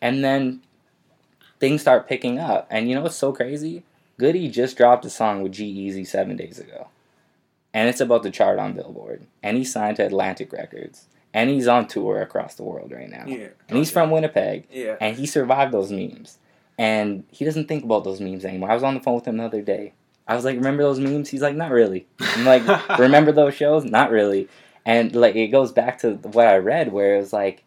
[0.00, 0.60] and then
[1.58, 2.66] things start picking up.
[2.70, 3.82] And you know what's so crazy?
[4.18, 6.88] Goody just dropped a song with G-Eazy seven days ago,
[7.74, 9.26] and it's about to chart on Billboard.
[9.42, 13.24] And he signed to Atlantic Records, and he's on tour across the world right now.
[13.26, 13.48] Yeah.
[13.68, 14.96] And he's from Winnipeg Yeah.
[15.00, 16.38] and he survived those memes.
[16.78, 18.70] And he doesn't think about those memes anymore.
[18.70, 19.92] I was on the phone with him the other day.
[20.28, 22.62] I was like, "Remember those memes?" He's like, "Not really." I'm like,
[22.98, 24.48] "Remember those shows?" Not really.
[24.84, 27.64] And like, it goes back to what I read, where it was like,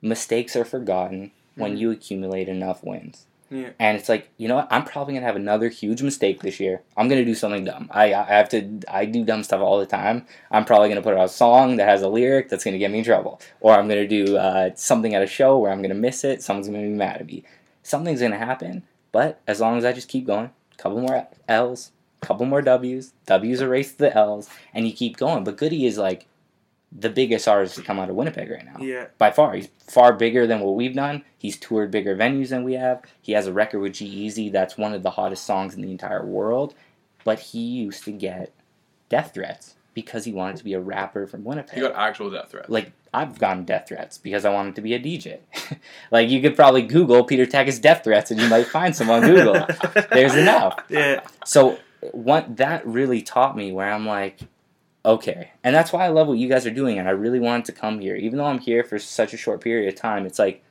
[0.00, 1.78] mistakes are forgotten when Mhm.
[1.78, 3.26] you accumulate enough wins.
[3.52, 3.70] Yeah.
[3.78, 4.68] And it's like, you know what?
[4.70, 6.80] I'm probably gonna have another huge mistake this year.
[6.96, 7.88] I'm gonna do something dumb.
[7.92, 8.80] I I have to.
[8.88, 10.26] I do dumb stuff all the time.
[10.50, 12.98] I'm probably gonna put out a song that has a lyric that's gonna get me
[12.98, 16.24] in trouble, or I'm gonna do uh, something at a show where I'm gonna miss
[16.24, 16.42] it.
[16.42, 17.44] Someone's gonna be mad at me.
[17.82, 18.84] Something's gonna happen.
[19.12, 21.92] But as long as I just keep going, couple more L's,
[22.22, 25.44] couple more W's, W's erase the L's, and you keep going.
[25.44, 26.26] But Goody is like
[26.98, 29.06] the biggest artist to come out of Winnipeg right now Yeah.
[29.18, 29.54] by far.
[29.54, 31.24] He's far bigger than what we've done.
[31.38, 33.02] He's toured bigger venues than we have.
[33.22, 36.24] He has a record with G-Eazy that's one of the hottest songs in the entire
[36.24, 36.74] world.
[37.24, 38.52] But he used to get
[39.08, 41.74] death threats because he wanted to be a rapper from Winnipeg.
[41.76, 42.68] He got actual death threats.
[42.68, 45.38] like I've gotten death threats because I wanted to be a DJ.
[46.10, 49.20] like you could probably Google Peter Tackett death threats and you might find some on
[49.26, 49.66] Google.
[50.10, 50.78] There's enough.
[50.88, 51.20] Yeah.
[51.44, 51.78] So
[52.12, 54.38] what that really taught me where I'm like,
[55.04, 55.50] okay.
[55.64, 57.72] And that's why I love what you guys are doing and I really wanted to
[57.72, 58.16] come here.
[58.16, 60.62] Even though I'm here for such a short period of time, it's like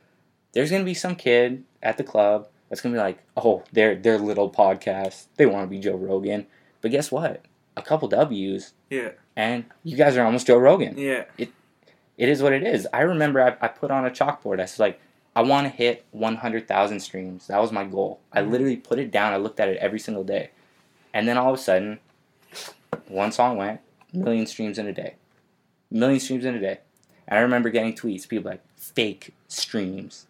[0.52, 4.18] there's gonna be some kid at the club that's gonna be like, oh, their their
[4.18, 5.26] little podcast.
[5.36, 6.46] They wanna be Joe Rogan.
[6.80, 7.44] But guess what?
[7.76, 9.10] A couple W's Yeah.
[9.36, 10.96] and you guys are almost Joe Rogan.
[10.98, 11.24] Yeah.
[11.38, 11.50] It,
[12.18, 12.86] It is what it is.
[12.92, 14.58] I remember I, I put on a chalkboard.
[14.58, 15.00] I was like,
[15.34, 17.46] I want to hit 100,000 streams.
[17.46, 18.20] That was my goal.
[18.32, 18.50] I Mhm.
[18.50, 19.32] literally put it down.
[19.32, 20.50] I looked at it every single day.
[21.14, 22.00] And then all of a sudden,
[23.08, 23.80] one song went,
[24.12, 25.14] million streams in a day.
[25.90, 26.78] Million streams in a day.
[27.28, 30.26] And I remember getting tweets, people like, fake streams.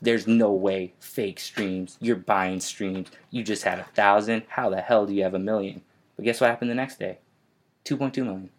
[0.00, 1.96] There's no way fake streams.
[2.00, 3.08] You're buying streams.
[3.30, 4.44] You just had a thousand.
[4.48, 5.82] How the hell do you have a million?
[6.16, 7.18] But guess what happened the next day?
[7.84, 8.50] 2.2 million.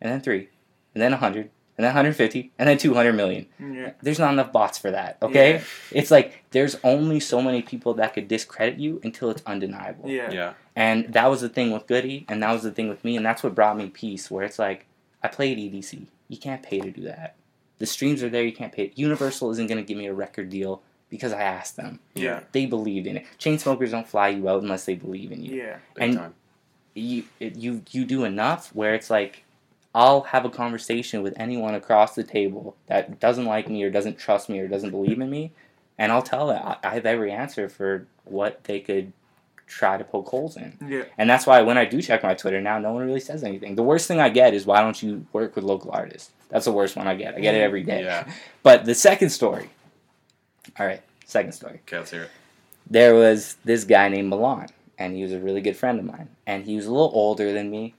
[0.00, 0.48] And then three.
[0.94, 1.50] And then 100.
[1.78, 2.50] And then 150.
[2.58, 3.92] And then 200 million Yeah.
[4.02, 5.60] there's not enough bots for that okay Yeah.
[5.92, 10.30] it's like there's only so many people that could discredit you until it's undeniable Yeah.
[10.32, 10.52] yeah.
[10.74, 13.24] and that was the thing with goody and that was the thing with me and
[13.24, 14.86] that's what brought me peace where it's like
[15.22, 17.36] i played edc you can't pay to do that
[17.78, 20.50] the streams are there you can't pay universal isn't going to give me a record
[20.50, 22.40] deal because i asked them Yeah.
[22.50, 25.76] they believed in it Chainsmokers don't fly you out unless they believe in you Yeah.
[25.94, 26.34] Big And- time.
[26.94, 29.44] you it, you you do enough where it's like
[29.94, 34.18] I'll have a conversation with anyone across the table that doesn't like me or doesn't
[34.18, 35.52] trust me or doesn't believe in me,
[35.96, 39.12] and I'll tell them I, have every answer for what they could
[39.66, 40.76] try to poke holes in.
[40.86, 41.04] Yeah.
[41.16, 43.74] And that's why when I do check my Twitter now, no one really says anything.
[43.74, 46.30] The worst thing I get is why don't you work with local artists?
[46.48, 47.34] That's the worst one I get.
[47.34, 48.02] I get it every day.
[48.04, 48.30] Yeah.
[48.62, 49.70] But the second story.
[50.78, 51.80] All right, second story.
[51.86, 52.30] Okay, let's hear it.
[52.90, 56.28] There was this guy named Milan, and he was a really good friend of mine.
[56.46, 57.94] And he was a little older than me.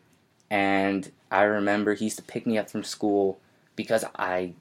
[0.49, 3.39] And I remember he used to pick me up from school
[3.75, 4.53] because I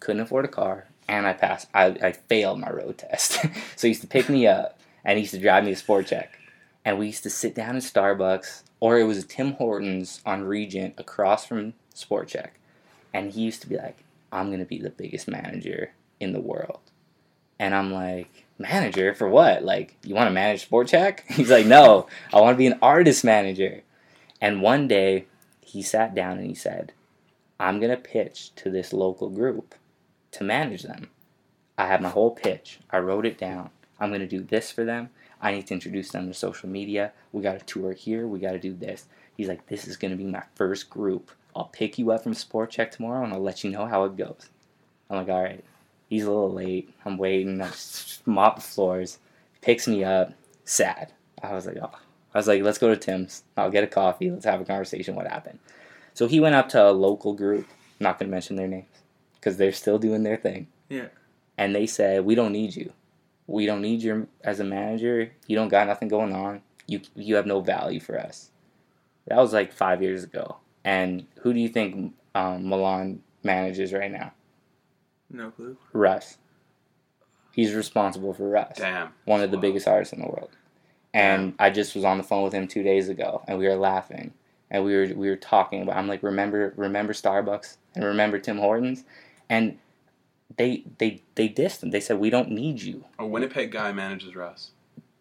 [0.00, 1.68] couldn't afford a car and I passed.
[1.74, 3.32] I, I failed my road test.
[3.76, 6.06] so he used to pick me up and he used to drive me to Sport
[6.06, 6.28] Chek.
[6.84, 10.94] And we used to sit down in Starbucks, or it was Tim Hortons on Regent
[10.98, 12.50] across from Sport Chek.
[13.12, 13.96] And he used to be like,
[14.30, 16.80] I'm going to be the biggest manager in the world.
[17.58, 19.64] And I'm like, manager for what?
[19.64, 21.20] Like, you want to manage Sport Chek?
[21.28, 23.82] He's like, no, I want to be an artist manager.
[24.40, 25.26] And one day,
[25.74, 26.92] he sat down and he said,
[27.58, 29.74] I'm going to pitch to this local group
[30.30, 31.10] to manage them.
[31.76, 32.78] I have my whole pitch.
[32.90, 33.70] I wrote it down.
[33.98, 35.10] I'm going to do this for them.
[35.42, 37.12] I need to introduce them to social media.
[37.32, 38.26] We got a tour here.
[38.28, 39.06] We got to do this.
[39.36, 41.32] He's like, this is going to be my first group.
[41.56, 44.16] I'll pick you up from Sport Chek tomorrow and I'll let you know how it
[44.16, 44.48] goes.
[45.10, 45.64] I'm like, all right.
[46.08, 46.94] He's a little late.
[47.04, 47.60] I'm waiting.
[47.60, 47.70] I
[48.26, 49.18] mop the floors.
[49.60, 50.34] Picks me up.
[50.64, 51.12] Sad.
[51.42, 51.90] I was like, oh.
[52.34, 53.44] I was like, let's go to Tim's.
[53.56, 54.30] I'll get a coffee.
[54.30, 55.14] Let's have a conversation.
[55.14, 55.60] What happened?
[56.14, 57.66] So he went up to a local group.
[58.00, 58.88] I'm not going to mention their names
[59.36, 60.66] because they're still doing their thing.
[60.88, 61.06] Yeah.
[61.56, 62.92] And they said, we don't need you.
[63.46, 65.30] We don't need you as a manager.
[65.46, 66.62] You don't got nothing going on.
[66.86, 68.50] You you have no value for us.
[69.26, 70.56] That was like five years ago.
[70.84, 74.32] And who do you think um, Milan manages right now?
[75.30, 75.76] No clue.
[75.92, 76.38] Russ.
[77.52, 79.10] He's responsible for Russ, Damn.
[79.24, 79.62] one of the Wow.
[79.62, 80.50] biggest artists in the world.
[81.14, 83.76] And I just was on the phone with him two days ago, and we were
[83.76, 84.34] laughing,
[84.70, 85.96] and we were we were talking about.
[85.96, 89.04] I'm like, remember remember Starbucks and remember Tim Hortons,
[89.48, 89.78] and
[90.56, 91.90] they they they dissed him.
[91.90, 93.04] They said we don't need you.
[93.18, 94.72] A Winnipeg guy manages Russ.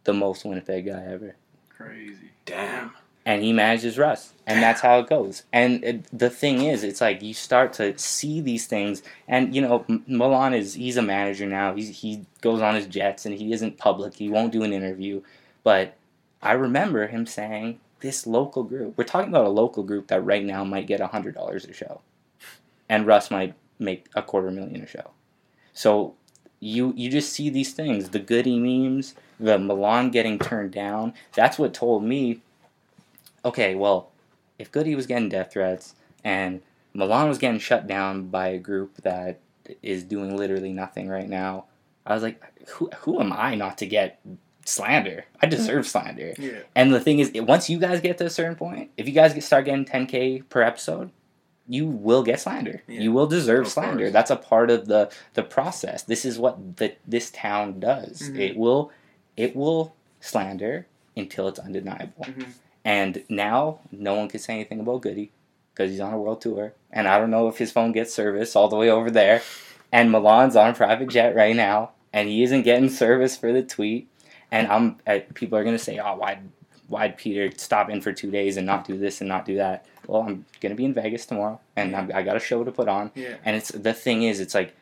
[0.04, 1.36] The most Winnipeg guy ever.
[1.70, 2.32] Crazy.
[2.46, 2.92] Damn.
[3.26, 5.44] and he manages Russ, and that's how it goes.
[5.54, 9.62] And it, the thing is, it's like you start to see these things, and you
[9.62, 11.74] know, M- Milan is he's a manager now.
[11.76, 14.16] He's, he goes on his jets, and he isn't public.
[14.16, 15.22] He won't do an interview,
[15.64, 15.96] but
[16.42, 18.98] I remember him saying this local group.
[18.98, 22.02] We're talking about a local group that right now might get hundred dollars a show,
[22.90, 25.12] and Russ might make a quarter million a show.
[25.74, 26.16] So
[26.60, 31.14] you you just see these things, the Goody memes, the Milan getting turned down.
[31.34, 32.42] That's what told me
[33.46, 34.12] okay, well,
[34.58, 36.62] if Goody was getting death threats and
[36.94, 39.40] Milan was getting shut down by a group that
[39.82, 41.66] is doing literally nothing right now,
[42.06, 44.20] I was like, who, who am I not to get
[44.66, 45.26] slander?
[45.42, 46.34] I deserve slander.
[46.38, 46.60] Yeah.
[46.76, 49.34] And the thing is, once you guys get to a certain point, if you guys
[49.34, 51.12] get, start getting 10k per episode,
[51.68, 52.84] you will get slander.
[52.88, 53.02] Yeah.
[53.02, 54.06] You will deserve Of slander.
[54.06, 54.14] course.
[54.14, 56.04] That's a part of the the process.
[56.04, 58.24] This is what the this town does.
[58.30, 58.40] Mhm.
[58.40, 58.92] It will
[59.38, 62.26] it will slander until it's undeniable.
[62.26, 62.48] Mhm.
[62.86, 65.32] And now no one can say anything about Goody
[65.74, 68.56] because he's on a world tour, and I don't know if his phone gets service
[68.58, 69.42] all the way over there.
[69.92, 73.62] And Milan's on a private jet right now, and he isn't getting service for the
[73.64, 74.08] tweet.
[74.54, 76.40] And I'm uh, people are gonna say, "Oh, why,
[76.88, 79.86] why'd Peter stop in for two days and not do this and not do that?"
[80.08, 82.88] Well, I'm gonna be in Vegas tomorrow, and I'm, I got a show to put
[82.88, 83.12] on.
[83.16, 83.36] Yeah.
[83.44, 84.76] And it's the thing is, it's like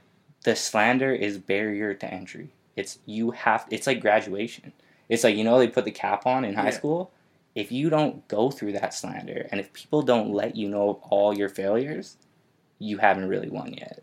[0.43, 2.49] the slander is barrier to entry.
[2.75, 3.65] It's you have.
[3.71, 4.73] It's like graduation.
[5.09, 6.69] It's like you know they put the cap on in high Yeah.
[6.71, 7.11] school.
[7.55, 11.37] If you don't go through that slander, and if people don't let you know all
[11.37, 12.17] your failures,
[12.79, 14.01] you haven't really won yet.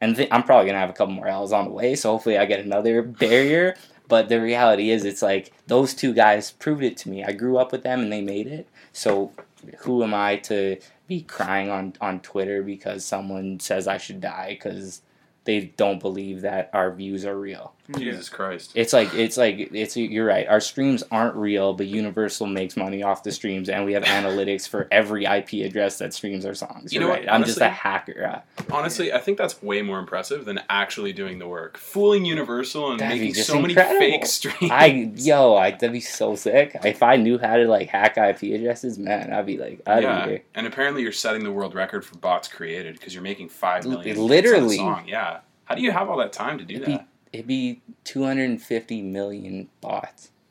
[0.00, 2.38] And th- I'm probably gonna have a couple more L's on the way, so hopefully
[2.38, 3.74] I get another barrier.
[4.12, 7.24] But the reality is, it's like those two guys proved it to me.
[7.24, 8.68] I grew up with them, and they made it.
[8.92, 9.32] So
[9.78, 10.76] who am I to
[11.08, 15.00] be crying on on Twitter because someone says I should die because
[15.44, 17.72] they don't believe that our views are real?
[17.98, 18.72] Jesus Christ.
[18.74, 20.46] It's like it's like it's you're right.
[20.48, 24.68] Our streams aren't real, but Universal makes money off the streams, and we have analytics
[24.68, 26.92] for every IP address that streams our songs.
[26.92, 27.24] You You're know right.
[27.24, 28.42] what, I'm just a hacker.
[28.70, 31.76] Honestly, I think that's way more impressive than actually doing the work.
[31.78, 34.70] Fooling Universal and That'd making just so many fake streams.
[34.72, 36.76] I yo, I that'd be so sick.
[36.84, 40.24] If I knew how to like hack IP addresses, man, I'd be like, I'd yeah,
[40.24, 40.42] be here.
[40.54, 44.16] and apparently you're setting the world record for bots created because you're making five million.
[44.16, 44.44] L- million.
[44.44, 44.76] hits on a literally.
[44.76, 45.04] song.
[45.06, 45.40] Yeah.
[45.64, 47.08] How do you have all that time to do It'd be, that?
[47.32, 50.30] It'd be 250 million bots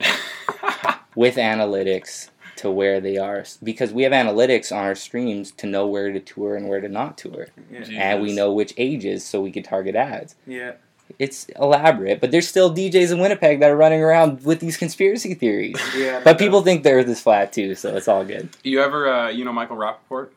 [1.14, 5.86] with analytics to where they are because we have analytics on our streams to know
[5.86, 7.84] where to tour and where to not tour, Yeah.
[8.12, 10.34] and we know which ages so we can target ads.
[10.46, 10.72] Yeah.
[11.18, 15.34] it's elaborate, but there's still DJs in Winnipeg that are running around with these conspiracy
[15.34, 15.78] theories.
[15.96, 16.20] Yeah.
[16.24, 18.48] But people think the Earth is flat too, so it's all good.
[18.62, 20.28] You ever, uh, you know, Michael Rapaport?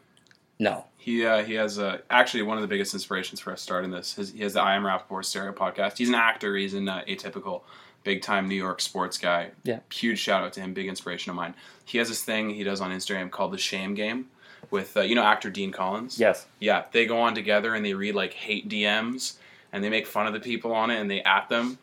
[0.59, 0.85] No.
[1.06, 4.15] He uh, he has uh, actually one of the biggest inspirations for us starting this.
[4.15, 5.99] His, he has the I Am Rapaport Stereo podcast.
[5.99, 6.56] He's an actor.
[6.57, 7.61] He's an uh, atypical,
[8.03, 9.52] big time New York sports guy.
[9.64, 9.82] Yeah.
[9.94, 10.73] Huge shout out to him.
[10.73, 11.53] Big inspiration of mine.
[11.86, 14.30] He has this thing he does on Instagram called the Shame Game,
[14.72, 16.18] with uh, you know actor Dean Collins.
[16.19, 16.48] Yes.
[16.60, 19.36] Yeah, they go on together and they read like hate DMs
[19.72, 21.77] and they make fun of the people on it and they at them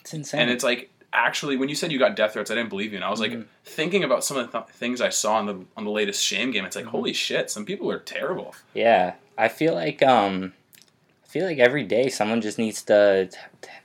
[0.00, 0.40] It's insane.
[0.42, 2.96] and it's like actually when you said you got death threats, I didn't believe you.
[2.98, 3.46] And I was like Mhm.
[3.64, 6.50] thinking about some of the th- things I saw on the on the latest Shame
[6.52, 6.64] Game.
[6.64, 6.90] It's like Mhm.
[6.90, 8.54] holy shit, some people are terrible.
[8.74, 10.52] Yeah, I feel like um,
[11.24, 13.28] I feel like every day someone just needs to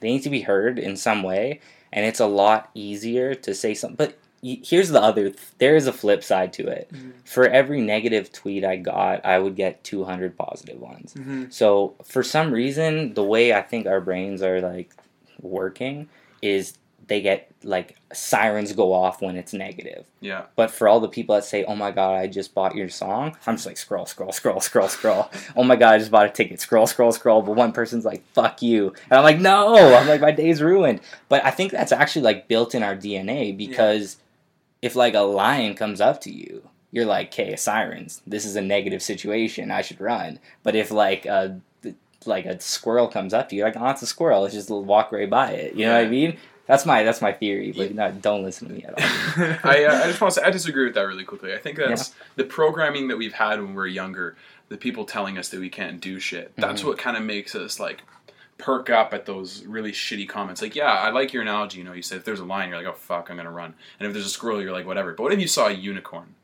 [0.01, 1.59] they need to be heard in some way,
[1.91, 3.95] and it's a lot easier to say something.
[3.95, 6.89] But here's the other: there is a flip side to it.
[6.93, 7.11] Mhm.
[7.25, 11.13] For every negative tweet I got, I would get 200 positive ones.
[11.13, 14.91] hmm So for some reason, the way I think our brains are like
[15.41, 16.09] working
[16.41, 16.73] is
[17.11, 20.05] they get like sirens go off when it's negative.
[20.21, 22.88] Yeah, But for all the people that say, "Oh my god, I just bought your
[22.88, 25.29] song," I'm just like scroll, scroll, scroll, scroll, scroll.
[25.57, 26.61] Oh my god, I just bought a ticket.
[26.61, 27.41] Scroll, scroll, scroll.
[27.41, 31.01] But one person's like, "Fuck you," and I'm like, "No!" I'm like, my day's ruined.
[31.27, 34.15] But I think that's actually like built in our DNA because
[34.81, 38.21] if like a lion comes up to you, you're like, "Okay, sirens.
[38.25, 39.69] This is a negative situation.
[39.69, 41.59] I should run." But if like a
[42.25, 44.43] like a squirrel comes up to you, you're like, "Oh, it's a squirrel.
[44.43, 46.38] Let's just walk right by it." You know what I mean?
[46.72, 47.73] That's my that's my theory.
[47.76, 49.57] But no, don't listen to me at all.
[49.69, 51.53] I uh, I just want to say I disagree with that really quickly.
[51.53, 54.38] I think that's the programming that we've had when we are younger.
[54.69, 56.53] The people telling us that we can't do shit.
[56.56, 56.85] That's Mhm.
[56.85, 58.03] what kind of makes us like
[58.57, 60.61] perk up at those really shitty comments.
[60.61, 61.80] Like, yeah, I like your analogy.
[61.80, 63.73] You know, you said if there's a lion, you're like, oh fuck, I'm gonna run.
[63.99, 65.11] And if there's a squirrel, you're like, whatever.
[65.11, 66.35] But what if you saw a unicorn?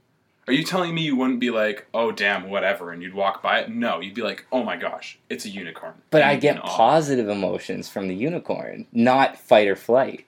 [0.47, 3.59] Are you telling me you wouldn't be like, oh damn, whatever, and you'd walk by
[3.59, 3.69] it?
[3.69, 5.93] No, you'd be like, oh my gosh, it's a unicorn.
[6.09, 10.25] But And I get positive emotions from the unicorn, not fight or flight.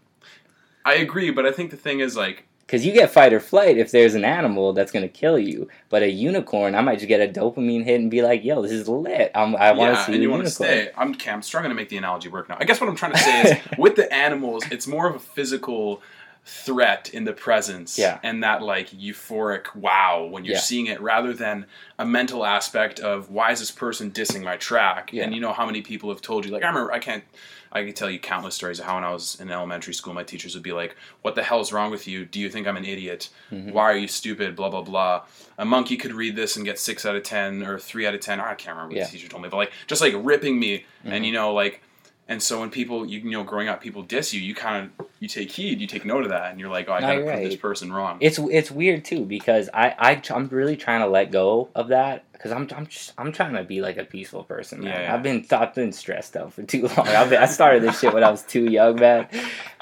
[0.84, 3.78] I agree, but I think the thing is like, Because you get fight or flight
[3.78, 5.70] if there's an animal that's going to kill you.
[5.88, 8.74] But a unicorn, I might just get a dopamine hit and be like, yo, this
[8.74, 9.32] is lit.
[9.34, 10.92] I'm, I want to yeah, see and you want to stay.
[10.98, 12.58] I'm, okay, I'm struggling to make the analogy work now.
[12.60, 15.20] I guess what I'm trying to say is, with the animals, it's more of a
[15.20, 16.02] physical
[16.50, 18.20] threat in the presence, Yeah.
[18.24, 20.62] and that like euphoric wow when you're Yeah.
[20.62, 21.66] seeing it, rather than
[22.00, 25.12] a mental aspect of why is this person dissing my track?
[25.14, 25.24] Yeah.
[25.24, 27.24] And you know how many people have told you like I remember I can't.
[27.72, 30.24] I can tell you countless stories of how when I was in elementary school, my
[30.24, 32.26] teachers would be like, "What the hell is wrong with you?
[32.26, 33.30] Do you think I'm an idiot?
[33.52, 33.74] Mhm.
[33.74, 34.56] Why are you stupid?
[34.56, 35.22] Blah blah blah."
[35.60, 38.22] A monkey could read this and get six out of ten or three out of
[38.22, 38.40] ten.
[38.40, 41.12] I can't remember what the teacher told me, but like just like ripping me, Mhm.
[41.12, 41.82] and you know like,
[42.30, 45.08] and so when people you, you know growing up, people diss you, you kind of
[45.20, 47.26] you take heed, you take note of that, and you're like, "Oh, I gotta you're
[47.26, 51.08] prove this person wrong." It's it's weird too because I I I'm really trying to
[51.08, 54.44] let go of that because I'm I'm just, I'm trying to be like a peaceful
[54.44, 54.82] person.
[54.82, 54.94] Man.
[54.94, 55.14] Yeah, yeah.
[55.16, 57.08] I've been I've been stressed out for too long.
[57.08, 59.28] I've been, I started this shit when I was too young, man.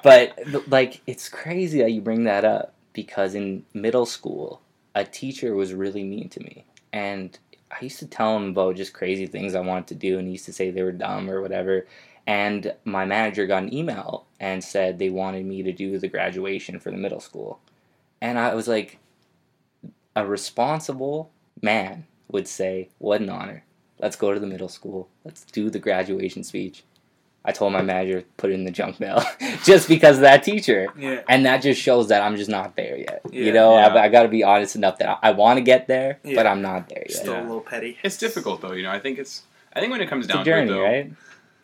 [0.02, 4.62] But like it's crazy that you bring that up because in middle school
[4.96, 7.38] a teacher was really mean to me and
[7.70, 10.34] I used to tell him about just crazy things I wanted to do and he
[10.34, 11.86] used to say they were dumb or whatever.
[12.28, 16.78] And my manager got an email and said they wanted me to do the graduation
[16.80, 17.60] for the middle school.
[18.22, 19.00] And I was like,
[20.16, 21.32] a responsible
[21.62, 23.64] man would say, What an honor.
[24.00, 25.08] Let's go to the middle school.
[25.24, 26.84] Let's do the graduation speech.
[27.46, 29.24] I told my manager, put it in the junk mail
[29.64, 30.88] just because of that teacher.
[30.98, 31.22] Yeah.
[31.30, 33.22] And that just shows that I'm just not there yet.
[33.32, 33.46] Yeah.
[33.46, 33.88] you know, Yeah.
[33.88, 36.36] I, I got to be honest enough that I, I want to get there, Yeah.
[36.36, 37.18] but I'm not there yet.
[37.18, 37.98] Still a little petty.
[38.04, 38.92] It's difficult though, you know.
[38.92, 39.44] I think it's.
[39.72, 41.12] I think when it comes It's down a journey, to it, though, right?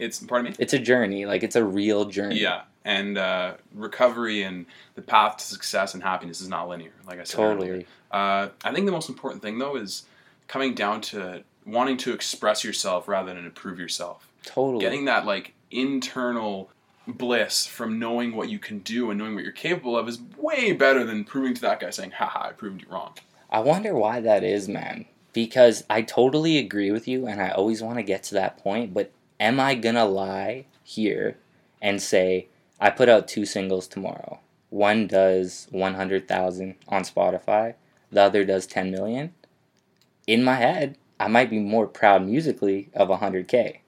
[0.04, 0.56] It's pardon me.
[0.60, 1.26] It's a journey.
[1.26, 2.40] Like, it's a real journey.
[2.40, 4.66] Yeah, and uh, recovery and
[4.96, 6.92] the path to success and happiness is not linear.
[7.08, 7.38] Like I said.
[7.38, 7.88] Totally.
[8.12, 10.04] Uh, I think the most important thing though is
[10.48, 14.28] coming down to wanting to express yourself rather than improve yourself.
[14.44, 14.82] Totally.
[14.82, 16.70] Getting that like internal
[17.08, 20.72] bliss from knowing what you can do and knowing what you're capable of is way
[20.74, 23.14] better than proving to that guy saying, "Haha, I proved you wrong."
[23.50, 25.06] I wonder why that is, man.
[25.32, 28.94] Because I totally agree with you, and I always want to get to that point.
[28.94, 29.12] But
[29.44, 31.38] am I gonna lie here
[31.82, 32.48] and say
[32.80, 34.40] I put out two singles tomorrow?
[34.70, 37.76] One does one hundred thousand on Spotify.
[38.12, 39.34] The other does ten million.
[40.26, 43.82] In my head, I might be more proud musically of hundred k,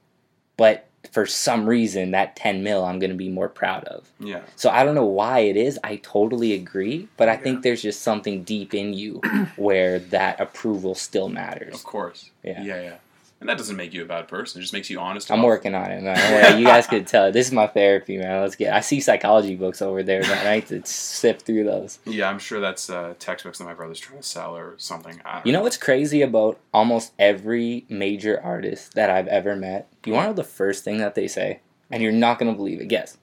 [0.58, 4.12] but for some reason, that ten mil I'm gonna be more proud of.
[4.20, 5.80] Yeah, So I don't know why it is.
[5.84, 7.38] I totally agree, but I Yeah.
[7.40, 9.22] think there's just something deep in you
[9.56, 11.76] where that approval still matters.
[11.76, 12.32] of course.
[12.44, 12.62] Yeah.
[12.64, 12.96] yeah, yeah.
[13.42, 14.60] And that doesn't make you a bad person.
[14.60, 15.30] It just makes you honest.
[15.30, 16.58] I'm working on it, man.
[16.58, 17.32] You guys could tell.
[17.32, 18.42] This is my therapy, man.
[18.42, 18.74] Let's get.
[18.74, 20.48] I see psychology books over there, man.
[20.48, 22.00] I need to sift through those.
[22.06, 25.20] Yeah, I'm sure that's uh, textbooks that my brother's trying to sell or something.
[25.44, 29.90] You know what's crazy about almost every major artist that I've ever met?
[30.06, 31.60] You want to know the first thing that they say?
[31.92, 32.88] And you're not gonna believe it.
[32.88, 33.18] Guess.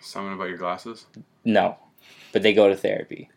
[0.00, 1.06] Something about your glasses.
[1.44, 1.78] No,
[2.32, 3.30] but they go to therapy.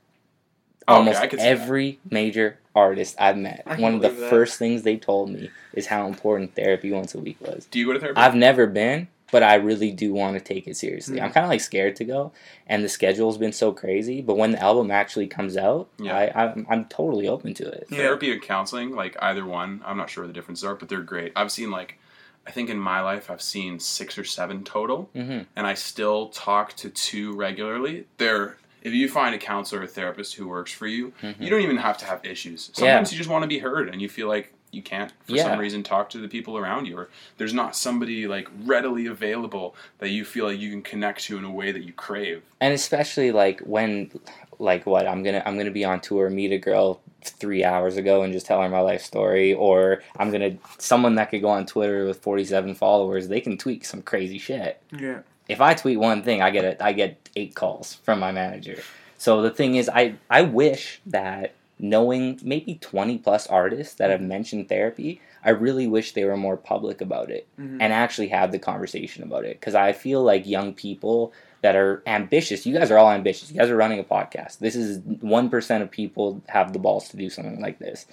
[0.90, 1.52] Oh, okay, Almost I could see that.
[1.62, 4.30] every major artist I've met, one of the that.
[4.30, 7.66] first things they told me is how important therapy once a week was.
[7.70, 8.20] Do you go to therapy?
[8.20, 11.18] I've never been, but I really do want to take it seriously.
[11.20, 11.24] Mm.
[11.24, 12.32] I'm kind of like scared to go,
[12.68, 14.22] and the schedule's been so crazy.
[14.22, 16.16] But when the album actually comes out, Yeah.
[16.18, 17.88] I, I'm, I'm totally open to it.
[17.90, 17.98] Yeah.
[17.98, 21.02] therapy and counseling, like either one, I'm not sure what the differences are, but they're
[21.02, 21.34] great.
[21.36, 22.00] I've seen like,
[22.48, 26.30] I think in my life I've seen six or seven total, hmm and I still
[26.30, 28.06] talk to two regularly.
[28.18, 31.36] They're if you find a counselor or therapist who works for you, Mhm.
[31.40, 32.70] you don't even have to have issues.
[32.74, 32.80] Yeah.
[32.80, 35.44] Sometimes you just want to be heard, and you feel like you can't for Yeah.
[35.46, 39.76] some reason talk to the people around you, or there's not somebody like readily available
[39.98, 42.44] that you feel like you can connect to in a way that you crave.
[42.62, 44.12] And especially like when,
[44.60, 48.22] like what I'm gonna I'm gonna be on tour, meet a girl three hours ago
[48.22, 51.66] and just tell her my life story, or I'm gonna someone that could go on
[51.66, 54.80] Twitter with 47 followers, they can tweet some crazy shit.
[54.98, 55.20] Yeah.
[55.48, 58.78] if I tweet one thing, I get a, I get eight calls from my manager.
[59.18, 64.22] So the thing is, I I wish that knowing maybe twenty plus artists that have
[64.22, 67.78] mentioned therapy, I really wish they were more public about it Mhm.
[67.82, 69.60] and actually had the conversation about it.
[69.60, 73.52] Because I feel like young people that are ambitious, you guys are all ambitious.
[73.52, 74.60] You guys are running a podcast.
[74.60, 78.06] This is one percent of people have the balls to do something like this.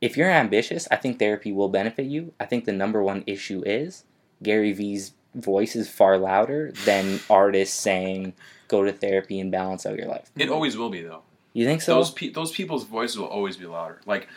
[0.00, 2.32] If you're ambitious, I think therapy will benefit you.
[2.40, 4.04] I think the number one issue is
[4.42, 8.34] Gary Vee's voice is far louder than artists saying
[8.68, 10.30] go to therapy and balance out your life.
[10.36, 11.22] It always will be though.
[11.52, 11.94] You think so?
[11.96, 14.00] those pe- those people's voices will always be louder.
[14.06, 14.28] Like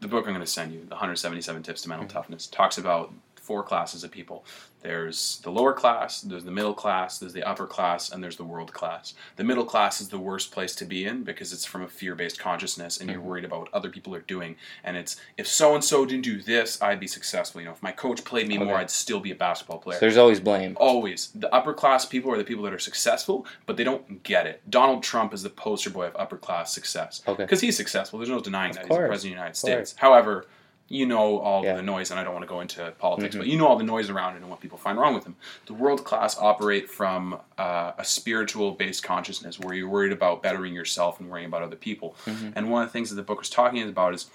[0.00, 2.16] the book I'm going to send you, the 177 Tips to Mental Mm-hmm.
[2.16, 4.44] Toughness, talks about four classes of people.
[4.80, 8.44] There's the lower class, there's the middle class, there's the upper class, and there's the
[8.44, 9.14] world class.
[9.36, 12.38] The middle class is the worst place to be in because it's from a fear-based
[12.38, 13.28] consciousness, and you're Mm-hmm.
[13.28, 14.54] worried about what other people are doing.
[14.84, 17.60] And it's if so and so didn't do this, I'd be successful.
[17.60, 19.96] You know, if my coach played me more, I'd still be a basketball player.
[19.96, 20.76] So there's always blame.
[20.78, 21.30] Always.
[21.34, 24.62] The upper class people are the people that are successful, but they don't get it.
[24.70, 27.22] Donald Trump is the poster boy of upper class success.
[27.26, 27.42] Okay.
[27.42, 28.18] Because he's successful.
[28.20, 28.82] There's no denying Of that.
[28.86, 29.88] He's the president of the United course.
[29.88, 29.94] States.
[29.98, 30.46] However,
[30.88, 31.74] you know all Yeah.
[31.76, 33.38] the noise, and I don't want to go into politics, Mhm.
[33.40, 35.36] but you know all the noise around it and what people find wrong with them.
[35.66, 40.72] The world class operate from uh, a spiritual based consciousness where you're worried about bettering
[40.74, 42.16] yourself and worrying about other people.
[42.26, 42.52] Mhm.
[42.56, 44.30] And one of the things that the book was talking about is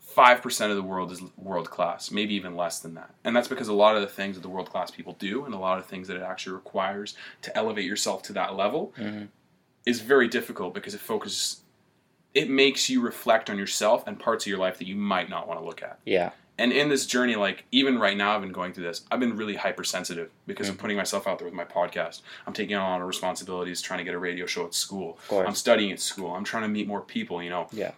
[0.00, 3.10] 5% of the world is world class, maybe even less than that.
[3.24, 5.54] And that's because a lot of the things that the world class people do and
[5.54, 9.28] a lot of things that it actually requires to elevate yourself to that level Mhm.
[9.86, 11.60] is very difficult because it focuses
[12.34, 15.46] it makes you reflect on yourself and parts of your life that you might not
[15.46, 15.98] want to look at.
[16.04, 16.30] Yeah.
[16.58, 19.02] And in this journey, like even right now, I've been going through this.
[19.10, 22.20] I've been really hypersensitive because I'm putting myself out there with my podcast.
[22.46, 25.18] I'm taking on a lot of responsibilities, trying to get a radio show at school.
[25.30, 26.34] I'm studying at school.
[26.34, 27.42] I'm trying to meet more people.
[27.42, 27.92] You know, Yeah.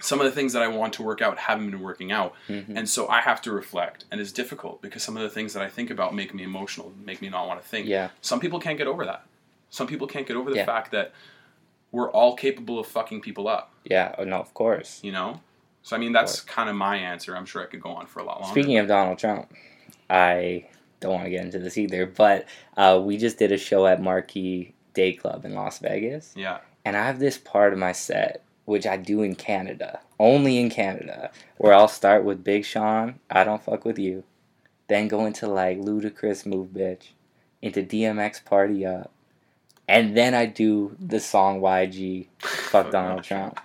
[0.00, 2.34] some of the things that I want to work out haven't been working out.
[2.48, 2.76] Mhm.
[2.76, 4.04] And so I have to reflect.
[4.10, 6.92] And it's difficult because some of the things that I think about make me emotional,
[7.04, 7.86] make me not want to think.
[7.86, 8.10] Yeah.
[8.20, 9.24] Some people can't get over that.
[9.70, 10.66] Some people can't get over the Yeah.
[10.66, 11.12] fact that
[11.94, 14.14] we're all capable of fucking people up, Yeah.
[14.18, 15.00] Oh, no, of course.
[15.02, 15.40] you know?
[15.82, 17.36] So, I mean, that's kind of my answer.
[17.36, 18.52] I'm sure I could go on for a lot longer.
[18.52, 19.52] Speaking of Donald Trump,
[20.10, 20.66] I
[21.00, 22.46] don't want to get into this either, but
[22.76, 26.58] uh, we just did a show at Marquee Day Club in Las Vegas, yeah.
[26.84, 30.70] and I have this part of my set which I do in Canada, only in
[30.70, 34.24] Canada, where I'll start with Big Sean, I don't fuck with you,
[34.88, 37.08] then go into like Ludacris Move Bitch,
[37.60, 39.12] into DMX Party Up,
[39.88, 43.58] and then I do the song YG Fuck Donald Trump.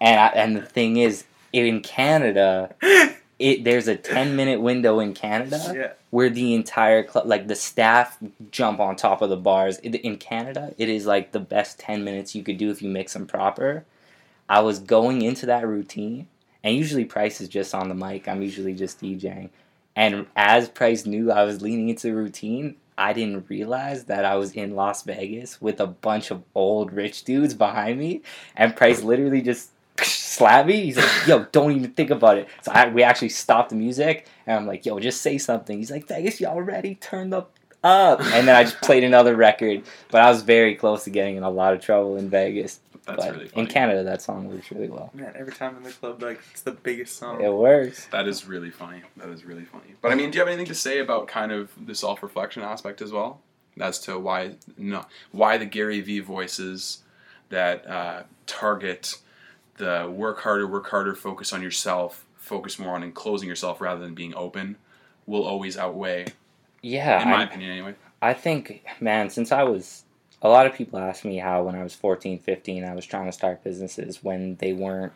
[0.00, 2.74] And I, and the thing is, in Canada,
[3.38, 5.92] it there's a 10 minute window in Canada Yeah.
[6.10, 8.18] where the entire club, like the staff,
[8.50, 9.78] jump on top of the bars.
[9.78, 12.88] In- In Canada, it is like the best 10 minutes you could do if you
[12.88, 13.84] mix them proper.
[14.48, 16.26] I was going into that routine,
[16.64, 18.26] and usually Price is just on the mic.
[18.28, 19.50] I'm usually just DJing.
[19.94, 24.36] And as Price knew I was leaning into the routine, I didn't realize that I
[24.36, 28.22] was in Las Vegas with a bunch of old rich dudes behind me,
[28.56, 29.70] and Price literally just
[30.00, 30.84] slapped me.
[30.84, 34.26] He's like, "Yo, don't even think about it." So I, we actually stopped the music,
[34.46, 37.50] and I'm like, "Yo, just say something." He's like, "Vegas, you already turned up."
[37.84, 41.36] Up and then I just played another record, but I was very close to getting
[41.36, 42.78] in a lot of trouble in Vegas.
[43.04, 43.62] That's but really funny.
[43.62, 45.10] in Canada, that song works really well.
[45.12, 47.42] Man, every time in the club, like it's the biggest song.
[47.42, 48.06] It works.
[48.12, 49.02] That is really funny.
[49.16, 49.94] That is really funny.
[50.00, 52.62] But I mean, do you have anything to say about kind of the self reflection
[52.62, 53.40] aspect as well,
[53.80, 57.02] as to why no why the Gary Vee voices
[57.48, 59.16] that uh, target
[59.78, 64.14] the work harder, work harder, focus on yourself, focus more on enclosing yourself rather than
[64.14, 64.76] being open,
[65.26, 66.26] will always outweigh,
[66.82, 67.94] Yeah, in my I, opinion, anyway.
[68.20, 70.04] I think, man, since I was,
[70.42, 73.26] a lot of people ask me how when I was 14, 15, I was trying
[73.26, 75.12] to start businesses when they weren't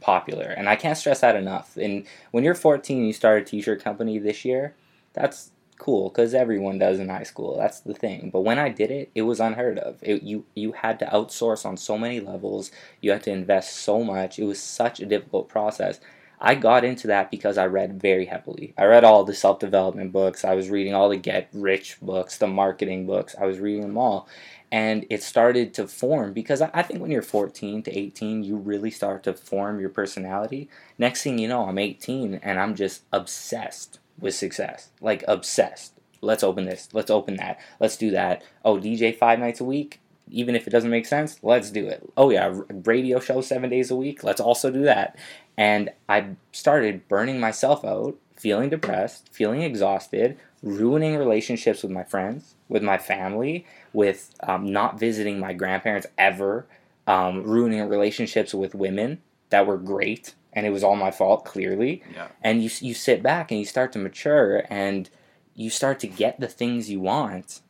[0.00, 0.46] popular.
[0.46, 1.76] And I can't stress that enough.
[1.76, 4.74] And when you're 14 and you start a t shirt company this year,
[5.14, 7.56] that's cool because everyone does in high school.
[7.56, 8.30] That's the thing.
[8.32, 9.98] But when I did it, it was unheard of.
[10.00, 12.70] It, you you had to outsource on so many levels.
[13.00, 14.38] You had to invest so much.
[14.38, 16.00] It was such a difficult process.
[16.44, 18.74] I got into that because I read very heavily.
[18.76, 20.44] I read all the self development books.
[20.44, 23.36] I was reading all the get rich books, the marketing books.
[23.40, 24.28] I was reading them all.
[24.72, 28.90] And it started to form because I think when you're 14 to 18, you really
[28.90, 30.68] start to form your personality.
[30.98, 34.90] Next thing you know, I'm 18 and I'm just obsessed with success.
[35.00, 35.92] Like obsessed.
[36.22, 36.88] Let's open this.
[36.92, 37.60] Let's open that.
[37.78, 38.42] Let's do that.
[38.64, 40.00] Oh, DJ five nights a week.
[40.30, 42.02] Even if it doesn't make sense, let's do it.
[42.16, 44.24] Oh yeah, radio show seven days a week.
[44.24, 45.16] Let's also do that.
[45.56, 52.54] And I started burning myself out, feeling depressed, feeling exhausted, ruining relationships with my friends,
[52.68, 56.66] with my family, with um, not visiting my grandparents ever,
[57.06, 59.20] um, ruining relationships with women
[59.50, 62.28] that were great and it was all my fault clearly Yeah.
[62.42, 65.10] and you you sit back and you start to mature and
[65.54, 67.60] you start to get the things you want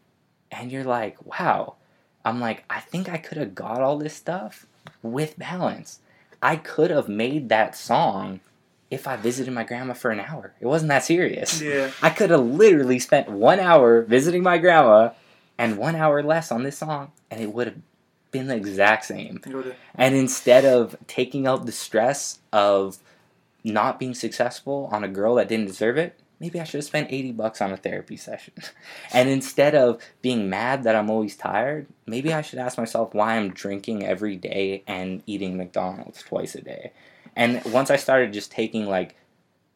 [0.51, 1.75] and you're like wow
[2.25, 4.67] i'm like i think i could have got all this stuff
[5.03, 6.01] with balance.
[6.45, 8.41] I could have made that song
[8.91, 10.55] if i visited my grandma for an hour.
[10.61, 11.61] It wasn't that serious.
[11.61, 11.91] Yeah.
[12.03, 15.11] i could have literally spent one hour visiting my grandma
[15.59, 17.77] and one hour less on this song and it would have
[18.33, 19.41] been the exact same.
[19.95, 22.99] And instead of taking out the stress of
[23.63, 27.13] not being successful on a girl that didn't deserve it, maybe I should have spent
[27.13, 28.55] 80 bucks on a therapy session.
[29.15, 33.37] and instead of being mad that I'm always tired, maybe I should ask myself why
[33.37, 36.93] I'm drinking every day and eating McDonald's twice a day.
[37.37, 39.15] And once I started just taking like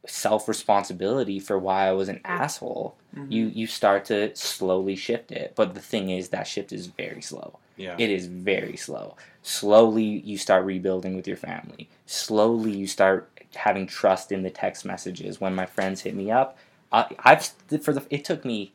[0.07, 3.31] self responsibility for why I was an asshole, mm-hmm.
[3.31, 5.53] you you start to slowly shift it.
[5.55, 7.61] But the thing is that shift is very slow.
[7.77, 7.95] Yeah.
[7.99, 9.17] It is very slow.
[9.43, 11.89] Slowly, you start rebuilding with your family.
[12.07, 15.41] Slowly, you start having trust in the text messages.
[15.41, 16.59] When my friends hit me up,
[16.93, 17.51] I, I've
[17.83, 18.73] for the it took me.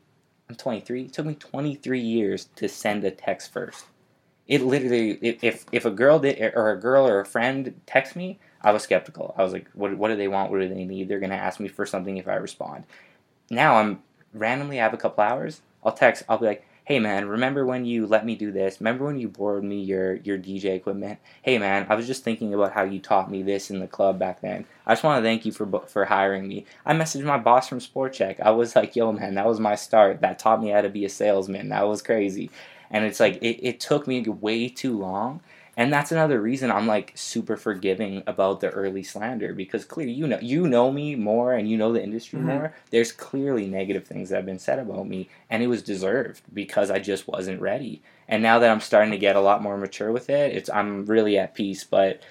[0.49, 1.03] I'm 23.
[1.03, 3.85] It took me 23 years to send a text first.
[4.47, 8.39] It literally, if if, a girl did or a girl or a friend text me,
[8.61, 9.33] I was skeptical.
[9.37, 10.51] I was like, what what do they want?
[10.51, 11.07] What do they need?
[11.07, 12.83] They're gonna ask me for something if I respond.
[13.49, 14.01] Now I'm
[14.33, 15.61] randomly have a couple hours.
[15.83, 16.23] I'll text.
[16.27, 18.81] I'll be like, hey man, remember when you let me do this?
[18.81, 21.19] Remember when you borrowed me your your DJ equipment?
[21.41, 24.19] Hey man, I was just thinking about how you taught me this in the club
[24.19, 24.65] back then.
[24.85, 26.65] I just want to thank you for for hiring me.
[26.85, 28.41] I messaged my boss from Sport Chek.
[28.41, 30.19] I was like, yo man, that was my start.
[30.19, 31.69] That taught me how to be a salesman.
[31.69, 32.51] That was crazy.
[32.89, 35.39] And it's like it, it took me way too long.
[35.77, 40.27] And that's another reason I'm like super forgiving about the early slander because clearly you
[40.27, 42.43] know you know me more and you know the industry Mhm.
[42.43, 42.73] more.
[42.91, 46.91] There's clearly negative things that have been said about me and it was deserved because
[46.91, 48.01] I just wasn't ready.
[48.27, 51.05] And now that I'm starting to get a lot more mature with it, it's I'm
[51.05, 52.21] really at peace, but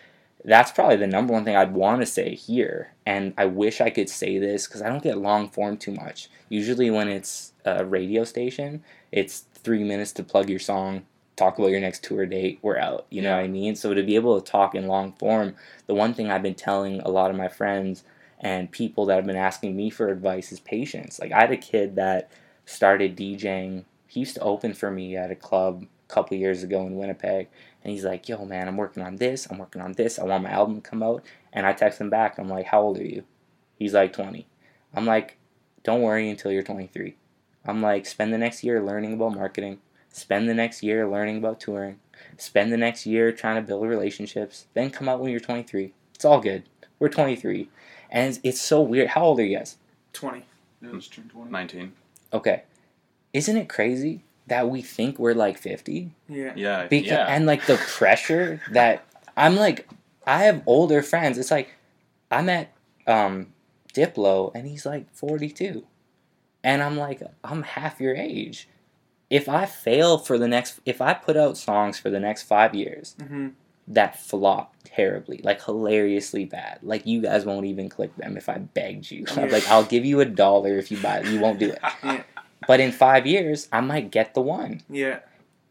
[0.45, 2.93] that's probably the number one thing I'd want to say here.
[3.05, 6.31] And I wish I could say this because I don't get long form too much.
[6.49, 11.03] Usually, when it's a radio station, it's three minutes to plug your song,
[11.41, 13.07] talk about your next tour date, we're out.
[13.11, 13.75] You know what I mean?
[13.75, 15.57] So to be able to talk in long form,
[15.87, 18.05] the one thing I've been telling a lot of my friends
[18.39, 21.19] and people that have been asking me for advice is patience.
[21.19, 22.31] Like I had a kid that
[22.67, 23.85] started DJing.
[24.07, 27.49] He used to open for me at a club a couple years ago in Winnipeg,
[27.83, 29.47] and he's like, "Yo, man, I'm working on this.
[29.51, 30.19] I'm working on this.
[30.19, 32.39] I want my album to come out." And I text him back.
[32.39, 33.25] I'm like, "How old are you?"
[33.77, 34.47] He's like, "20."
[34.95, 35.39] I'm like,
[35.85, 37.17] "Don't worry until you're 23."
[37.65, 39.81] I'm like, spend the next year learning about marketing.
[40.11, 41.99] Spend the next year learning about touring.
[42.37, 44.67] Spend the next year trying to build relationships.
[44.75, 45.93] Then come out when you're 23.
[46.15, 46.65] It's all good.
[46.99, 47.69] We're 23.
[48.11, 49.09] And it's, it's so weird.
[49.09, 49.77] How old are you guys?
[50.13, 50.45] twenty.
[50.83, 51.51] Yeah, let's turn twenty.
[51.51, 51.93] 19.
[52.33, 52.63] Okay.
[53.33, 56.11] Isn't it crazy that we think we're like 50?
[56.29, 56.53] Yeah.
[56.57, 56.87] Yeah.
[56.89, 57.27] Because, yeah.
[57.29, 59.05] And like the pressure that
[59.37, 59.89] I'm like,
[60.27, 61.39] I have older friends.
[61.39, 61.75] It's like,
[62.31, 62.73] I met
[63.07, 63.53] um,
[63.95, 65.85] Diplo and he's like 42.
[66.65, 68.69] And I'm like, I'm half your age.
[69.31, 72.75] If I fail for the next, if I put out songs for the next five
[72.75, 73.49] years Mm-hmm.
[73.89, 78.59] that flop terribly, like hilariously bad, like you guys won't even click them if I
[78.59, 79.25] begged you.
[79.37, 79.45] Yeah.
[79.53, 81.27] like, I'll give you a dollar if you buy it.
[81.27, 81.81] You won't do it.
[82.05, 82.23] Yeah.
[82.67, 85.21] But in five years, I might get the one Yeah.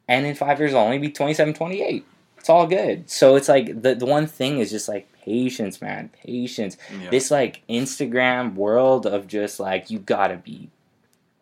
[0.08, 2.06] and in five years I'll only be 27, 28.
[2.40, 3.10] It's all good.
[3.10, 6.10] So it's like the, the one thing is just like patience, man.
[6.24, 6.78] Patience.
[7.02, 7.10] Yeah.
[7.12, 10.70] This like Instagram world of just like you gotta be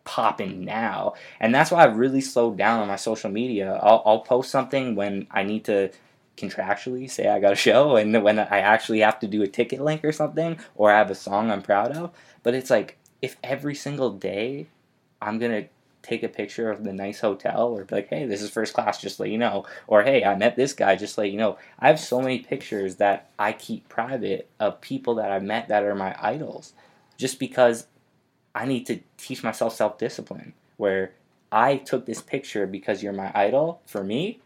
[0.08, 1.12] popping now.
[1.38, 3.78] And that's why I've really slowed down on my social media.
[3.82, 5.90] I'll, I'll post something when I need to
[6.38, 9.82] contractually say I got a show and when I actually have to do a ticket
[9.82, 12.10] link or something or I have a song I'm proud of.
[12.42, 14.68] But it's like if every single day
[15.20, 15.66] I'm gonna
[16.00, 18.98] take a picture of the nice hotel or be like, hey, this is first class,
[18.98, 19.66] just let you know.
[19.86, 21.58] Or hey, I met this guy, just let you know.
[21.78, 25.82] I have so many pictures that I keep private of people that I met that
[25.82, 26.72] are my idols.
[27.18, 27.88] Just because
[28.54, 31.12] I need to teach myself self discipline where
[31.50, 34.40] I took this picture because you're my idol for me,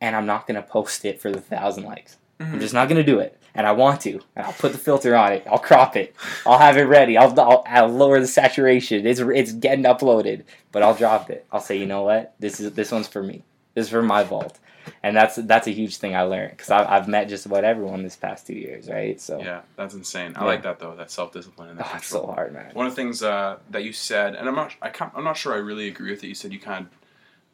[0.00, 2.16] and I'm not gonna post it for the thousand likes.
[2.40, 2.60] I'm mm-hmm.
[2.60, 5.32] just not gonna do it, and I want to, and I'll put the filter on
[5.32, 5.46] it.
[5.46, 6.14] I'll crop it.
[6.46, 7.16] I'll have it ready.
[7.16, 9.06] I'll, I'll, I'll lower the saturation.
[9.06, 11.46] It's it's getting uploaded, but I'll drop it.
[11.52, 12.34] I'll say, you know what?
[12.38, 13.42] This is this one's for me.
[13.74, 14.58] This is for my vault,
[15.02, 18.16] and that's that's a huge thing I learned because I've met just about everyone this
[18.16, 19.20] past two years, right?
[19.20, 20.34] So Yeah, that's insane.
[20.36, 20.46] I Yeah.
[20.46, 20.94] like that though.
[20.96, 22.28] That self discipline and that oh, it's control.
[22.28, 22.70] so hard, man.
[22.74, 25.36] One of the things uh, that you said, and I'm not, I can't, I'm not
[25.36, 26.28] sure I really agree with it.
[26.28, 26.92] You said you kind of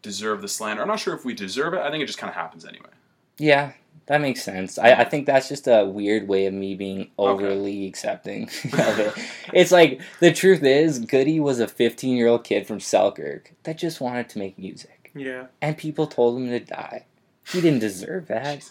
[0.02, 0.82] deserve the slander.
[0.82, 1.80] I'm not sure if we deserve it.
[1.80, 2.88] I think it just kind of happens anyway.
[3.38, 3.72] Yeah,
[4.06, 4.78] that makes sense.
[4.78, 9.12] I, I think that's just a weird way of me being overly accepting of it.
[9.52, 13.76] It's like the truth is, Goody was a 15 year old kid from Selkirk that
[13.78, 15.46] just wanted to make music, Yeah.
[15.60, 17.06] and people told him to die.
[17.52, 18.68] He didn't deserve that.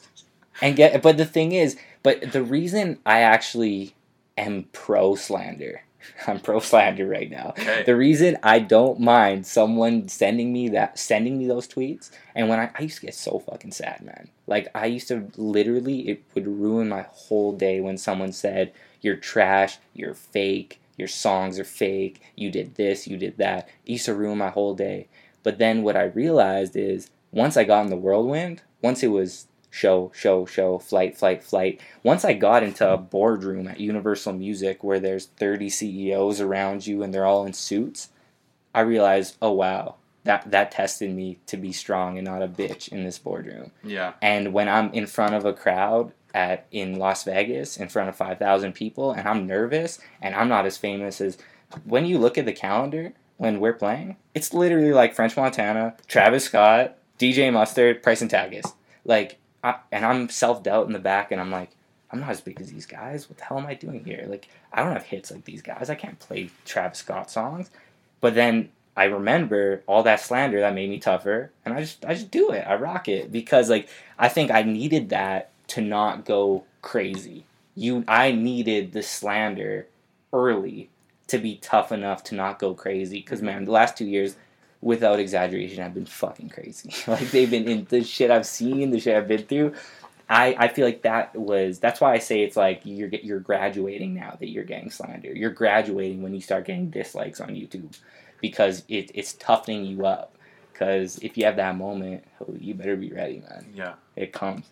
[0.61, 3.95] And get, but the thing is, but the reason I actually
[4.37, 5.81] am pro slander,
[6.27, 7.49] I'm pro slander right now.
[7.49, 7.83] Okay.
[7.83, 12.59] The reason I don't mind someone sending me that, sending me those tweets, and when
[12.59, 14.29] I, I used to get so fucking sad, man.
[14.47, 19.15] Like I used to literally, it would ruin my whole day when someone said, "You're
[19.15, 24.05] trash, you're fake, your songs are fake, you did this, you did that." It used
[24.05, 25.07] to ruin my whole day.
[25.43, 29.47] But then what I realized is, once I got in the whirlwind, once it was
[29.69, 31.81] show, show, show, flight, flight, flight.
[32.03, 37.03] Once I got into a boardroom at Universal Music where there's 30 CEOs around you
[37.03, 38.09] and they're all in suits,
[38.73, 42.89] I realized, oh wow, that that tested me to be strong and not a bitch
[42.89, 43.71] in this boardroom.
[43.83, 44.13] Yeah.
[44.21, 48.15] And when I'm in front of a crowd at in Las Vegas in front of
[48.15, 51.37] 5,000 people and I'm nervous and I'm not as famous as
[51.83, 56.45] when you look at the calendar when we're playing, it's literally like French Montana, Travis
[56.45, 58.73] Scott, DJ Mustard, Price and Takis.
[59.05, 61.71] Like I, and I'm self-doubt in the back and I'm like
[62.09, 63.29] I'm not as big as these guys.
[63.29, 64.25] What the hell am I doing here?
[64.27, 65.89] Like I don't have hits like these guys.
[65.89, 67.69] I can't play Travis Scott songs.
[68.21, 72.15] But then I remember all that slander that made me tougher, and I just I
[72.15, 72.65] just do it.
[72.67, 77.45] I rock it because like I think I needed that to not go crazy.
[77.75, 79.87] You I needed the slander
[80.33, 80.89] early
[81.27, 83.19] to be tough enough to not go crazy.
[83.19, 84.35] Because man, the last two years,
[84.81, 86.93] without exaggeration, have been fucking crazy.
[87.07, 89.73] like they've been in the shit I've seen, the shit I've been through.
[90.29, 94.13] I, I feel like that was that's why I say it's like you're you're graduating
[94.13, 95.33] now that you're getting slander.
[95.33, 97.97] You're graduating when you start getting dislikes on YouTube
[98.41, 100.33] because it, it's toughening you up.
[100.73, 103.65] Because if you have that moment, oh, you better be ready, man.
[103.73, 103.93] Yeah.
[104.15, 104.65] It comes.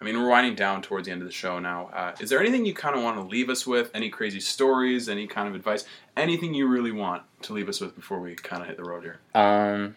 [0.00, 1.90] I mean, we're winding down towards the end of the show now.
[1.92, 3.90] Uh, is there anything you kind of want to leave us with?
[3.94, 5.08] Any crazy stories?
[5.08, 5.84] Any kind of advice?
[6.16, 9.02] Anything you really want to leave us with before we kind of hit the road
[9.02, 9.18] here?
[9.34, 9.96] Um,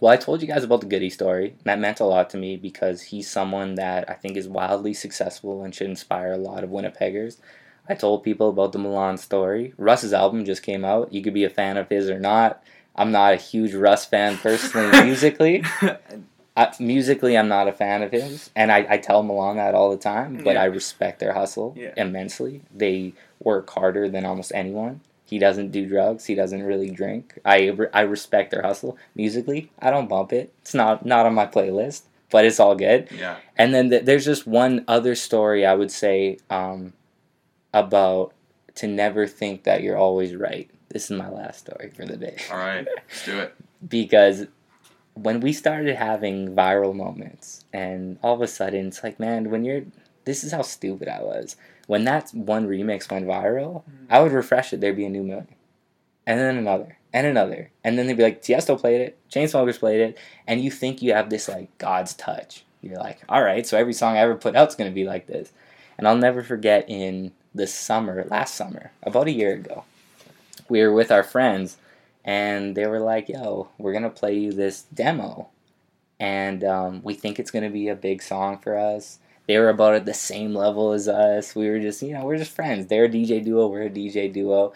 [0.00, 1.54] well, I told you guys about the Goody story.
[1.62, 5.62] That meant a lot to me because he's someone that I think is wildly successful
[5.62, 7.38] and should inspire a lot of Winnipeggers.
[7.88, 9.74] I told people about the Milan story.
[9.76, 11.12] Russ's album just came out.
[11.12, 12.64] You could be a fan of his or not.
[12.96, 15.64] I'm not a huge Russ fan personally, musically.
[16.56, 19.90] I, musically, I'm not a fan of his, and I, I tell Milan that all
[19.90, 20.36] the time.
[20.44, 20.62] But Yeah.
[20.62, 21.92] I respect their hustle Yeah.
[21.96, 22.60] immensely.
[22.74, 25.00] They work harder than almost anyone.
[25.24, 26.26] He doesn't do drugs.
[26.26, 27.38] He doesn't really drink.
[27.44, 29.70] I, re- I respect their hustle musically.
[29.78, 30.52] I don't bump it.
[30.60, 33.08] It's not not on my playlist, but it's all good.
[33.10, 33.36] Yeah.
[33.56, 36.92] And then th- there's just one other story I would say um,
[37.72, 38.34] about
[38.74, 40.68] to never think that you're always right.
[40.90, 42.86] This is my last story for the day All right.
[42.86, 43.54] Let's do it.
[43.88, 44.46] because
[45.14, 49.64] when we started having viral moments and all of a sudden it's like man when
[49.64, 49.82] you're
[50.24, 51.56] this is how stupid i was.
[51.88, 54.06] When that one remix went viral mm.
[54.08, 54.80] i would refresh it.
[54.80, 55.48] There'd be a new million
[56.26, 57.70] and then another and another.
[57.84, 61.12] And then they'd be like tiesto played it chainsmokers played it and you think you
[61.12, 62.64] have this like god's touch.
[62.80, 65.26] You're like all right so every song i ever put out's going to be like
[65.26, 65.52] this.
[65.98, 69.84] And i'll never forget in the summer last summer about a year ago
[70.68, 71.76] we were with our friends
[72.24, 75.48] and they were like, "Yo, we're gonna play you this demo,
[76.20, 79.94] and um, we think it's gonna be a big song for us." They were about
[79.94, 81.54] at the same level as us.
[81.56, 82.86] We were just, you know, we're just friends.
[82.86, 84.72] They're a DJ duo, we're a DJ duo,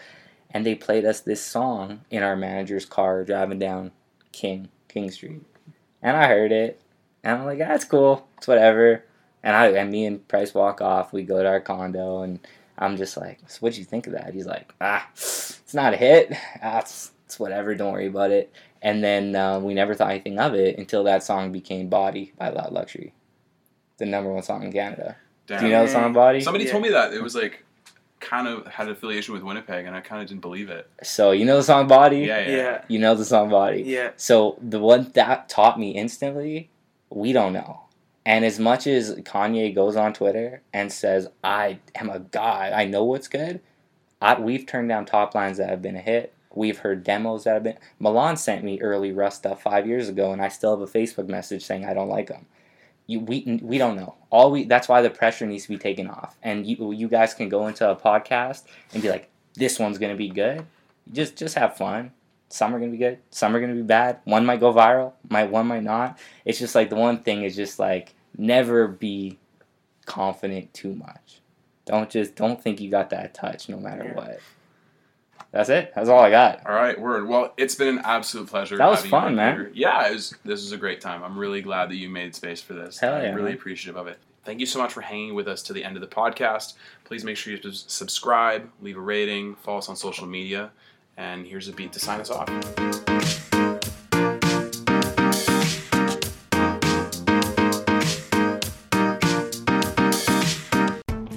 [0.51, 3.91] and they played us this song in our manager's car driving down
[4.31, 5.43] King King Street,
[6.01, 6.81] and I heard it,
[7.23, 8.27] and I'm like, "That's cool.
[8.37, 9.03] It's whatever."
[9.43, 11.13] And I and me and Price walk off.
[11.13, 12.39] We go to our condo, and
[12.77, 15.97] I'm just like, so "What'd you think of that?" He's like, "Ah, it's not a
[15.97, 16.33] hit.
[16.61, 16.83] Ah,
[17.27, 17.75] it's whatever.
[17.75, 18.51] Don't worry about it."
[18.81, 22.49] And then uh, we never thought anything of it until that song became "Body" by
[22.49, 23.13] Loud Luxury,
[23.97, 25.17] the number one song in Canada.
[25.45, 25.59] Damn.
[25.59, 26.41] Do you know the song "Body"?
[26.41, 26.71] Somebody Yeah.
[26.71, 27.63] told me that it was like
[28.19, 30.89] kind of had affiliation with Winnipeg, and I kind of didn't believe it.
[31.03, 32.55] So you know the song "Body." Yeah, yeah.
[32.55, 32.81] Yeah.
[32.87, 34.11] You know the song "Body." Yeah.
[34.15, 36.69] So the one that taught me instantly,
[37.09, 37.81] we don't know.
[38.25, 42.83] And as much as Kanye goes on Twitter and says, I am a god, I
[42.83, 43.61] know what's good,
[44.21, 46.33] I, we've turned down top lines that have been a hit.
[46.57, 47.77] We've heard demos that have been.
[47.99, 51.27] Milan sent me early Russ stuff five years ago, and I still have a Facebook
[51.27, 52.45] message saying I don't like them.
[53.05, 54.15] You, we we don't know.
[54.29, 57.33] All we that's why the pressure needs to be taken off, and you you guys
[57.33, 58.63] can go into a podcast
[58.93, 60.65] and be like, this one's gonna be good.
[61.13, 62.11] Just just have fun.
[62.49, 63.19] Some are gonna be good.
[63.29, 64.19] Some are gonna be bad.
[64.25, 65.13] One might go viral.
[65.29, 66.19] Might one might not.
[66.43, 69.37] It's just like the one thing is just like never be
[70.05, 71.39] confident too much.
[71.85, 74.15] Don't just don't think you got that touch no matter Yeah.
[74.15, 74.39] what.
[75.51, 75.93] That's it.
[75.95, 76.65] That's all I got.
[76.65, 77.27] All right, word.
[77.27, 78.77] Well, it's been an absolute pleasure.
[78.77, 79.55] That was having fun, on man.
[79.55, 79.71] here.
[79.73, 81.23] Yeah, it was, this was a great time.
[81.23, 82.99] I'm really glad that you made space for this.
[82.99, 83.53] Hell I'm yeah, really man.
[83.57, 84.19] appreciative of it.
[84.43, 86.75] Thank you so much for hanging with us to the end of the podcast.
[87.03, 90.71] Please make sure you subscribe, leave a rating, follow us on social media,
[91.17, 92.47] and here's a beat to sign us off.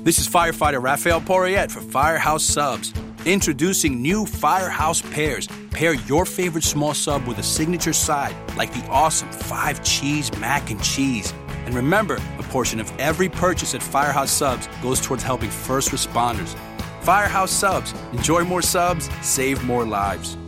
[0.03, 2.93] This is firefighter Rafael Porriette for Firehouse Subs.
[3.27, 5.47] Introducing new Firehouse Pairs.
[5.71, 10.71] Pair your favorite small sub with a signature side, like the awesome five cheese mac
[10.71, 11.35] and cheese.
[11.67, 16.57] And remember, a portion of every purchase at Firehouse Subs goes towards helping first responders.
[17.03, 17.93] Firehouse Subs.
[18.15, 20.39] Enjoy more subs, save more lives.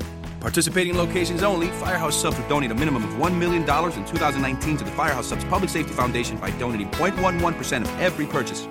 [0.41, 4.85] Participating locations only, Firehouse Subs will donate a minimum of $1 million in 2019 to
[4.85, 8.67] the Firehouse Subs Public Safety Foundation by donating 0.11% of every purchase.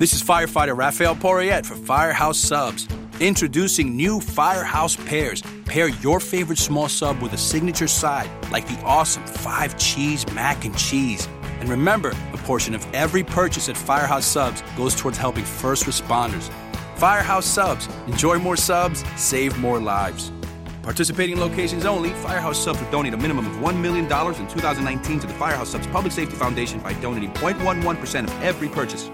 [0.00, 2.88] This is firefighter Rafael Porriette for Firehouse Subs.
[3.20, 5.42] Introducing new Firehouse Pairs.
[5.66, 10.64] Pair your favorite small sub with a signature side, like the awesome five cheese mac
[10.64, 11.28] and cheese.
[11.58, 16.50] And remember, a portion of every purchase at Firehouse Subs goes towards helping first responders.
[16.96, 17.86] Firehouse Subs.
[18.06, 20.32] Enjoy more subs, save more lives.
[20.80, 24.08] Participating locations only, Firehouse Subs will donate a minimum of $1 million in
[24.48, 29.10] 2019 to the Firehouse Subs Public Safety Foundation by donating 0.11% of every purchase.